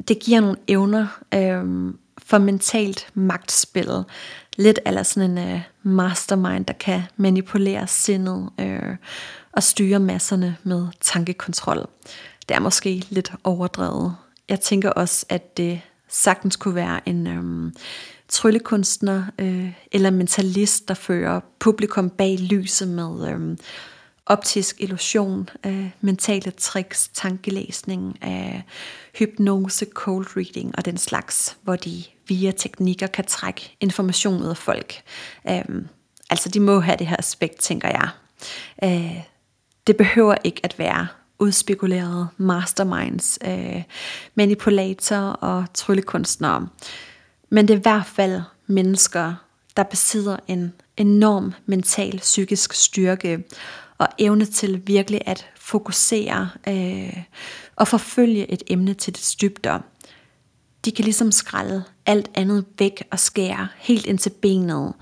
det 0.07 0.19
giver 0.19 0.41
nogle 0.41 0.57
evner 0.67 1.07
øhm, 1.33 1.97
for 2.25 2.37
mentalt 2.37 3.07
magtspil. 3.13 4.03
Lidt 4.57 4.79
eller 4.85 5.03
sådan 5.03 5.37
en 5.37 5.49
øh, 5.49 5.61
mastermind, 5.83 6.65
der 6.65 6.73
kan 6.73 7.01
manipulere 7.17 7.87
sindet 7.87 8.49
øh, 8.59 8.95
og 9.53 9.63
styre 9.63 9.99
masserne 9.99 10.57
med 10.63 10.87
tankekontrol. 11.01 11.87
Det 12.49 12.55
er 12.55 12.59
måske 12.59 13.05
lidt 13.09 13.31
overdrevet. 13.43 14.15
Jeg 14.49 14.59
tænker 14.59 14.89
også, 14.89 15.25
at 15.29 15.57
det 15.57 15.81
sagtens 16.09 16.55
kunne 16.55 16.75
være 16.75 17.09
en 17.09 17.27
øhm, 17.27 17.73
tryllekunstner 18.29 19.23
øh, 19.39 19.73
eller 19.91 20.11
mentalist, 20.11 20.87
der 20.87 20.93
fører 20.93 21.39
publikum 21.59 22.09
bag 22.09 22.37
lyset 22.39 22.87
med 22.87 23.29
øhm, 23.29 23.57
optisk 24.25 24.81
illusion, 24.81 25.49
øh, 25.65 25.89
mentale 26.01 26.51
tricks, 26.51 27.07
tankelæsning, 27.13 28.17
øh, 28.23 28.61
hypnose, 29.19 29.85
cold 29.93 30.27
reading 30.37 30.73
og 30.77 30.85
den 30.85 30.97
slags, 30.97 31.57
hvor 31.61 31.75
de 31.75 32.03
via 32.27 32.51
teknikker 32.51 33.07
kan 33.07 33.25
trække 33.25 33.75
information 33.79 34.43
ud 34.43 34.49
af 34.49 34.57
folk. 34.57 35.01
Øh, 35.49 35.65
altså 36.29 36.49
de 36.49 36.59
må 36.59 36.79
have 36.79 36.97
det 36.97 37.07
her 37.07 37.17
aspekt, 37.19 37.59
tænker 37.59 37.87
jeg. 37.87 38.09
Øh, 38.83 39.32
det 39.87 39.97
behøver 39.97 40.35
ikke 40.43 40.59
at 40.63 40.79
være 40.79 41.07
udspekulerede 41.39 42.27
masterminds, 42.37 43.39
øh, 43.45 43.83
manipulatorer 44.35 45.33
og 45.33 45.65
tryllekunstnere. 45.73 46.67
Men 47.49 47.67
det 47.67 47.73
er 47.73 47.77
i 47.77 47.81
hvert 47.81 48.05
fald 48.05 48.41
mennesker, 48.67 49.33
der 49.77 49.83
besidder 49.83 50.37
en 50.47 50.73
enorm 50.97 51.53
mental 51.65 52.17
psykisk 52.17 52.73
styrke 52.73 53.43
og 53.97 54.07
evne 54.17 54.45
til 54.45 54.81
virkelig 54.87 55.21
at 55.25 55.49
fokusere 55.55 56.49
øh, 56.67 57.23
og 57.75 57.87
forfølge 57.87 58.51
et 58.51 58.63
emne 58.67 58.93
til 58.93 59.15
det 59.15 59.35
dybder. 59.41 59.79
de 60.85 60.91
kan 60.91 61.03
ligesom 61.03 61.31
skralde 61.31 61.83
alt 62.05 62.29
andet 62.35 62.65
væk 62.79 63.03
og 63.11 63.19
skære 63.19 63.67
helt 63.77 64.05
ind 64.05 64.17
til 64.19 64.29
benet. 64.29 64.93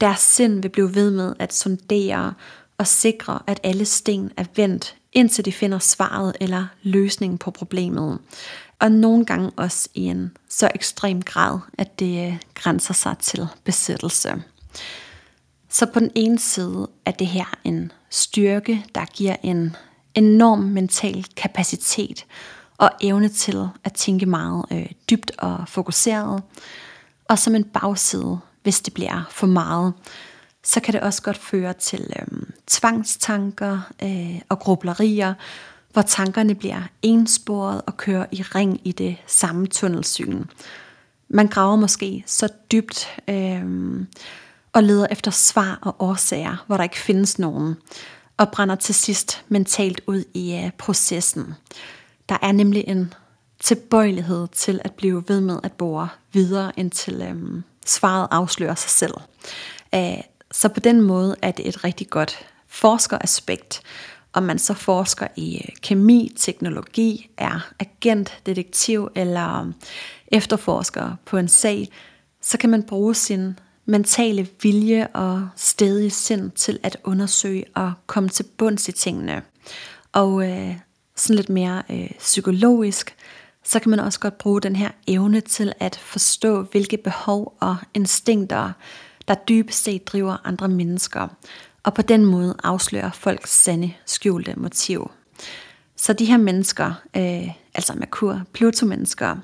Deres 0.00 0.20
sind 0.20 0.62
vil 0.62 0.68
blive 0.68 0.94
ved 0.94 1.10
med 1.10 1.34
at 1.38 1.54
sondere 1.54 2.34
og 2.82 2.86
sikre, 2.86 3.38
at 3.46 3.60
alle 3.62 3.84
sten 3.84 4.30
er 4.36 4.44
vendt, 4.56 4.96
indtil 5.12 5.44
de 5.44 5.52
finder 5.52 5.78
svaret 5.78 6.36
eller 6.40 6.66
løsningen 6.82 7.38
på 7.38 7.50
problemet. 7.50 8.18
Og 8.78 8.92
nogle 8.92 9.24
gange 9.24 9.50
også 9.56 9.88
i 9.94 10.00
en 10.00 10.36
så 10.48 10.70
ekstrem 10.74 11.22
grad, 11.22 11.58
at 11.78 11.98
det 11.98 12.26
øh, 12.26 12.38
grænser 12.54 12.94
sig 12.94 13.16
til 13.18 13.46
besættelse. 13.64 14.42
Så 15.68 15.86
på 15.86 16.00
den 16.00 16.10
ene 16.14 16.38
side 16.38 16.88
er 17.06 17.10
det 17.10 17.26
her 17.26 17.58
en 17.64 17.92
styrke, 18.10 18.84
der 18.94 19.04
giver 19.04 19.36
en 19.42 19.76
enorm 20.14 20.58
mental 20.58 21.26
kapacitet 21.36 22.26
og 22.78 22.90
evne 23.00 23.28
til 23.28 23.68
at 23.84 23.92
tænke 23.92 24.26
meget 24.26 24.64
øh, 24.72 24.86
dybt 25.10 25.32
og 25.38 25.64
fokuseret. 25.68 26.42
Og 27.28 27.38
som 27.38 27.54
en 27.54 27.64
bagside, 27.64 28.38
hvis 28.62 28.80
det 28.80 28.94
bliver 28.94 29.28
for 29.30 29.46
meget, 29.46 29.92
så 30.64 30.80
kan 30.80 30.94
det 30.94 31.00
også 31.00 31.22
godt 31.22 31.38
føre 31.38 31.72
til 31.72 32.12
øh, 32.18 32.42
tvangstanker 32.66 33.80
øh, 34.02 34.40
og 34.48 34.58
grublerier, 34.58 35.34
hvor 35.92 36.02
tankerne 36.02 36.54
bliver 36.54 36.82
ensporet 37.02 37.82
og 37.86 37.96
kører 37.96 38.26
i 38.32 38.42
ring 38.42 38.80
i 38.84 38.92
det 38.92 39.16
samme 39.26 39.66
tunnelsyn. 39.66 40.44
Man 41.28 41.46
graver 41.46 41.76
måske 41.76 42.24
så 42.26 42.48
dybt 42.72 43.08
øh, 43.28 43.64
og 44.72 44.82
leder 44.82 45.06
efter 45.10 45.30
svar 45.30 45.78
og 45.82 45.96
årsager, 45.98 46.64
hvor 46.66 46.76
der 46.76 46.84
ikke 46.84 46.98
findes 46.98 47.38
nogen, 47.38 47.76
og 48.36 48.48
brænder 48.52 48.74
til 48.74 48.94
sidst 48.94 49.44
mentalt 49.48 50.00
ud 50.06 50.24
i 50.34 50.54
øh, 50.54 50.70
processen. 50.78 51.54
Der 52.28 52.38
er 52.42 52.52
nemlig 52.52 52.84
en 52.86 53.14
tilbøjelighed 53.60 54.48
til 54.52 54.80
at 54.84 54.92
blive 54.92 55.24
ved 55.28 55.40
med 55.40 55.58
at 55.62 55.72
bore 55.72 56.08
videre, 56.32 56.72
indtil 56.76 57.22
øh, 57.22 57.62
svaret 57.86 58.28
afslører 58.30 58.74
sig 58.74 58.90
selv. 58.90 59.14
Æh, 59.92 60.18
så 60.52 60.68
på 60.68 60.80
den 60.80 61.00
måde 61.00 61.36
er 61.42 61.50
det 61.50 61.68
et 61.68 61.84
rigtig 61.84 62.10
godt 62.10 62.46
forskeraspekt, 62.68 63.82
om 64.32 64.42
man 64.42 64.58
så 64.58 64.74
forsker 64.74 65.26
i 65.36 65.56
øh, 65.56 65.74
kemi, 65.82 66.32
teknologi, 66.36 67.30
er 67.36 67.72
agent, 67.80 68.40
detektiv 68.46 69.08
eller 69.14 69.66
øh, 69.66 69.72
efterforsker 70.28 71.16
på 71.24 71.36
en 71.36 71.48
sag, 71.48 71.88
så 72.40 72.58
kan 72.58 72.70
man 72.70 72.82
bruge 72.82 73.14
sin 73.14 73.58
mentale 73.86 74.48
vilje 74.62 75.06
og 75.06 75.48
stedige 75.56 76.10
sind 76.10 76.50
til 76.50 76.78
at 76.82 76.96
undersøge 77.04 77.64
og 77.74 77.92
komme 78.06 78.28
til 78.28 78.42
bunds 78.58 78.88
i 78.88 78.92
tingene. 78.92 79.42
Og 80.12 80.50
øh, 80.50 80.76
sådan 81.16 81.36
lidt 81.36 81.48
mere 81.48 81.82
øh, 81.90 82.10
psykologisk, 82.18 83.14
så 83.64 83.78
kan 83.78 83.90
man 83.90 84.00
også 84.00 84.20
godt 84.20 84.38
bruge 84.38 84.60
den 84.60 84.76
her 84.76 84.90
evne 85.06 85.40
til 85.40 85.72
at 85.80 85.96
forstå, 85.96 86.62
hvilke 86.62 86.96
behov 86.96 87.56
og 87.60 87.76
instinkter, 87.94 88.72
der 89.28 89.34
dybest 89.34 89.84
set 89.84 90.06
driver 90.06 90.36
andre 90.44 90.68
mennesker, 90.68 91.28
og 91.82 91.94
på 91.94 92.02
den 92.02 92.24
måde 92.24 92.56
afslører 92.62 93.10
folks 93.10 93.50
sande 93.50 93.92
skjulte 94.06 94.54
motiv. 94.56 95.10
Så 95.96 96.12
de 96.12 96.24
her 96.24 96.36
mennesker, 96.36 96.94
øh, 97.16 97.48
altså 97.74 97.94
Merkur, 97.94 98.42
Pluto-mennesker, 98.52 99.36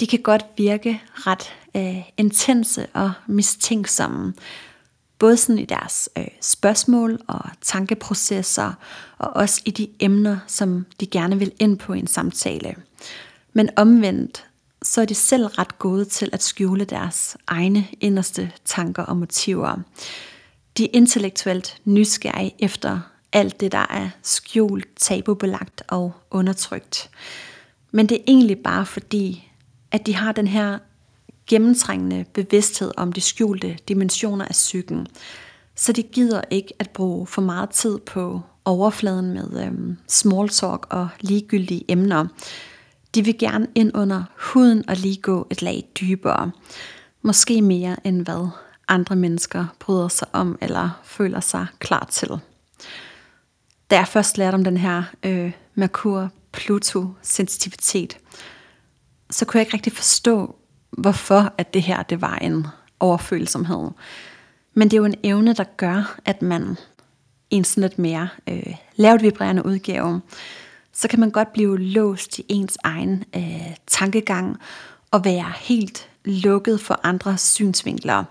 de 0.00 0.06
kan 0.06 0.18
godt 0.22 0.44
virke 0.56 1.02
ret 1.14 1.54
øh, 1.76 2.10
intense 2.16 2.86
og 2.92 3.12
mistænksomme, 3.26 4.34
både 5.18 5.36
sådan 5.36 5.58
i 5.58 5.64
deres 5.64 6.08
øh, 6.18 6.26
spørgsmål 6.40 7.20
og 7.26 7.40
tankeprocesser, 7.62 8.72
og 9.18 9.36
også 9.36 9.62
i 9.64 9.70
de 9.70 9.88
emner, 10.00 10.38
som 10.46 10.86
de 11.00 11.06
gerne 11.06 11.38
vil 11.38 11.52
ind 11.58 11.78
på 11.78 11.92
i 11.92 11.98
en 11.98 12.06
samtale. 12.06 12.74
Men 13.52 13.68
omvendt, 13.76 14.44
så 14.88 15.00
er 15.00 15.04
de 15.04 15.14
selv 15.14 15.46
ret 15.46 15.78
gode 15.78 16.04
til 16.04 16.30
at 16.32 16.42
skjule 16.42 16.84
deres 16.84 17.36
egne 17.46 17.88
inderste 18.00 18.52
tanker 18.64 19.02
og 19.02 19.16
motiver. 19.16 19.76
De 20.78 20.84
er 20.84 20.88
intellektuelt 20.92 21.76
nysgerrige 21.84 22.54
efter 22.58 23.00
alt 23.32 23.60
det, 23.60 23.72
der 23.72 23.86
er 23.90 24.08
skjult, 24.22 24.86
tabubelagt 24.96 25.82
og 25.88 26.12
undertrykt. 26.30 27.10
Men 27.90 28.06
det 28.06 28.18
er 28.18 28.22
egentlig 28.26 28.58
bare 28.58 28.86
fordi, 28.86 29.50
at 29.90 30.06
de 30.06 30.14
har 30.14 30.32
den 30.32 30.46
her 30.46 30.78
gennemtrængende 31.46 32.24
bevidsthed 32.32 32.90
om 32.96 33.12
de 33.12 33.20
skjulte 33.20 33.78
dimensioner 33.88 34.44
af 34.44 34.52
psyken, 34.52 35.06
så 35.74 35.92
de 35.92 36.02
gider 36.02 36.40
ikke 36.50 36.74
at 36.78 36.90
bruge 36.90 37.26
for 37.26 37.42
meget 37.42 37.70
tid 37.70 37.98
på 37.98 38.40
overfladen 38.64 39.34
med 39.34 39.64
øhm, 39.66 39.96
small 40.08 40.48
talk 40.48 40.86
og 40.90 41.08
ligegyldige 41.20 41.84
emner. 41.88 42.26
De 43.18 43.24
vil 43.24 43.38
gerne 43.38 43.66
ind 43.74 43.90
under 43.94 44.24
huden 44.36 44.88
og 44.88 44.96
lige 44.96 45.16
gå 45.16 45.46
et 45.50 45.62
lag 45.62 45.84
dybere. 46.00 46.50
Måske 47.22 47.62
mere 47.62 47.96
end 48.04 48.24
hvad 48.24 48.48
andre 48.88 49.16
mennesker 49.16 49.66
bryder 49.78 50.08
sig 50.08 50.28
om 50.32 50.58
eller 50.60 51.00
føler 51.04 51.40
sig 51.40 51.66
klar 51.78 52.06
til. 52.10 52.28
Da 53.90 53.96
jeg 53.96 54.08
først 54.08 54.38
lærte 54.38 54.54
om 54.54 54.64
den 54.64 54.76
her 54.76 55.02
øh, 55.22 55.52
Merkur-Pluto-sensitivitet, 55.74 58.18
så 59.30 59.44
kunne 59.44 59.58
jeg 59.58 59.66
ikke 59.66 59.74
rigtig 59.74 59.92
forstå, 59.92 60.56
hvorfor 60.90 61.52
at 61.58 61.74
det 61.74 61.82
her 61.82 62.02
det 62.02 62.20
var 62.20 62.36
en 62.36 62.66
overfølsomhed. 63.00 63.90
Men 64.74 64.88
det 64.88 64.96
er 64.96 64.98
jo 64.98 65.04
en 65.04 65.20
evne, 65.22 65.52
der 65.52 65.64
gør, 65.76 66.18
at 66.24 66.42
man 66.42 66.76
i 67.50 67.56
en 67.56 67.64
sådan 67.64 67.82
lidt 67.82 67.98
mere 67.98 68.28
øh, 68.48 68.74
lavt 68.96 69.22
vibrerende 69.22 69.66
udgave, 69.66 70.20
så 70.98 71.08
kan 71.08 71.20
man 71.20 71.30
godt 71.30 71.52
blive 71.52 71.78
låst 71.78 72.38
i 72.38 72.44
ens 72.48 72.78
egen 72.84 73.24
øh, 73.36 73.76
tankegang 73.86 74.56
og 75.10 75.24
være 75.24 75.52
helt 75.56 76.10
lukket 76.24 76.80
for 76.80 77.00
andres 77.02 77.40
synsvinkler. 77.40 78.24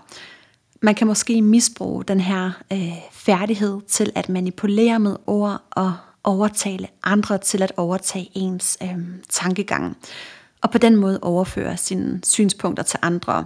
Man 0.82 0.94
kan 0.94 1.06
måske 1.06 1.42
misbruge 1.42 2.04
den 2.04 2.20
her 2.20 2.50
øh, 2.72 2.92
færdighed 3.12 3.80
til 3.88 4.12
at 4.14 4.28
manipulere 4.28 4.98
med 4.98 5.16
ord 5.26 5.62
og 5.70 5.94
overtale 6.24 6.88
andre 7.02 7.38
til 7.38 7.62
at 7.62 7.72
overtage 7.76 8.30
ens 8.34 8.78
øh, 8.82 8.98
tankegang 9.28 9.96
og 10.60 10.70
på 10.70 10.78
den 10.78 10.96
måde 10.96 11.18
overføre 11.22 11.76
sine 11.76 12.20
synspunkter 12.24 12.82
til 12.82 12.98
andre. 13.02 13.44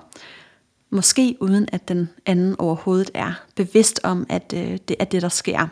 Måske 0.91 1.37
uden 1.41 1.69
at 1.73 1.89
den 1.89 2.11
anden 2.27 2.57
overhovedet 2.59 3.11
er 3.15 3.33
bevidst 3.57 4.01
om, 4.05 4.27
at 4.29 4.55
øh, 4.57 4.79
det 4.89 4.97
er 4.99 5.05
det, 5.05 5.23
der 5.23 5.29
sker. 5.29 5.69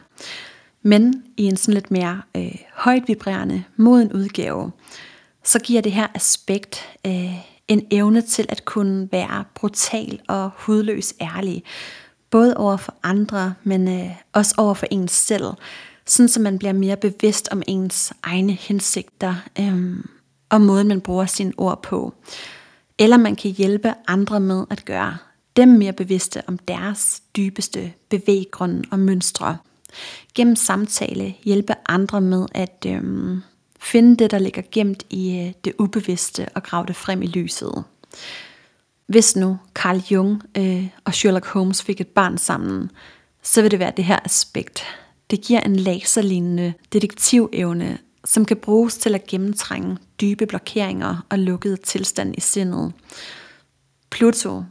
Men 0.82 1.22
i 1.36 1.44
en 1.44 1.56
sådan 1.56 1.74
lidt 1.74 1.90
mere 1.90 2.22
øh, 2.36 2.54
højt 2.74 3.08
vibrerende, 3.08 3.64
moden 3.76 4.12
udgave, 4.12 4.72
så 5.44 5.58
giver 5.58 5.80
det 5.80 5.92
her 5.92 6.06
aspekt 6.14 6.88
øh, 7.06 7.34
en 7.68 7.86
evne 7.90 8.22
til 8.22 8.46
at 8.48 8.64
kunne 8.64 9.08
være 9.12 9.44
brutal 9.54 10.20
og 10.28 10.50
hudløs 10.56 11.14
ærlig. 11.20 11.64
Både 12.30 12.56
over 12.56 12.76
for 12.76 12.94
andre, 13.02 13.54
men 13.64 13.88
øh, 13.88 14.10
også 14.32 14.54
over 14.58 14.74
for 14.74 14.86
ens 14.90 15.12
selv. 15.12 15.44
Sådan 16.06 16.28
så 16.28 16.40
man 16.40 16.58
bliver 16.58 16.72
mere 16.72 16.96
bevidst 16.96 17.48
om 17.52 17.62
ens 17.66 18.12
egne 18.22 18.52
hensigter. 18.52 19.34
Øh, 19.60 20.04
og 20.48 20.60
måden 20.60 20.88
man 20.88 21.00
bruger 21.00 21.26
sine 21.26 21.52
ord 21.56 21.82
på. 21.82 22.14
Eller 22.98 23.16
man 23.16 23.36
kan 23.36 23.50
hjælpe 23.50 23.94
andre 24.06 24.40
med 24.40 24.64
at 24.70 24.84
gøre 24.84 25.16
dem 25.56 25.68
mere 25.68 25.92
bevidste 25.92 26.42
om 26.46 26.58
deres 26.58 27.22
dybeste 27.36 27.92
bevæggrunde 28.08 28.82
og 28.90 28.98
mønstre. 28.98 29.56
Gennem 30.34 30.56
samtale 30.56 31.34
hjælpe 31.44 31.74
andre 31.86 32.20
med 32.20 32.46
at 32.54 32.86
øhm, 32.86 33.42
finde 33.80 34.16
det, 34.16 34.30
der 34.30 34.38
ligger 34.38 34.62
gemt 34.72 35.02
i 35.10 35.38
øh, 35.38 35.52
det 35.64 35.72
ubevidste 35.78 36.48
og 36.54 36.62
grave 36.62 36.86
det 36.86 36.96
frem 36.96 37.22
i 37.22 37.26
lyset. 37.26 37.84
Hvis 39.06 39.36
nu 39.36 39.58
Carl 39.74 40.02
Jung 40.10 40.42
øh, 40.58 40.86
og 41.04 41.14
Sherlock 41.14 41.46
Holmes 41.46 41.82
fik 41.82 42.00
et 42.00 42.08
barn 42.08 42.38
sammen, 42.38 42.90
så 43.42 43.62
vil 43.62 43.70
det 43.70 43.78
være 43.78 43.92
det 43.96 44.04
her 44.04 44.18
aspekt. 44.24 44.84
Det 45.30 45.40
giver 45.40 45.60
en 45.60 45.76
laserlignende 45.76 46.72
detektivevne, 46.92 47.98
som 48.24 48.44
kan 48.44 48.56
bruges 48.56 48.96
til 48.96 49.14
at 49.14 49.26
gennemtrænge 49.26 49.96
dybe 50.20 50.46
blokeringer 50.46 51.26
og 51.30 51.38
lukkede 51.38 51.76
tilstand 51.76 52.34
i 52.38 52.40
sindet. 52.40 52.92
Pluto, 54.10 54.62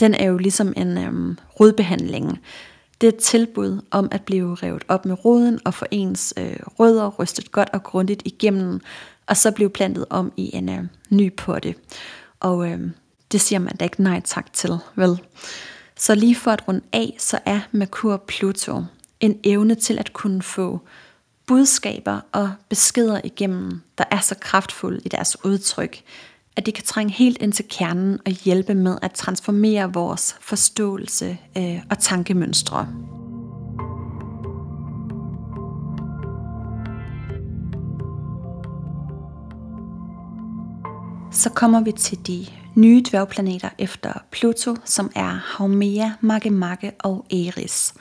den 0.00 0.14
er 0.14 0.24
jo 0.24 0.36
ligesom 0.36 0.72
en 0.76 0.98
øhm, 0.98 1.38
rodbehandling. 1.60 2.38
Det 3.00 3.16
tilbud 3.16 3.80
om 3.90 4.08
at 4.12 4.22
blive 4.22 4.54
revet 4.54 4.84
op 4.88 5.04
med 5.04 5.24
roden 5.24 5.60
og 5.64 5.74
få 5.74 5.86
ens 5.90 6.34
øh, 6.36 6.56
rødder 6.78 7.08
rystet 7.08 7.52
godt 7.52 7.70
og 7.72 7.82
grundigt 7.82 8.22
igennem, 8.24 8.80
og 9.26 9.36
så 9.36 9.50
blive 9.50 9.70
plantet 9.70 10.06
om 10.10 10.32
i 10.36 10.50
en 10.56 10.68
øh, 10.68 10.84
ny 11.10 11.32
potte. 11.36 11.74
Og 12.40 12.70
øh, 12.70 12.80
det 13.32 13.40
siger 13.40 13.58
man 13.58 13.76
da 13.76 13.84
ikke 13.84 14.02
nej 14.02 14.20
tak 14.24 14.52
til, 14.52 14.78
vel? 14.96 15.20
Så 15.96 16.14
lige 16.14 16.34
for 16.34 16.50
at 16.50 16.68
runde 16.68 16.84
af, 16.92 17.16
så 17.18 17.38
er 17.44 17.60
Merkur 17.72 18.16
Pluto 18.16 18.82
en 19.20 19.40
evne 19.44 19.74
til 19.74 19.98
at 19.98 20.12
kunne 20.12 20.42
få 20.42 20.80
budskaber 21.46 22.20
og 22.32 22.52
beskeder 22.68 23.20
igennem, 23.24 23.80
der 23.98 24.04
er 24.10 24.20
så 24.20 24.34
kraftfulde 24.40 25.00
i 25.04 25.08
deres 25.08 25.44
udtryk, 25.44 26.02
at 26.56 26.66
det 26.66 26.74
kan 26.74 26.84
trænge 26.84 27.12
helt 27.12 27.42
ind 27.42 27.52
til 27.52 27.64
kernen 27.70 28.18
og 28.26 28.32
hjælpe 28.32 28.74
med 28.74 28.98
at 29.02 29.12
transformere 29.12 29.92
vores 29.92 30.36
forståelse 30.40 31.38
øh, 31.56 31.80
og 31.90 31.98
tankemønstre. 31.98 32.88
så 41.34 41.50
kommer 41.50 41.80
vi 41.80 41.92
til 41.92 42.26
de 42.26 42.46
nye 42.74 43.02
dværgplaneter 43.10 43.68
efter 43.78 44.12
Pluto, 44.30 44.76
som 44.84 45.10
er 45.14 45.56
Haumea, 45.56 46.10
Makemake 46.20 46.92
og 46.98 47.26
Eris. 47.30 47.94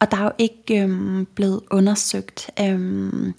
Og 0.00 0.10
der 0.10 0.16
er 0.16 0.22
jo 0.22 0.32
ikke 0.38 0.82
øhm, 0.82 1.26
blevet 1.34 1.60
undersøgt, 1.70 2.50
øhm, 2.60 3.34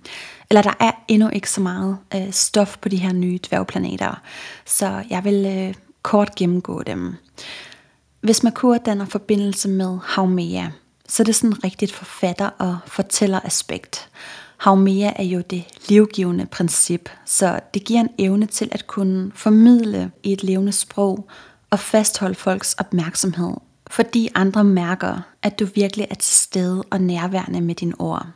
eller 0.49 0.61
der 0.61 0.73
er 0.79 0.91
endnu 1.07 1.29
ikke 1.29 1.49
så 1.49 1.61
meget 1.61 1.97
øh, 2.15 2.31
stof 2.31 2.77
på 2.77 2.89
de 2.89 2.97
her 2.97 3.13
nye 3.13 3.39
dværgplaneter, 3.49 4.21
så 4.65 5.03
jeg 5.09 5.23
vil 5.23 5.45
øh, 5.45 5.73
kort 6.03 6.35
gennemgå 6.35 6.83
dem. 6.83 7.15
Hvis 8.21 8.43
Merkur 8.43 8.77
danner 8.77 9.05
forbindelse 9.05 9.69
med 9.69 9.97
Haumea, 10.03 10.67
så 11.07 11.23
er 11.23 11.25
det 11.25 11.35
sådan 11.35 11.63
rigtigt 11.63 11.91
forfatter- 11.91 12.49
og 12.57 12.77
fortæller-aspekt. 12.87 14.09
Haumea 14.57 15.11
er 15.15 15.23
jo 15.23 15.41
det 15.49 15.63
livgivende 15.89 16.45
princip, 16.45 17.09
så 17.25 17.59
det 17.73 17.83
giver 17.83 17.99
en 17.99 18.09
evne 18.17 18.45
til 18.45 18.69
at 18.71 18.87
kunne 18.87 19.31
formidle 19.35 20.11
i 20.23 20.33
et 20.33 20.43
levende 20.43 20.71
sprog 20.71 21.27
og 21.69 21.79
fastholde 21.79 22.35
folks 22.35 22.73
opmærksomhed, 22.73 23.53
fordi 23.89 24.29
andre 24.35 24.63
mærker, 24.63 25.21
at 25.41 25.59
du 25.59 25.65
virkelig 25.65 26.07
er 26.09 26.15
til 26.15 26.35
stede 26.35 26.83
og 26.91 27.01
nærværende 27.01 27.61
med 27.61 27.75
dine 27.75 28.01
ord. 28.01 28.27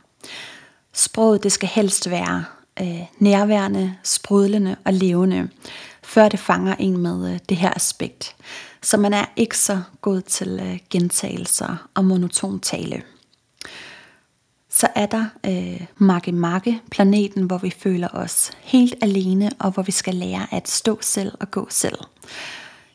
Sproget 0.92 1.42
det 1.42 1.52
skal 1.52 1.68
helst 1.68 2.10
være 2.10 2.44
øh, 2.80 3.00
nærværende, 3.18 3.94
sprudlende 4.02 4.76
og 4.84 4.92
levende, 4.92 5.48
før 6.02 6.28
det 6.28 6.40
fanger 6.40 6.74
en 6.78 6.96
med 6.96 7.32
øh, 7.34 7.38
det 7.48 7.56
her 7.56 7.72
aspekt. 7.76 8.36
Så 8.82 8.96
man 8.96 9.14
er 9.14 9.24
ikke 9.36 9.58
så 9.58 9.82
god 10.00 10.20
til 10.20 10.60
øh, 10.62 10.78
gentagelser 10.90 11.88
og 11.94 12.04
monoton 12.04 12.60
tale. 12.60 13.02
Så 14.70 14.88
er 14.94 15.06
der 15.06 15.24
øh, 15.46 15.86
Makke 15.96 16.32
Makke, 16.32 16.80
planeten, 16.90 17.42
hvor 17.42 17.58
vi 17.58 17.70
føler 17.78 18.08
os 18.12 18.50
helt 18.60 18.94
alene, 19.02 19.50
og 19.58 19.70
hvor 19.70 19.82
vi 19.82 19.92
skal 19.92 20.14
lære 20.14 20.46
at 20.52 20.68
stå 20.68 20.98
selv 21.00 21.32
og 21.40 21.50
gå 21.50 21.66
selv. 21.70 21.98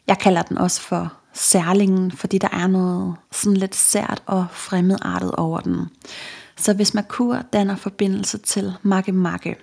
Jeg 0.07 0.17
kalder 0.17 0.41
den 0.41 0.57
også 0.57 0.81
for 0.81 1.13
særlingen, 1.33 2.11
fordi 2.11 2.37
der 2.37 2.47
er 2.51 2.67
noget 2.67 3.15
sådan 3.31 3.57
lidt 3.57 3.75
sært 3.75 4.23
og 4.25 4.47
fremmedartet 4.51 5.31
over 5.31 5.59
den. 5.59 5.85
Så 6.57 6.73
hvis 6.73 6.93
Merkur 6.93 7.41
danner 7.53 7.75
forbindelse 7.75 8.37
til 8.37 8.73
Makke 8.81 9.11
Makke, 9.11 9.55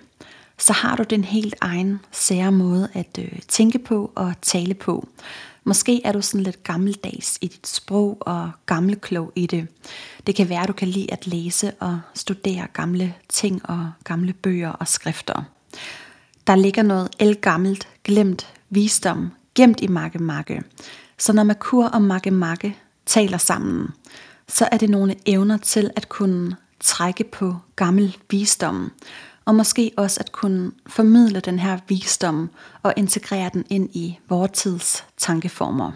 så 0.57 0.73
har 0.73 0.95
du 0.95 1.03
den 1.03 1.23
helt 1.23 1.55
egen 1.61 1.99
sære 2.11 2.51
måde 2.51 2.89
at 2.93 3.19
øh, 3.19 3.39
tænke 3.47 3.79
på 3.79 4.11
og 4.15 4.33
tale 4.41 4.73
på. 4.73 5.07
Måske 5.63 6.01
er 6.05 6.11
du 6.11 6.21
sådan 6.21 6.43
lidt 6.43 6.63
gammeldags 6.63 7.37
i 7.41 7.47
dit 7.47 7.67
sprog 7.67 8.17
og 8.21 8.51
gammelklog 8.65 9.31
i 9.35 9.45
det. 9.45 9.67
Det 10.27 10.35
kan 10.35 10.49
være, 10.49 10.61
at 10.61 10.67
du 10.67 10.73
kan 10.73 10.87
lide 10.87 11.13
at 11.13 11.27
læse 11.27 11.71
og 11.79 11.99
studere 12.13 12.67
gamle 12.73 13.13
ting 13.29 13.69
og 13.69 13.91
gamle 14.03 14.33
bøger 14.33 14.69
og 14.69 14.87
skrifter. 14.87 15.43
Der 16.47 16.55
ligger 16.55 16.83
noget 16.83 17.09
elgammelt, 17.19 17.87
glemt 18.03 18.53
visdom 18.69 19.31
gemt 19.57 19.81
i 19.81 19.87
Makke 19.87 20.19
Makke. 20.19 20.61
Så 21.19 21.33
når 21.33 21.43
Merkur 21.43 21.85
og 21.85 22.01
Makke 22.01 22.31
Makke 22.31 22.77
taler 23.05 23.37
sammen, 23.37 23.87
så 24.47 24.69
er 24.71 24.77
det 24.77 24.89
nogle 24.89 25.15
evner 25.25 25.57
til 25.57 25.91
at 25.95 26.09
kunne 26.09 26.55
trække 26.79 27.23
på 27.23 27.55
gammel 27.75 28.17
visdom, 28.29 28.91
og 29.45 29.55
måske 29.55 29.91
også 29.97 30.19
at 30.19 30.31
kunne 30.31 30.71
formidle 30.87 31.39
den 31.39 31.59
her 31.59 31.79
visdom 31.87 32.49
og 32.83 32.93
integrere 32.97 33.49
den 33.53 33.65
ind 33.69 33.89
i 33.93 34.19
vores 34.29 34.51
tids 34.53 35.03
tankeformer. 35.17 35.91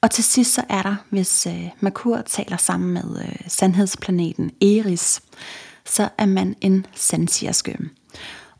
Og 0.00 0.10
til 0.10 0.24
sidst 0.24 0.54
så 0.54 0.62
er 0.68 0.82
der, 0.82 0.96
hvis 1.10 1.46
øh, 1.46 1.68
Merkur 1.80 2.22
taler 2.26 2.56
sammen 2.56 2.94
med 2.94 3.22
øh, 3.22 3.36
sandhedsplaneten 3.48 4.50
Eris, 4.62 5.20
så 5.84 6.08
er 6.18 6.26
man 6.26 6.56
en 6.60 6.86
sandsirske. 6.94 7.78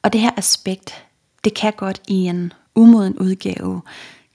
Og 0.02 0.12
det 0.12 0.20
her 0.20 0.30
aspekt, 0.36 1.04
det 1.44 1.54
kan 1.54 1.72
godt 1.76 2.02
i 2.08 2.14
en 2.14 2.52
umoden 2.74 3.18
udgave 3.18 3.82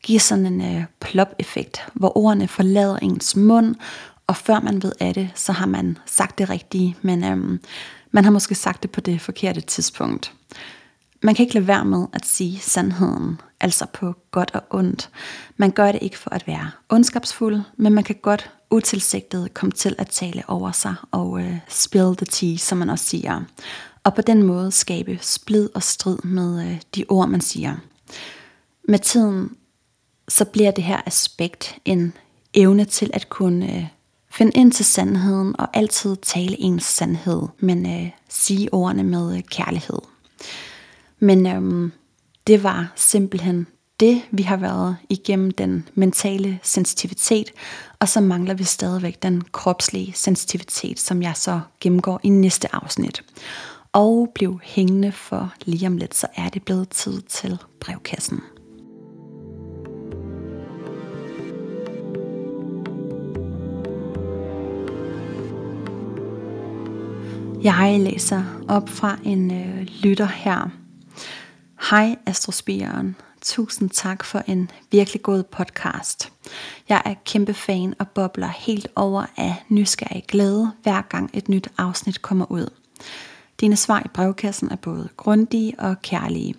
giver 0.04 0.20
sådan 0.20 0.46
en 0.46 0.62
øh, 0.62 0.84
plop-effekt, 1.00 1.82
hvor 1.94 2.18
ordene 2.18 2.48
forlader 2.48 2.98
ens 2.98 3.36
mund, 3.36 3.76
og 4.28 4.38
før 4.38 4.60
man 4.60 4.84
ved 4.84 4.92
af 5.00 5.14
det, 5.14 5.30
så 5.36 5.52
har 5.52 5.66
man 5.66 5.98
sagt 6.06 6.38
det 6.38 6.50
rigtige, 6.50 6.98
men 7.02 7.24
øhm, 7.24 7.60
man 8.12 8.24
har 8.24 8.32
måske 8.32 8.56
sagt 8.56 8.84
det 8.84 8.92
på 8.92 9.02
det 9.02 9.22
forkerte 9.22 9.62
tidspunkt. 9.62 10.34
Man 11.24 11.36
kan 11.36 11.44
ikke 11.44 11.56
lade 11.56 11.68
være 11.68 11.86
med 11.86 12.06
at 12.14 12.26
sige 12.26 12.60
sandheden, 12.60 13.42
altså 13.60 13.86
på 13.94 14.14
godt 14.32 14.52
og 14.54 14.64
ondt. 14.70 15.10
Man 15.58 15.72
gør 15.72 15.92
det 15.92 16.00
ikke 16.02 16.18
for 16.18 16.30
at 16.30 16.48
være 16.48 16.72
ondskabsfuld, 16.90 17.62
men 17.78 17.94
man 17.94 18.04
kan 18.04 18.16
godt 18.22 18.52
utilsigtet 18.70 19.54
komme 19.54 19.72
til 19.72 19.96
at 19.98 20.08
tale 20.08 20.44
over 20.48 20.72
sig 20.72 20.96
og 21.12 21.42
øh, 21.42 21.58
spill 21.68 22.16
the 22.18 22.26
tea, 22.26 22.58
som 22.58 22.78
man 22.78 22.90
også 22.90 23.06
siger. 23.06 23.42
Og 24.04 24.16
på 24.16 24.22
den 24.22 24.44
måde 24.44 24.72
skabe 24.72 25.20
splid 25.22 25.70
og 25.76 25.84
strid 25.84 26.18
med 26.24 26.66
øh, 26.68 26.82
de 26.96 27.06
ord, 27.10 27.30
man 27.30 27.42
siger. 27.42 27.76
Med 28.88 29.00
tiden, 29.00 29.56
så 30.32 30.46
bliver 30.46 30.72
det 30.72 30.84
her 30.84 31.02
aspekt 31.06 31.78
en 31.86 32.14
evne 32.54 32.86
til 32.86 33.10
at 33.14 33.30
kunne 33.30 33.76
øh, 33.76 33.86
finde 34.30 34.52
ind 34.56 34.72
til 34.72 34.86
sandheden 34.86 35.56
og 35.60 35.78
altid 35.78 36.16
tale 36.22 36.60
ens 36.60 36.84
sandhed, 36.84 37.42
men 37.60 37.86
øh, 37.86 38.10
sige 38.30 38.74
ordene 38.74 39.04
med 39.04 39.38
øh, 39.38 39.44
kærlighed. 39.44 40.00
Men 41.20 41.48
øh, 41.48 41.92
det 42.48 42.64
var 42.64 42.92
simpelthen 42.96 43.68
det, 44.00 44.22
vi 44.32 44.44
har 44.44 44.58
været 44.58 44.98
igennem 45.10 45.52
den 45.52 45.90
mentale 45.94 46.60
sensitivitet, 46.64 47.52
og 48.00 48.10
så 48.10 48.22
mangler 48.22 48.54
vi 48.54 48.64
stadigvæk 48.64 49.24
den 49.24 49.42
kropslige 49.52 50.14
sensitivitet, 50.14 51.00
som 51.00 51.22
jeg 51.22 51.34
så 51.36 51.60
gennemgår 51.80 52.20
i 52.24 52.30
næste 52.30 52.76
afsnit. 52.76 53.24
Og 53.94 54.32
blev 54.36 54.60
hængende 54.64 55.12
for 55.12 55.54
lige 55.66 55.88
om 55.88 55.98
lidt, 55.98 56.16
så 56.16 56.28
er 56.36 56.50
det 56.50 56.64
blevet 56.64 56.90
tid 56.90 57.22
til 57.22 57.58
brevkassen. 57.80 58.42
Jeg 67.64 68.00
læser 68.00 68.44
op 68.70 68.90
fra 68.90 69.18
en 69.24 69.52
øh, 69.52 69.82
lytter 69.82 70.26
her. 70.26 70.70
Hej 71.90 72.16
Astrospiren. 72.26 73.16
Tusind 73.42 73.90
tak 73.90 74.24
for 74.24 74.44
en 74.48 74.72
virkelig 74.92 75.22
god 75.22 75.44
podcast. 75.44 76.32
Jeg 76.90 77.02
er 77.06 77.14
kæmpe 77.26 77.54
fan 77.54 77.94
og 78.00 78.08
bobler 78.08 78.48
helt 78.48 78.88
over 78.96 79.26
af 79.38 79.56
nysgerrig 79.70 80.24
glæde, 80.28 80.72
hver 80.84 81.02
gang 81.02 81.30
et 81.34 81.50
nyt 81.50 81.68
afsnit 81.78 82.22
kommer 82.22 82.52
ud. 82.52 82.70
Dine 83.60 83.76
svar 83.76 84.02
i 84.06 84.08
brevkassen 84.14 84.72
er 84.72 84.76
både 84.76 85.10
grundige 85.18 85.80
og 85.80 86.02
kærlige, 86.02 86.56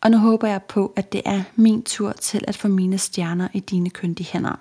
og 0.00 0.10
nu 0.10 0.18
håber 0.18 0.48
jeg 0.48 0.62
på, 0.62 0.92
at 0.96 1.12
det 1.12 1.22
er 1.24 1.42
min 1.56 1.82
tur 1.82 2.12
til 2.12 2.44
at 2.48 2.56
få 2.56 2.68
mine 2.68 2.98
stjerner 2.98 3.48
i 3.52 3.60
dine 3.60 3.90
køndige 3.90 4.28
hænder. 4.32 4.60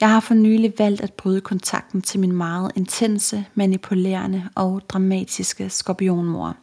Jeg 0.00 0.10
har 0.10 0.20
for 0.20 0.34
nylig 0.34 0.72
valgt 0.78 1.00
at 1.00 1.12
bryde 1.12 1.40
kontakten 1.40 2.02
til 2.02 2.20
min 2.20 2.32
meget 2.32 2.72
intense, 2.76 3.44
manipulerende 3.54 4.48
og 4.54 4.82
dramatiske 4.88 5.70
skorpionmor. 5.70 6.56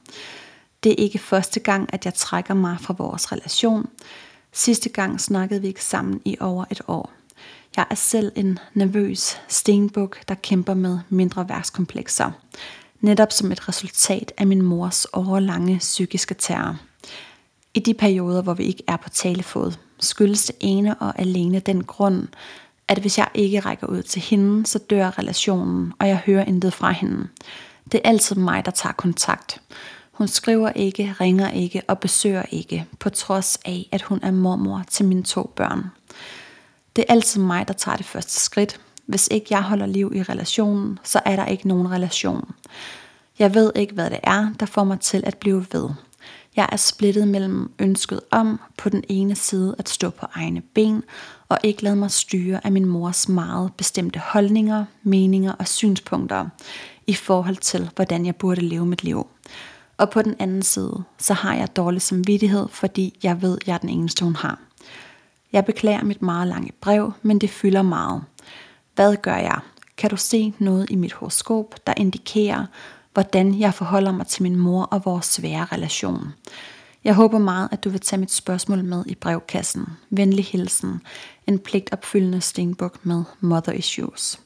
Det 0.83 0.91
er 0.91 0.95
ikke 1.03 1.19
første 1.19 1.59
gang, 1.59 1.93
at 1.93 2.05
jeg 2.05 2.13
trækker 2.13 2.53
mig 2.53 2.77
fra 2.79 2.95
vores 2.97 3.31
relation. 3.31 3.89
Sidste 4.51 4.89
gang 4.89 5.21
snakkede 5.21 5.61
vi 5.61 5.67
ikke 5.67 5.83
sammen 5.83 6.21
i 6.25 6.37
over 6.39 6.65
et 6.71 6.81
år. 6.87 7.11
Jeg 7.77 7.85
er 7.89 7.95
selv 7.95 8.31
en 8.35 8.59
nervøs 8.73 9.37
stenbuk, 9.47 10.17
der 10.27 10.35
kæmper 10.35 10.73
med 10.73 10.99
mindre 11.09 11.49
værkskomplekser. 11.49 12.31
Netop 12.99 13.31
som 13.31 13.51
et 13.51 13.69
resultat 13.69 14.33
af 14.37 14.47
min 14.47 14.61
mors 14.61 15.05
overlange 15.05 15.77
psykiske 15.77 16.33
terror. 16.33 16.77
I 17.73 17.79
de 17.79 17.93
perioder, 17.93 18.41
hvor 18.41 18.53
vi 18.53 18.63
ikke 18.63 18.83
er 18.87 18.97
på 18.97 19.09
talefod, 19.09 19.71
skyldes 19.99 20.45
det 20.45 20.55
ene 20.59 20.95
og 20.95 21.19
alene 21.19 21.59
den 21.59 21.83
grund, 21.83 22.27
at 22.91 22.97
hvis 22.97 23.17
jeg 23.17 23.27
ikke 23.33 23.59
rækker 23.59 23.87
ud 23.87 24.03
til 24.03 24.21
hende, 24.21 24.65
så 24.65 24.79
dør 24.79 25.19
relationen, 25.19 25.93
og 25.99 26.07
jeg 26.07 26.17
hører 26.25 26.45
intet 26.45 26.73
fra 26.73 26.91
hende. 26.91 27.27
Det 27.91 28.01
er 28.03 28.09
altid 28.09 28.35
mig, 28.35 28.65
der 28.65 28.71
tager 28.71 28.93
kontakt. 28.93 29.61
Hun 30.11 30.27
skriver 30.27 30.69
ikke, 30.69 31.15
ringer 31.19 31.51
ikke 31.51 31.81
og 31.87 31.99
besøger 31.99 32.43
ikke, 32.51 32.85
på 32.99 33.09
trods 33.09 33.59
af, 33.65 33.89
at 33.91 34.01
hun 34.01 34.19
er 34.23 34.31
mormor 34.31 34.83
til 34.89 35.05
mine 35.05 35.23
to 35.23 35.53
børn. 35.55 35.85
Det 36.95 37.05
er 37.07 37.13
altid 37.13 37.41
mig, 37.41 37.67
der 37.67 37.73
tager 37.73 37.97
det 37.97 38.05
første 38.05 38.39
skridt. 38.39 38.79
Hvis 39.05 39.27
ikke 39.31 39.47
jeg 39.49 39.63
holder 39.63 39.85
liv 39.85 40.11
i 40.15 40.23
relationen, 40.23 40.99
så 41.03 41.21
er 41.25 41.35
der 41.35 41.45
ikke 41.45 41.67
nogen 41.67 41.91
relation. 41.91 42.51
Jeg 43.39 43.53
ved 43.53 43.71
ikke, 43.75 43.93
hvad 43.93 44.09
det 44.09 44.19
er, 44.23 44.53
der 44.59 44.65
får 44.65 44.83
mig 44.83 44.99
til 44.99 45.23
at 45.25 45.37
blive 45.37 45.65
ved. 45.71 45.89
Jeg 46.55 46.69
er 46.71 46.77
splittet 46.77 47.27
mellem 47.27 47.71
ønsket 47.79 48.21
om 48.31 48.59
på 48.77 48.89
den 48.89 49.03
ene 49.09 49.35
side 49.35 49.75
at 49.77 49.89
stå 49.89 50.09
på 50.09 50.25
egne 50.33 50.61
ben 50.61 51.03
og 51.51 51.57
ikke 51.63 51.83
lade 51.83 51.95
mig 51.95 52.11
styre 52.11 52.65
af 52.65 52.71
min 52.71 52.85
mors 52.85 53.29
meget 53.29 53.73
bestemte 53.73 54.19
holdninger, 54.19 54.85
meninger 55.03 55.51
og 55.51 55.67
synspunkter 55.67 56.45
i 57.07 57.13
forhold 57.13 57.55
til, 57.55 57.89
hvordan 57.95 58.25
jeg 58.25 58.35
burde 58.35 58.61
leve 58.61 58.85
mit 58.85 59.03
liv. 59.03 59.27
Og 59.97 60.09
på 60.09 60.21
den 60.21 60.35
anden 60.39 60.61
side, 60.61 61.03
så 61.17 61.33
har 61.33 61.55
jeg 61.55 61.75
dårlig 61.75 62.01
samvittighed, 62.01 62.67
fordi 62.69 63.19
jeg 63.23 63.41
ved, 63.41 63.57
jeg 63.67 63.73
er 63.73 63.77
den 63.77 63.89
eneste, 63.89 64.23
hun 64.23 64.35
har. 64.35 64.59
Jeg 65.53 65.65
beklager 65.65 66.03
mit 66.03 66.21
meget 66.21 66.47
lange 66.47 66.71
brev, 66.81 67.11
men 67.21 67.39
det 67.39 67.49
fylder 67.49 67.81
meget. 67.81 68.23
Hvad 68.95 69.15
gør 69.15 69.37
jeg? 69.37 69.59
Kan 69.97 70.09
du 70.09 70.17
se 70.17 70.53
noget 70.59 70.89
i 70.89 70.95
mit 70.95 71.13
horoskop, 71.13 71.87
der 71.87 71.93
indikerer, 71.97 72.65
hvordan 73.13 73.59
jeg 73.59 73.73
forholder 73.73 74.11
mig 74.11 74.27
til 74.27 74.43
min 74.43 74.55
mor 74.55 74.83
og 74.83 75.05
vores 75.05 75.25
svære 75.25 75.65
relation? 75.65 76.33
Jeg 77.03 77.13
håber 77.13 77.37
meget, 77.37 77.69
at 77.71 77.83
du 77.83 77.89
vil 77.89 77.99
tage 77.99 78.19
mit 78.19 78.31
spørgsmål 78.31 78.83
med 78.83 79.03
i 79.07 79.15
brevkassen. 79.15 79.87
Venlig 80.09 80.45
hilsen. 80.45 81.01
En 81.51 81.59
pligtopfyldende 81.59 82.41
stenbuk 82.41 83.05
med 83.05 83.23
mother 83.39 83.73
issues. 83.73 84.39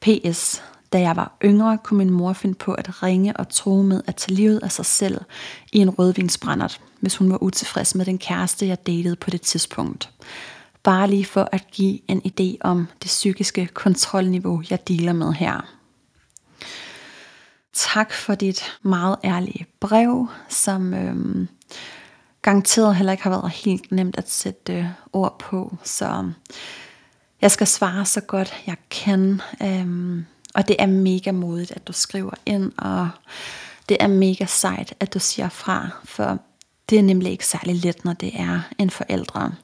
P.S. 0.00 0.62
Da 0.92 1.00
jeg 1.00 1.16
var 1.16 1.36
yngre, 1.44 1.78
kunne 1.84 1.98
min 1.98 2.10
mor 2.10 2.32
finde 2.32 2.54
på 2.54 2.72
at 2.72 3.02
ringe 3.02 3.36
og 3.36 3.48
tro 3.48 3.82
med 3.82 4.02
at 4.06 4.16
tage 4.16 4.34
livet 4.34 4.60
af 4.62 4.72
sig 4.72 4.86
selv 4.86 5.20
i 5.72 5.78
en 5.78 5.90
rødvinsbrændert, 5.90 6.80
hvis 7.00 7.16
hun 7.16 7.30
var 7.30 7.42
utilfreds 7.42 7.94
med 7.94 8.04
den 8.04 8.18
kæreste, 8.18 8.66
jeg 8.66 8.86
datede 8.86 9.16
på 9.16 9.30
det 9.30 9.40
tidspunkt. 9.40 10.10
Bare 10.82 11.10
lige 11.10 11.24
for 11.24 11.48
at 11.52 11.66
give 11.70 11.98
en 12.08 12.22
idé 12.26 12.56
om 12.60 12.86
det 13.02 13.08
psykiske 13.08 13.66
kontrolniveau, 13.66 14.62
jeg 14.70 14.88
dealer 14.88 15.12
med 15.12 15.32
her. 15.32 15.74
Tak 17.72 18.12
for 18.12 18.34
dit 18.34 18.62
meget 18.82 19.16
ærlige 19.24 19.66
brev, 19.80 20.28
som 20.48 20.94
øhm, 20.94 21.48
garanteret 22.42 22.96
heller 22.96 23.12
ikke 23.12 23.22
har 23.24 23.30
været 23.30 23.50
helt 23.50 23.92
nemt 23.92 24.18
at 24.18 24.30
sætte 24.30 24.72
øh, 24.72 24.86
ord 25.12 25.38
på. 25.38 25.76
Så 25.82 26.08
øhm, 26.08 26.34
jeg 27.40 27.50
skal 27.50 27.66
svare 27.66 28.04
så 28.04 28.20
godt 28.20 28.54
jeg 28.66 28.76
kan. 28.90 29.40
Øhm, 29.62 30.26
og 30.54 30.68
det 30.68 30.76
er 30.78 30.86
mega 30.86 31.32
modigt, 31.32 31.72
at 31.72 31.86
du 31.86 31.92
skriver 31.92 32.34
ind, 32.46 32.72
og 32.78 33.08
det 33.88 33.96
er 34.00 34.06
mega 34.06 34.46
sejt, 34.46 34.94
at 35.00 35.14
du 35.14 35.18
siger 35.18 35.48
fra, 35.48 35.88
for 36.04 36.38
det 36.90 36.98
er 36.98 37.02
nemlig 37.02 37.32
ikke 37.32 37.46
særlig 37.46 37.74
let, 37.84 38.04
når 38.04 38.12
det 38.12 38.40
er 38.40 38.60
en 38.78 38.90
forældre. 38.90 39.54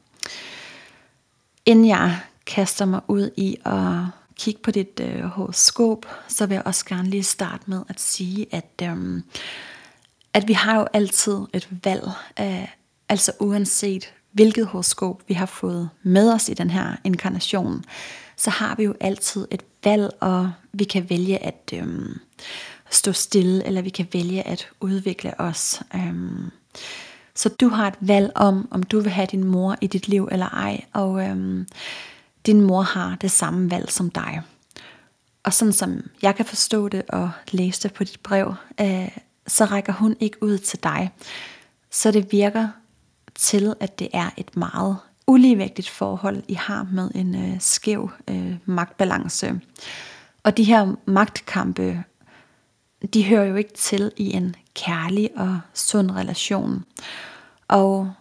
Inden 1.67 1.89
jeg 1.89 2.19
kaster 2.47 2.85
mig 2.85 3.01
ud 3.09 3.31
i 3.37 3.57
at 3.65 3.99
kigge 4.37 4.61
på 4.63 4.71
dit 4.71 5.01
øh, 5.01 5.23
horoskop, 5.23 6.07
så 6.29 6.47
vil 6.47 6.55
jeg 6.55 6.67
også 6.67 6.85
gerne 6.85 7.11
lige 7.11 7.23
starte 7.23 7.65
med 7.67 7.83
at 7.89 8.01
sige, 8.01 8.47
at, 8.51 8.83
øh, 8.83 9.23
at 10.35 10.49
vi 10.49 10.53
har 10.53 10.79
jo 10.79 10.87
altid 10.93 11.39
et 11.53 11.69
valg, 11.85 12.09
øh, 12.41 12.69
altså 13.09 13.33
uanset 13.41 14.13
hvilket 14.33 14.67
horoskop 14.67 15.23
vi 15.29 15.35
har 15.35 15.47
fået 15.47 15.91
med 16.03 16.33
os 16.33 16.49
i 16.49 16.55
den 16.55 16.71
her 16.71 16.97
inkarnation, 17.05 17.85
så 18.37 18.51
har 18.51 18.75
vi 18.75 18.85
jo 18.85 18.95
altid 19.01 19.49
et 19.51 19.63
valg, 19.85 20.11
og 20.21 20.53
vi 20.73 20.85
kan 20.85 21.11
vælge 21.11 21.39
at 21.39 21.71
øhm, 21.75 22.19
stå 22.91 23.13
stille, 23.13 23.65
eller 23.65 23.83
vi 23.83 23.91
kan 23.91 24.07
vælge 24.13 24.47
at 24.47 24.69
udvikle 24.81 25.41
os. 25.41 25.83
Øhm, 25.95 26.51
så 27.35 27.49
du 27.49 27.69
har 27.69 27.89
et 27.89 27.99
valg 28.01 28.33
om, 28.35 28.69
om 28.71 28.83
du 28.83 29.01
vil 29.01 29.13
have 29.13 29.27
din 29.27 29.45
mor 29.45 29.77
i 29.81 29.87
dit 29.87 30.09
liv 30.09 30.29
eller 30.33 30.49
ej, 30.49 30.85
og 30.93 31.25
øhm, 31.25 31.67
din 32.47 32.61
mor 32.61 32.83
har 32.83 33.17
det 33.21 33.31
samme 33.31 33.71
valg 33.71 33.91
som 33.91 34.11
dig. 34.11 34.43
Og 35.43 35.53
sådan 35.53 35.73
som 35.73 36.11
jeg 36.23 36.37
kan 36.37 36.45
forstå 36.45 36.89
det 36.89 37.03
og 37.09 37.31
læse 37.51 37.83
det 37.83 37.93
på 37.93 38.05
dit 38.05 38.21
brev, 38.23 38.55
øh, 38.81 39.09
så 39.49 39.65
rækker 39.65 39.93
hun 39.93 40.17
ikke 40.21 40.43
ud 40.43 40.59
til 40.59 40.83
dig. 40.83 41.11
Så 41.91 42.11
det 42.11 42.33
virker 42.33 42.69
til, 43.35 43.75
at 43.81 43.99
det 43.99 44.09
er 44.13 44.31
et 44.37 44.57
meget 44.57 44.97
uligevægtigt 45.27 45.89
forhold, 45.89 46.43
I 46.49 46.55
har 46.55 46.89
med 46.93 47.11
en 47.15 47.35
øh, 47.35 47.61
skæv 47.61 48.11
øh, 48.29 48.57
magtbalance. 48.65 49.61
Og 50.43 50.57
de 50.57 50.65
her 50.65 50.95
magtkampe, 51.07 52.05
de 53.15 53.25
hører 53.25 53.45
jo 53.45 53.55
ikke 53.55 53.75
til 53.75 54.13
i 54.17 54.33
en 54.33 54.57
kærlig 54.75 55.31
og 55.37 55.61
sund 55.75 56.11
relation. 56.11 56.85
Og 57.69 58.13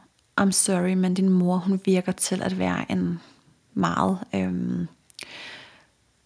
I'm 0.42 0.52
sorry, 0.52 0.94
men 0.94 1.14
din 1.14 1.30
mor, 1.30 1.58
hun 1.58 1.82
virker 1.86 2.12
til 2.12 2.42
at 2.42 2.60
være 2.60 2.92
en 2.92 3.20
meget 3.74 4.20
øh, 4.36 4.86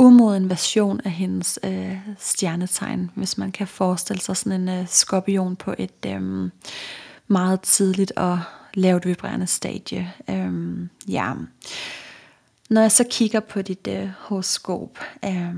umoden 0.01 0.49
version 0.49 1.01
af 1.05 1.11
hendes 1.11 1.59
øh, 1.63 1.97
stjernetegn, 2.19 3.11
hvis 3.15 3.37
man 3.37 3.51
kan 3.51 3.67
forestille 3.67 4.21
sig 4.21 4.37
sådan 4.37 4.61
en 4.61 4.79
øh, 4.79 4.87
skorpion 4.87 5.55
på 5.55 5.75
et 5.77 6.05
øh, 6.05 6.49
meget 7.27 7.61
tidligt 7.61 8.11
og 8.15 8.39
lavt 8.73 9.05
vibrerende 9.05 9.47
stadie. 9.47 10.13
Øh, 10.29 10.51
ja. 11.07 11.33
Når 12.69 12.81
jeg 12.81 12.91
så 12.91 13.05
kigger 13.09 13.39
på 13.39 13.61
dit 13.61 13.87
øh, 13.87 14.09
horoskop, 14.19 14.99
øh, 15.25 15.55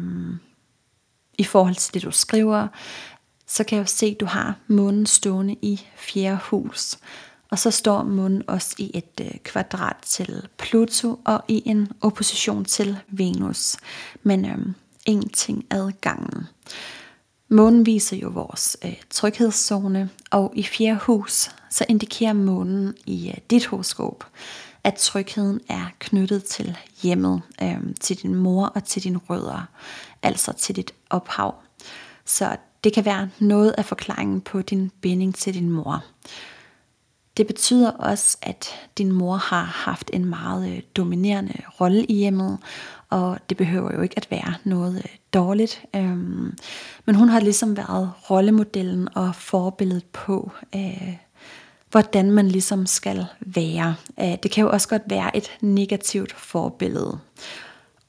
i 1.38 1.44
forhold 1.44 1.76
til 1.76 1.94
det 1.94 2.04
du 2.04 2.12
skriver, 2.12 2.68
så 3.48 3.64
kan 3.64 3.76
jeg 3.78 3.84
jo 3.84 3.88
se, 3.88 4.06
at 4.06 4.20
du 4.20 4.26
har 4.26 4.56
månen 4.68 5.06
stående 5.06 5.56
i 5.62 5.82
fjerde 5.96 6.40
hus. 6.50 6.98
Og 7.54 7.60
så 7.60 7.72
står 7.72 8.04
månen 8.04 8.44
også 8.48 8.76
i 8.78 8.92
et 8.94 9.22
øh, 9.22 9.32
kvadrat 9.44 9.96
til 10.02 10.48
Pluto 10.58 11.20
og 11.26 11.44
i 11.48 11.64
en 11.66 11.92
opposition 12.02 12.66
til 12.66 12.98
Venus. 13.08 13.76
Men 14.24 14.46
øh, 14.46 14.58
en 15.06 15.30
ting 15.30 15.66
ad 15.72 15.92
gangen. 16.02 16.48
Månen 17.50 17.86
viser 17.86 18.18
jo 18.18 18.30
vores 18.30 18.78
øh, 18.86 19.02
tryghedszone, 19.10 20.10
og 20.32 20.54
i 20.56 20.64
fjerde 20.64 21.00
hus, 21.00 21.52
så 21.70 21.86
indikerer 21.90 22.34
månen 22.34 22.94
i 23.06 23.30
øh, 23.30 23.38
dit 23.50 23.66
horoskop, 23.66 24.26
at 24.84 24.94
trygheden 24.94 25.60
er 25.70 25.86
knyttet 26.00 26.44
til 26.44 26.78
hjemmet, 27.04 27.42
øh, 27.62 27.78
til 28.00 28.18
din 28.22 28.36
mor 28.36 28.66
og 28.66 28.84
til 28.84 29.04
dine 29.04 29.20
rødder, 29.30 29.66
altså 30.24 30.54
til 30.54 30.76
dit 30.76 30.94
ophav. 31.10 31.56
Så 32.26 32.58
det 32.84 32.94
kan 32.94 33.06
være 33.06 33.30
noget 33.40 33.76
af 33.78 33.86
forklaringen 33.86 34.42
på 34.42 34.62
din 34.62 34.92
binding 35.02 35.36
til 35.36 35.54
din 35.54 35.70
mor. 35.70 36.04
Det 37.38 37.48
betyder 37.48 37.92
også, 37.92 38.38
at 38.42 38.68
din 38.98 39.12
mor 39.12 39.36
har 39.36 39.64
haft 39.64 40.10
en 40.14 40.26
meget 40.26 40.70
øh, 40.70 40.82
dominerende 40.98 41.54
rolle 41.82 42.06
i 42.06 42.14
hjemmet, 42.14 42.58
og 43.10 43.40
det 43.50 43.58
behøver 43.58 43.94
jo 43.96 44.02
ikke 44.02 44.18
at 44.18 44.32
være 44.32 44.54
noget 44.64 44.98
øh, 44.98 45.12
dårligt. 45.34 45.86
Øhm, 45.96 46.58
men 47.06 47.16
hun 47.16 47.30
har 47.30 47.40
ligesom 47.40 47.78
været 47.78 48.12
rollemodellen 48.30 49.10
og 49.16 49.36
forbilledet 49.36 50.06
på, 50.06 50.52
øh, 50.76 51.16
hvordan 51.92 52.32
man 52.32 52.48
ligesom 52.48 52.86
skal 52.86 53.26
være. 53.40 53.96
Øh, 54.20 54.38
det 54.44 54.52
kan 54.52 54.64
jo 54.64 54.70
også 54.70 54.88
godt 54.88 55.04
være 55.08 55.38
et 55.38 55.52
negativt 55.62 56.34
forbillede. 56.34 57.20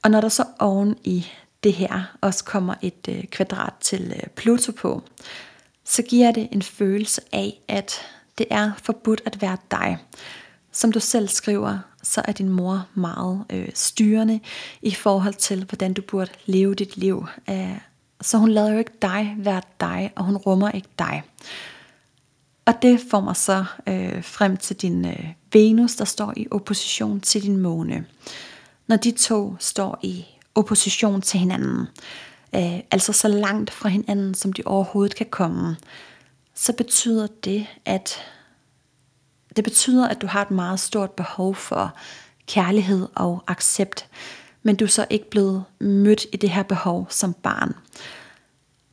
Og 0.03 0.11
når 0.11 0.21
der 0.21 0.29
så 0.29 0.45
oven 0.59 0.95
i 1.03 1.25
det 1.63 1.73
her 1.73 2.17
også 2.21 2.43
kommer 2.43 2.75
et 2.81 3.27
kvadrat 3.31 3.73
til 3.81 4.13
Pluto 4.35 4.71
på, 4.71 5.03
så 5.85 6.01
giver 6.01 6.31
det 6.31 6.47
en 6.51 6.61
følelse 6.61 7.21
af, 7.31 7.61
at 7.67 8.01
det 8.37 8.45
er 8.49 8.71
forbudt 8.83 9.21
at 9.25 9.41
være 9.41 9.57
dig. 9.71 9.97
Som 10.71 10.91
du 10.91 10.99
selv 10.99 11.27
skriver, 11.27 11.79
så 12.03 12.21
er 12.25 12.31
din 12.31 12.49
mor 12.49 12.87
meget 12.93 13.45
øh, 13.49 13.69
styrende 13.73 14.39
i 14.81 14.91
forhold 14.91 15.33
til, 15.33 15.65
hvordan 15.65 15.93
du 15.93 16.01
burde 16.01 16.31
leve 16.45 16.75
dit 16.75 16.97
liv. 16.97 17.25
Øh, 17.49 17.77
så 18.21 18.37
hun 18.37 18.49
lader 18.49 18.71
jo 18.71 18.79
ikke 18.79 18.97
dig 19.01 19.35
være 19.37 19.61
dig, 19.79 20.11
og 20.15 20.23
hun 20.23 20.37
rummer 20.37 20.71
ikke 20.71 20.89
dig. 20.99 21.23
Og 22.65 22.73
det 22.81 22.99
får 23.11 23.19
mig 23.19 23.35
så 23.35 23.65
øh, 23.87 24.23
frem 24.23 24.57
til 24.57 24.75
din 24.75 25.05
øh, 25.05 25.25
Venus, 25.53 25.95
der 25.95 26.05
står 26.05 26.33
i 26.37 26.47
opposition 26.51 27.19
til 27.19 27.43
din 27.43 27.57
måne. 27.57 28.05
Når 28.87 28.95
de 28.95 29.11
to 29.11 29.55
står 29.59 29.99
i 30.03 30.25
opposition 30.55 31.21
til 31.21 31.39
hinanden, 31.39 31.87
øh, 32.55 32.79
altså 32.91 33.13
så 33.13 33.27
langt 33.27 33.71
fra 33.71 33.89
hinanden, 33.89 34.33
som 34.33 34.53
de 34.53 34.61
overhovedet 34.65 35.15
kan 35.15 35.27
komme, 35.29 35.75
så 36.55 36.73
betyder 36.73 37.27
det, 37.43 37.67
at 37.85 38.17
det 39.55 39.63
betyder, 39.63 40.07
at 40.07 40.21
du 40.21 40.27
har 40.27 40.41
et 40.41 40.51
meget 40.51 40.79
stort 40.79 41.11
behov 41.11 41.55
for 41.55 41.95
kærlighed 42.47 43.07
og 43.15 43.43
accept, 43.47 44.07
men 44.63 44.75
du 44.75 44.85
er 44.85 44.89
så 44.89 45.05
ikke 45.09 45.29
blevet 45.29 45.63
mødt 45.79 46.25
i 46.33 46.37
det 46.37 46.49
her 46.49 46.63
behov 46.63 47.07
som 47.09 47.33
barn. 47.33 47.75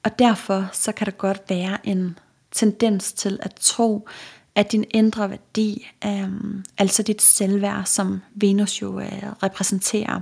Og 0.02 0.18
derfor 0.18 0.68
så 0.72 0.92
kan 0.92 1.06
der 1.06 1.12
godt 1.12 1.42
være 1.48 1.86
en 1.86 2.18
tendens 2.52 3.12
til 3.12 3.38
at 3.42 3.54
tro, 3.54 4.08
at 4.54 4.72
din 4.72 4.84
indre 4.90 5.30
værdi, 5.30 5.90
øh, 6.04 6.28
altså 6.78 7.02
dit 7.02 7.22
selvværd, 7.22 7.84
som 7.84 8.22
Venus 8.34 8.82
jo 8.82 9.00
øh, 9.00 9.22
repræsenterer, 9.42 10.20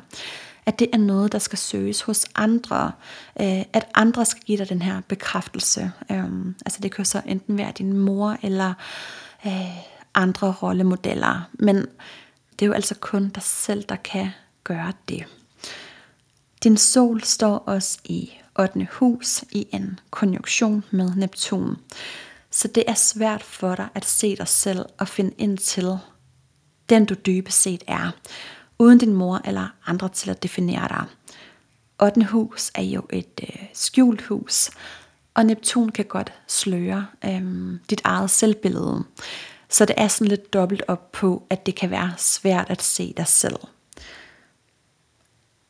at 0.71 0.79
det 0.79 0.89
er 0.93 0.99
noget, 0.99 1.33
der 1.33 1.39
skal 1.39 1.59
søges 1.59 2.03
hos 2.03 2.27
andre, 2.35 2.93
øh, 3.41 3.64
at 3.73 3.89
andre 3.95 4.25
skal 4.25 4.43
give 4.43 4.59
dig 4.59 4.68
den 4.68 4.83
her 4.83 5.01
bekræftelse. 5.09 5.93
Øh, 6.11 6.25
altså 6.66 6.79
det 6.83 6.93
kan 6.93 7.05
så 7.05 7.23
enten 7.27 7.59
være 7.59 7.73
din 7.79 7.99
mor, 7.99 8.37
eller 8.43 8.75
øh, 9.47 9.77
andre 10.14 10.55
rollemodeller. 10.62 11.49
Men 11.53 11.77
det 12.53 12.62
er 12.62 12.66
jo 12.66 12.73
altså 12.73 12.95
kun 12.95 13.29
dig 13.29 13.43
selv, 13.43 13.85
der 13.89 13.97
kan 13.97 14.31
gøre 14.64 14.93
det. 15.09 15.25
Din 16.62 16.77
sol 16.77 17.23
står 17.23 17.57
også 17.59 17.99
i 18.05 18.31
8. 18.59 18.89
hus 18.93 19.45
i 19.51 19.66
en 19.73 19.99
konjunktion 20.11 20.85
med 20.91 21.11
Neptun. 21.14 21.77
Så 22.51 22.68
det 22.68 22.85
er 22.87 22.95
svært 22.95 23.43
for 23.43 23.75
dig 23.75 23.89
at 23.95 24.05
se 24.05 24.37
dig 24.37 24.49
selv 24.49 24.85
og 24.99 25.09
finde 25.09 25.35
ind 25.39 25.59
til 25.59 25.99
den 26.89 27.05
du 27.05 27.14
dybest 27.14 27.62
set 27.62 27.85
er, 27.87 28.11
uden 28.81 28.99
din 28.99 29.14
mor 29.14 29.41
eller 29.45 29.68
andre 29.87 30.09
til 30.09 30.31
at 30.31 30.43
definere 30.43 30.89
dig. 30.89 31.05
8. 32.03 32.24
hus 32.24 32.70
er 32.74 32.83
jo 32.83 33.03
et 33.11 33.41
øh, 33.43 33.66
skjult 33.74 34.22
hus, 34.22 34.70
og 35.35 35.47
Neptun 35.47 35.89
kan 35.89 36.05
godt 36.05 36.33
sløre 36.47 37.07
øh, 37.24 37.74
dit 37.91 38.01
eget 38.05 38.31
selvbillede. 38.31 39.05
Så 39.68 39.85
det 39.85 39.95
er 39.99 40.09
sådan 40.09 40.28
lidt 40.28 40.53
dobbelt 40.53 40.83
op 40.89 41.12
på, 41.12 41.47
at 41.51 41.66
det 41.66 41.74
kan 41.74 41.91
være 41.91 42.14
svært 42.18 42.70
at 42.70 42.83
se 42.83 43.14
dig 43.16 43.26
selv. 43.26 43.57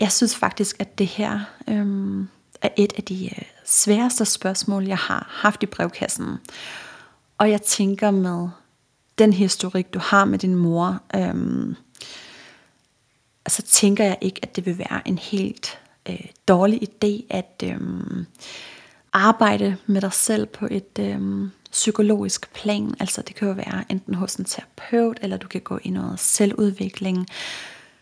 Jeg 0.01 0.13
synes 0.13 0.37
faktisk, 0.37 0.77
at 0.79 0.99
det 0.99 1.07
her 1.07 1.41
øh, 1.69 2.25
er 2.63 2.69
et 2.77 2.93
af 2.97 3.03
de 3.03 3.25
øh, 3.25 3.43
sværeste 3.65 4.25
spørgsmål, 4.25 4.85
jeg 4.85 4.99
har 4.99 5.27
haft 5.31 5.63
i 5.63 5.67
brevkassen. 5.67 6.37
Og 7.39 7.51
jeg 7.51 7.63
tænker 7.63 8.11
med 8.11 8.49
den 9.19 9.33
historik, 9.33 9.95
du 9.95 9.99
har 9.99 10.25
med 10.25 10.39
din 10.39 10.55
mor, 10.55 11.03
øh, 11.15 11.75
og 13.51 13.55
så 13.55 13.63
tænker 13.63 14.05
jeg 14.05 14.19
ikke, 14.21 14.41
at 14.43 14.57
det 14.57 14.67
vil 14.67 14.79
være 14.79 15.09
en 15.09 15.19
helt 15.19 15.79
øh, 16.09 16.27
dårlig 16.49 16.83
idé 16.83 17.27
at 17.31 17.63
øh, 17.65 17.81
arbejde 19.13 19.77
med 19.87 20.01
dig 20.01 20.13
selv 20.13 20.47
på 20.47 20.69
et 20.71 20.99
øh, 21.01 21.49
psykologisk 21.71 22.53
plan. 22.53 22.95
Altså 23.01 23.23
det 23.23 23.37
kan 23.37 23.49
jo 23.49 23.55
være 23.55 23.85
enten 23.89 24.15
hos 24.15 24.35
en 24.35 24.45
terapeut, 24.45 25.19
eller 25.23 25.37
du 25.37 25.49
kan 25.49 25.61
gå 25.61 25.79
i 25.83 25.91
noget 25.91 26.21
selvudvikling. 26.21 27.27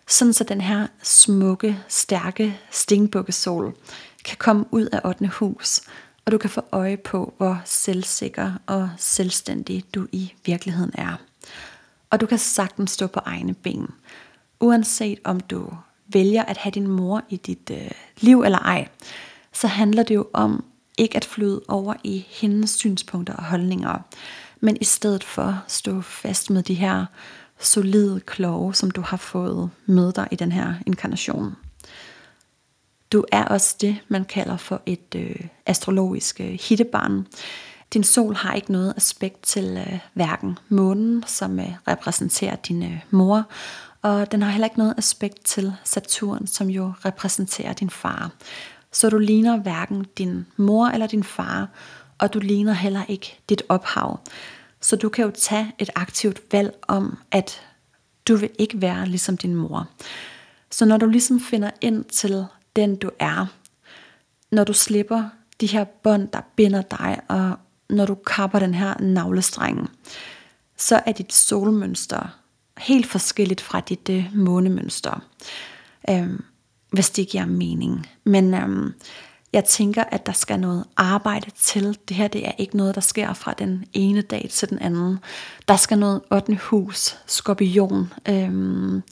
Sådan 0.08 0.32
så 0.32 0.44
den 0.44 0.60
her 0.60 0.86
smukke, 1.02 1.78
stærke 1.88 2.58
stingbukkesol 2.70 3.76
kan 4.24 4.36
komme 4.36 4.64
ud 4.70 4.86
af 4.92 5.00
8. 5.04 5.26
hus, 5.26 5.80
og 6.24 6.32
du 6.32 6.38
kan 6.38 6.50
få 6.50 6.62
øje 6.72 6.96
på, 6.96 7.34
hvor 7.36 7.62
selvsikker 7.64 8.52
og 8.66 8.90
selvstændig 8.96 9.84
du 9.94 10.06
i 10.12 10.32
virkeligheden 10.46 10.92
er. 10.94 11.16
Og 12.10 12.20
du 12.20 12.26
kan 12.26 12.38
sagtens 12.38 12.90
stå 12.90 13.06
på 13.06 13.20
egne 13.24 13.54
ben, 13.54 13.88
uanset 14.60 15.18
om 15.24 15.40
du 15.40 15.70
vælger 16.08 16.42
at 16.42 16.56
have 16.56 16.70
din 16.70 16.86
mor 16.88 17.22
i 17.28 17.36
dit 17.36 17.70
øh, 17.70 17.90
liv 18.20 18.42
eller 18.42 18.58
ej, 18.58 18.88
så 19.52 19.66
handler 19.66 20.02
det 20.02 20.14
jo 20.14 20.26
om 20.32 20.64
ikke 20.98 21.16
at 21.16 21.24
flyde 21.24 21.60
over 21.68 21.94
i 22.04 22.26
hendes 22.28 22.70
synspunkter 22.70 23.34
og 23.34 23.44
holdninger, 23.44 23.98
men 24.60 24.76
i 24.80 24.84
stedet 24.84 25.24
for 25.24 25.64
stå 25.68 26.00
fast 26.00 26.50
med 26.50 26.62
de 26.62 26.74
her 26.74 27.06
solide 27.60 28.20
kloge, 28.20 28.74
som 28.74 28.90
du 28.90 29.00
har 29.00 29.16
fået 29.16 29.70
med 29.86 30.12
dig 30.12 30.28
i 30.30 30.36
den 30.36 30.52
her 30.52 30.74
inkarnation. 30.86 31.56
Du 33.12 33.24
er 33.32 33.44
også 33.44 33.76
det, 33.80 33.96
man 34.08 34.24
kalder 34.24 34.56
for 34.56 34.82
et 34.86 35.14
øh, 35.16 35.46
astrologisk 35.66 36.40
øh, 36.40 36.58
hittebarn. 36.68 37.26
Din 37.94 38.04
sol 38.04 38.34
har 38.34 38.54
ikke 38.54 38.72
noget 38.72 38.94
aspekt 38.96 39.42
til 39.42 39.84
øh, 39.88 39.98
hverken 40.14 40.58
månen, 40.68 41.24
som 41.26 41.60
øh, 41.60 41.72
repræsenterer 41.88 42.56
din 42.56 42.82
øh, 42.82 42.98
mor, 43.10 43.44
og 44.02 44.32
den 44.32 44.42
har 44.42 44.50
heller 44.50 44.66
ikke 44.66 44.78
noget 44.78 44.94
aspekt 44.98 45.44
til 45.44 45.72
Saturn, 45.84 46.46
som 46.46 46.70
jo 46.70 46.92
repræsenterer 47.04 47.72
din 47.72 47.90
far. 47.90 48.30
Så 48.92 49.10
du 49.10 49.18
ligner 49.18 49.56
hverken 49.56 50.06
din 50.18 50.46
mor 50.56 50.86
eller 50.86 51.06
din 51.06 51.24
far, 51.24 51.68
og 52.18 52.34
du 52.34 52.38
ligner 52.38 52.72
heller 52.72 53.04
ikke 53.08 53.38
dit 53.48 53.62
ophav. 53.68 54.20
Så 54.80 54.96
du 54.96 55.08
kan 55.08 55.24
jo 55.24 55.30
tage 55.30 55.72
et 55.78 55.90
aktivt 55.94 56.52
valg 56.52 56.74
om, 56.88 57.18
at 57.30 57.62
du 58.28 58.36
vil 58.36 58.50
ikke 58.58 58.80
være 58.80 59.06
ligesom 59.06 59.36
din 59.36 59.54
mor. 59.54 59.88
Så 60.70 60.84
når 60.84 60.96
du 60.96 61.06
ligesom 61.06 61.40
finder 61.40 61.70
ind 61.80 62.04
til 62.04 62.44
den 62.76 62.96
du 62.96 63.10
er, 63.18 63.46
når 64.50 64.64
du 64.64 64.72
slipper 64.72 65.28
de 65.60 65.66
her 65.66 65.84
bånd, 65.84 66.28
der 66.28 66.40
binder 66.56 66.82
dig, 66.82 67.20
og 67.28 67.52
når 67.90 68.06
du 68.06 68.14
kapper 68.14 68.58
den 68.58 68.74
her 68.74 69.00
navlestreng, 69.00 69.90
så 70.76 71.02
er 71.06 71.12
dit 71.12 71.32
solmønster 71.32 72.38
helt 72.80 73.06
forskelligt 73.06 73.60
fra 73.60 73.80
dit 73.80 74.08
øh, 74.08 74.26
månemønster. 74.34 75.22
Øhm, 76.10 76.44
hvis 76.90 77.10
det 77.10 77.28
giver 77.28 77.46
mening. 77.46 78.06
Men 78.24 78.54
øhm, 78.54 78.94
jeg 79.52 79.64
tænker, 79.64 80.04
at 80.04 80.26
der 80.26 80.32
skal 80.32 80.60
noget 80.60 80.84
arbejde 80.96 81.50
til. 81.50 81.98
Det 82.08 82.16
her 82.16 82.28
det 82.28 82.46
er 82.46 82.52
ikke 82.58 82.76
noget, 82.76 82.94
der 82.94 83.00
sker 83.00 83.32
fra 83.32 83.54
den 83.58 83.84
ene 83.92 84.20
dag 84.20 84.48
til 84.50 84.70
den 84.70 84.78
anden. 84.78 85.18
Der 85.68 85.76
skal 85.76 85.98
noget 85.98 86.20
8. 86.30 86.54
hus, 86.54 87.16
skorpion, 87.26 88.12
øhm, 88.28 89.02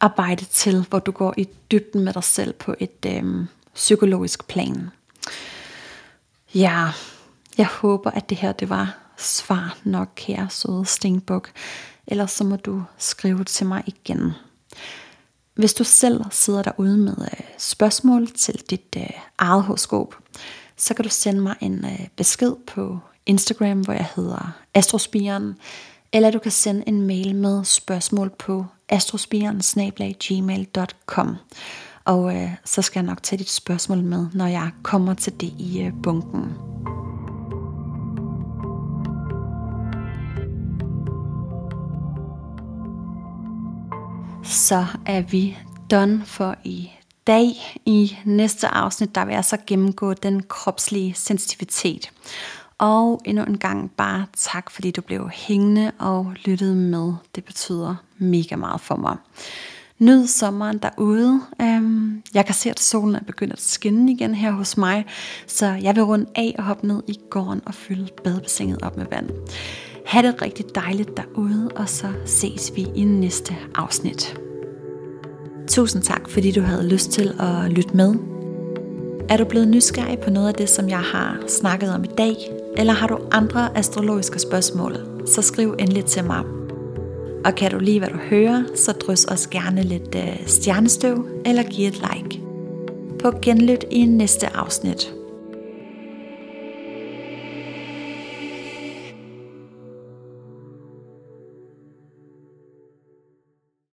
arbejde 0.00 0.44
til, 0.44 0.86
hvor 0.88 0.98
du 0.98 1.10
går 1.10 1.34
i 1.36 1.48
dybden 1.70 2.04
med 2.04 2.12
dig 2.12 2.24
selv 2.24 2.52
på 2.52 2.74
et 2.78 3.06
øhm, 3.06 3.46
psykologisk 3.74 4.46
plan. 4.46 4.90
Ja, 6.54 6.90
jeg 7.58 7.66
håber, 7.66 8.10
at 8.10 8.30
det 8.30 8.38
her 8.38 8.52
det 8.52 8.68
var 8.68 8.96
svar 9.16 9.78
nok, 9.84 10.08
kære 10.14 10.46
søde 10.50 10.86
Stenbuk. 10.86 11.50
Ellers 12.06 12.30
så 12.30 12.44
må 12.44 12.56
du 12.56 12.82
skrive 12.98 13.44
til 13.44 13.66
mig 13.66 13.82
igen. 13.86 14.32
Hvis 15.54 15.74
du 15.74 15.84
selv 15.84 16.20
sidder 16.30 16.62
derude 16.62 16.98
med 16.98 17.16
øh, 17.20 17.40
spørgsmål 17.58 18.30
til 18.30 18.62
dit 18.70 18.96
øh, 18.96 19.10
eget 19.38 19.62
horoskop, 19.62 20.14
så 20.76 20.94
kan 20.94 21.02
du 21.02 21.08
sende 21.08 21.40
mig 21.40 21.56
en 21.60 21.84
øh, 21.84 22.08
besked 22.16 22.52
på 22.66 22.98
Instagram, 23.26 23.80
hvor 23.80 23.92
jeg 23.92 24.08
hedder 24.16 24.52
Astrospiren, 24.74 25.54
eller 26.12 26.30
du 26.30 26.38
kan 26.38 26.52
sende 26.52 26.84
en 26.86 27.06
mail 27.06 27.34
med 27.34 27.64
spørgsmål 27.64 28.30
på 28.38 28.66
astrospiren.gmail.com 28.88 31.36
Og 32.04 32.36
øh, 32.36 32.50
så 32.64 32.82
skal 32.82 33.00
jeg 33.00 33.06
nok 33.06 33.22
tage 33.22 33.38
dit 33.38 33.50
spørgsmål 33.50 34.02
med, 34.02 34.26
når 34.32 34.46
jeg 34.46 34.70
kommer 34.82 35.14
til 35.14 35.40
det 35.40 35.52
i 35.58 35.82
øh, 35.82 35.92
bunken. 36.02 36.52
Så 44.44 44.86
er 45.06 45.20
vi 45.20 45.58
done 45.90 46.22
for 46.24 46.56
i 46.64 46.90
dag. 47.26 47.78
I 47.86 48.16
næste 48.24 48.68
afsnit, 48.68 49.14
der 49.14 49.24
vil 49.24 49.32
jeg 49.32 49.44
så 49.44 49.56
gennemgå 49.66 50.14
den 50.14 50.42
kropslige 50.42 51.14
sensitivitet. 51.14 52.10
Og 52.78 53.20
endnu 53.24 53.44
en 53.44 53.58
gang 53.58 53.90
bare 53.90 54.26
tak, 54.36 54.70
fordi 54.70 54.90
du 54.90 55.00
blev 55.00 55.30
hængende 55.32 55.92
og 55.98 56.34
lyttede 56.44 56.74
med. 56.74 57.12
Det 57.34 57.44
betyder 57.44 57.94
mega 58.18 58.56
meget 58.56 58.80
for 58.80 58.96
mig. 58.96 59.16
Nyd 59.98 60.26
sommeren 60.26 60.78
derude. 60.78 61.40
Øhm, 61.60 62.22
jeg 62.34 62.46
kan 62.46 62.54
se, 62.54 62.70
at 62.70 62.80
solen 62.80 63.14
er 63.14 63.24
begyndt 63.26 63.52
at 63.52 63.60
skinne 63.60 64.12
igen 64.12 64.34
her 64.34 64.50
hos 64.50 64.76
mig, 64.76 65.06
så 65.46 65.66
jeg 65.66 65.96
vil 65.96 66.04
runde 66.04 66.26
af 66.34 66.54
og 66.58 66.64
hoppe 66.64 66.86
ned 66.86 67.02
i 67.08 67.18
gården 67.30 67.62
og 67.66 67.74
fylde 67.74 68.08
badebassinet 68.24 68.82
op 68.82 68.96
med 68.96 69.06
vand. 69.10 69.30
Ha' 70.04 70.22
det 70.22 70.42
rigtig 70.42 70.66
dejligt 70.74 71.16
derude, 71.16 71.70
og 71.76 71.88
så 71.88 72.06
ses 72.24 72.72
vi 72.76 72.86
i 72.94 73.04
næste 73.04 73.56
afsnit. 73.74 74.40
Tusind 75.68 76.02
tak, 76.02 76.28
fordi 76.30 76.50
du 76.50 76.60
havde 76.60 76.88
lyst 76.88 77.10
til 77.10 77.34
at 77.40 77.72
lytte 77.72 77.96
med. 77.96 78.14
Er 79.28 79.36
du 79.36 79.44
blevet 79.44 79.68
nysgerrig 79.68 80.18
på 80.18 80.30
noget 80.30 80.48
af 80.48 80.54
det, 80.54 80.68
som 80.68 80.88
jeg 80.88 80.98
har 80.98 81.38
snakket 81.48 81.94
om 81.94 82.04
i 82.04 82.10
dag, 82.18 82.36
eller 82.76 82.92
har 82.92 83.06
du 83.06 83.18
andre 83.30 83.76
astrologiske 83.78 84.38
spørgsmål, 84.38 84.96
så 85.26 85.42
skriv 85.42 85.74
endelig 85.78 86.04
til 86.04 86.24
mig. 86.24 86.44
Og 87.44 87.54
kan 87.54 87.70
du 87.70 87.78
lide, 87.78 87.98
hvad 87.98 88.08
du 88.08 88.18
hører, 88.18 88.64
så 88.74 88.92
drys 88.92 89.24
os 89.24 89.46
gerne 89.46 89.82
lidt 89.82 90.14
øh, 90.14 90.46
stjernestøv 90.46 91.26
eller 91.44 91.62
giv 91.62 91.88
et 91.88 92.02
like. 92.12 92.40
På 93.18 93.32
genlyt 93.42 93.84
i 93.90 94.04
næste 94.04 94.56
afsnit. 94.56 95.14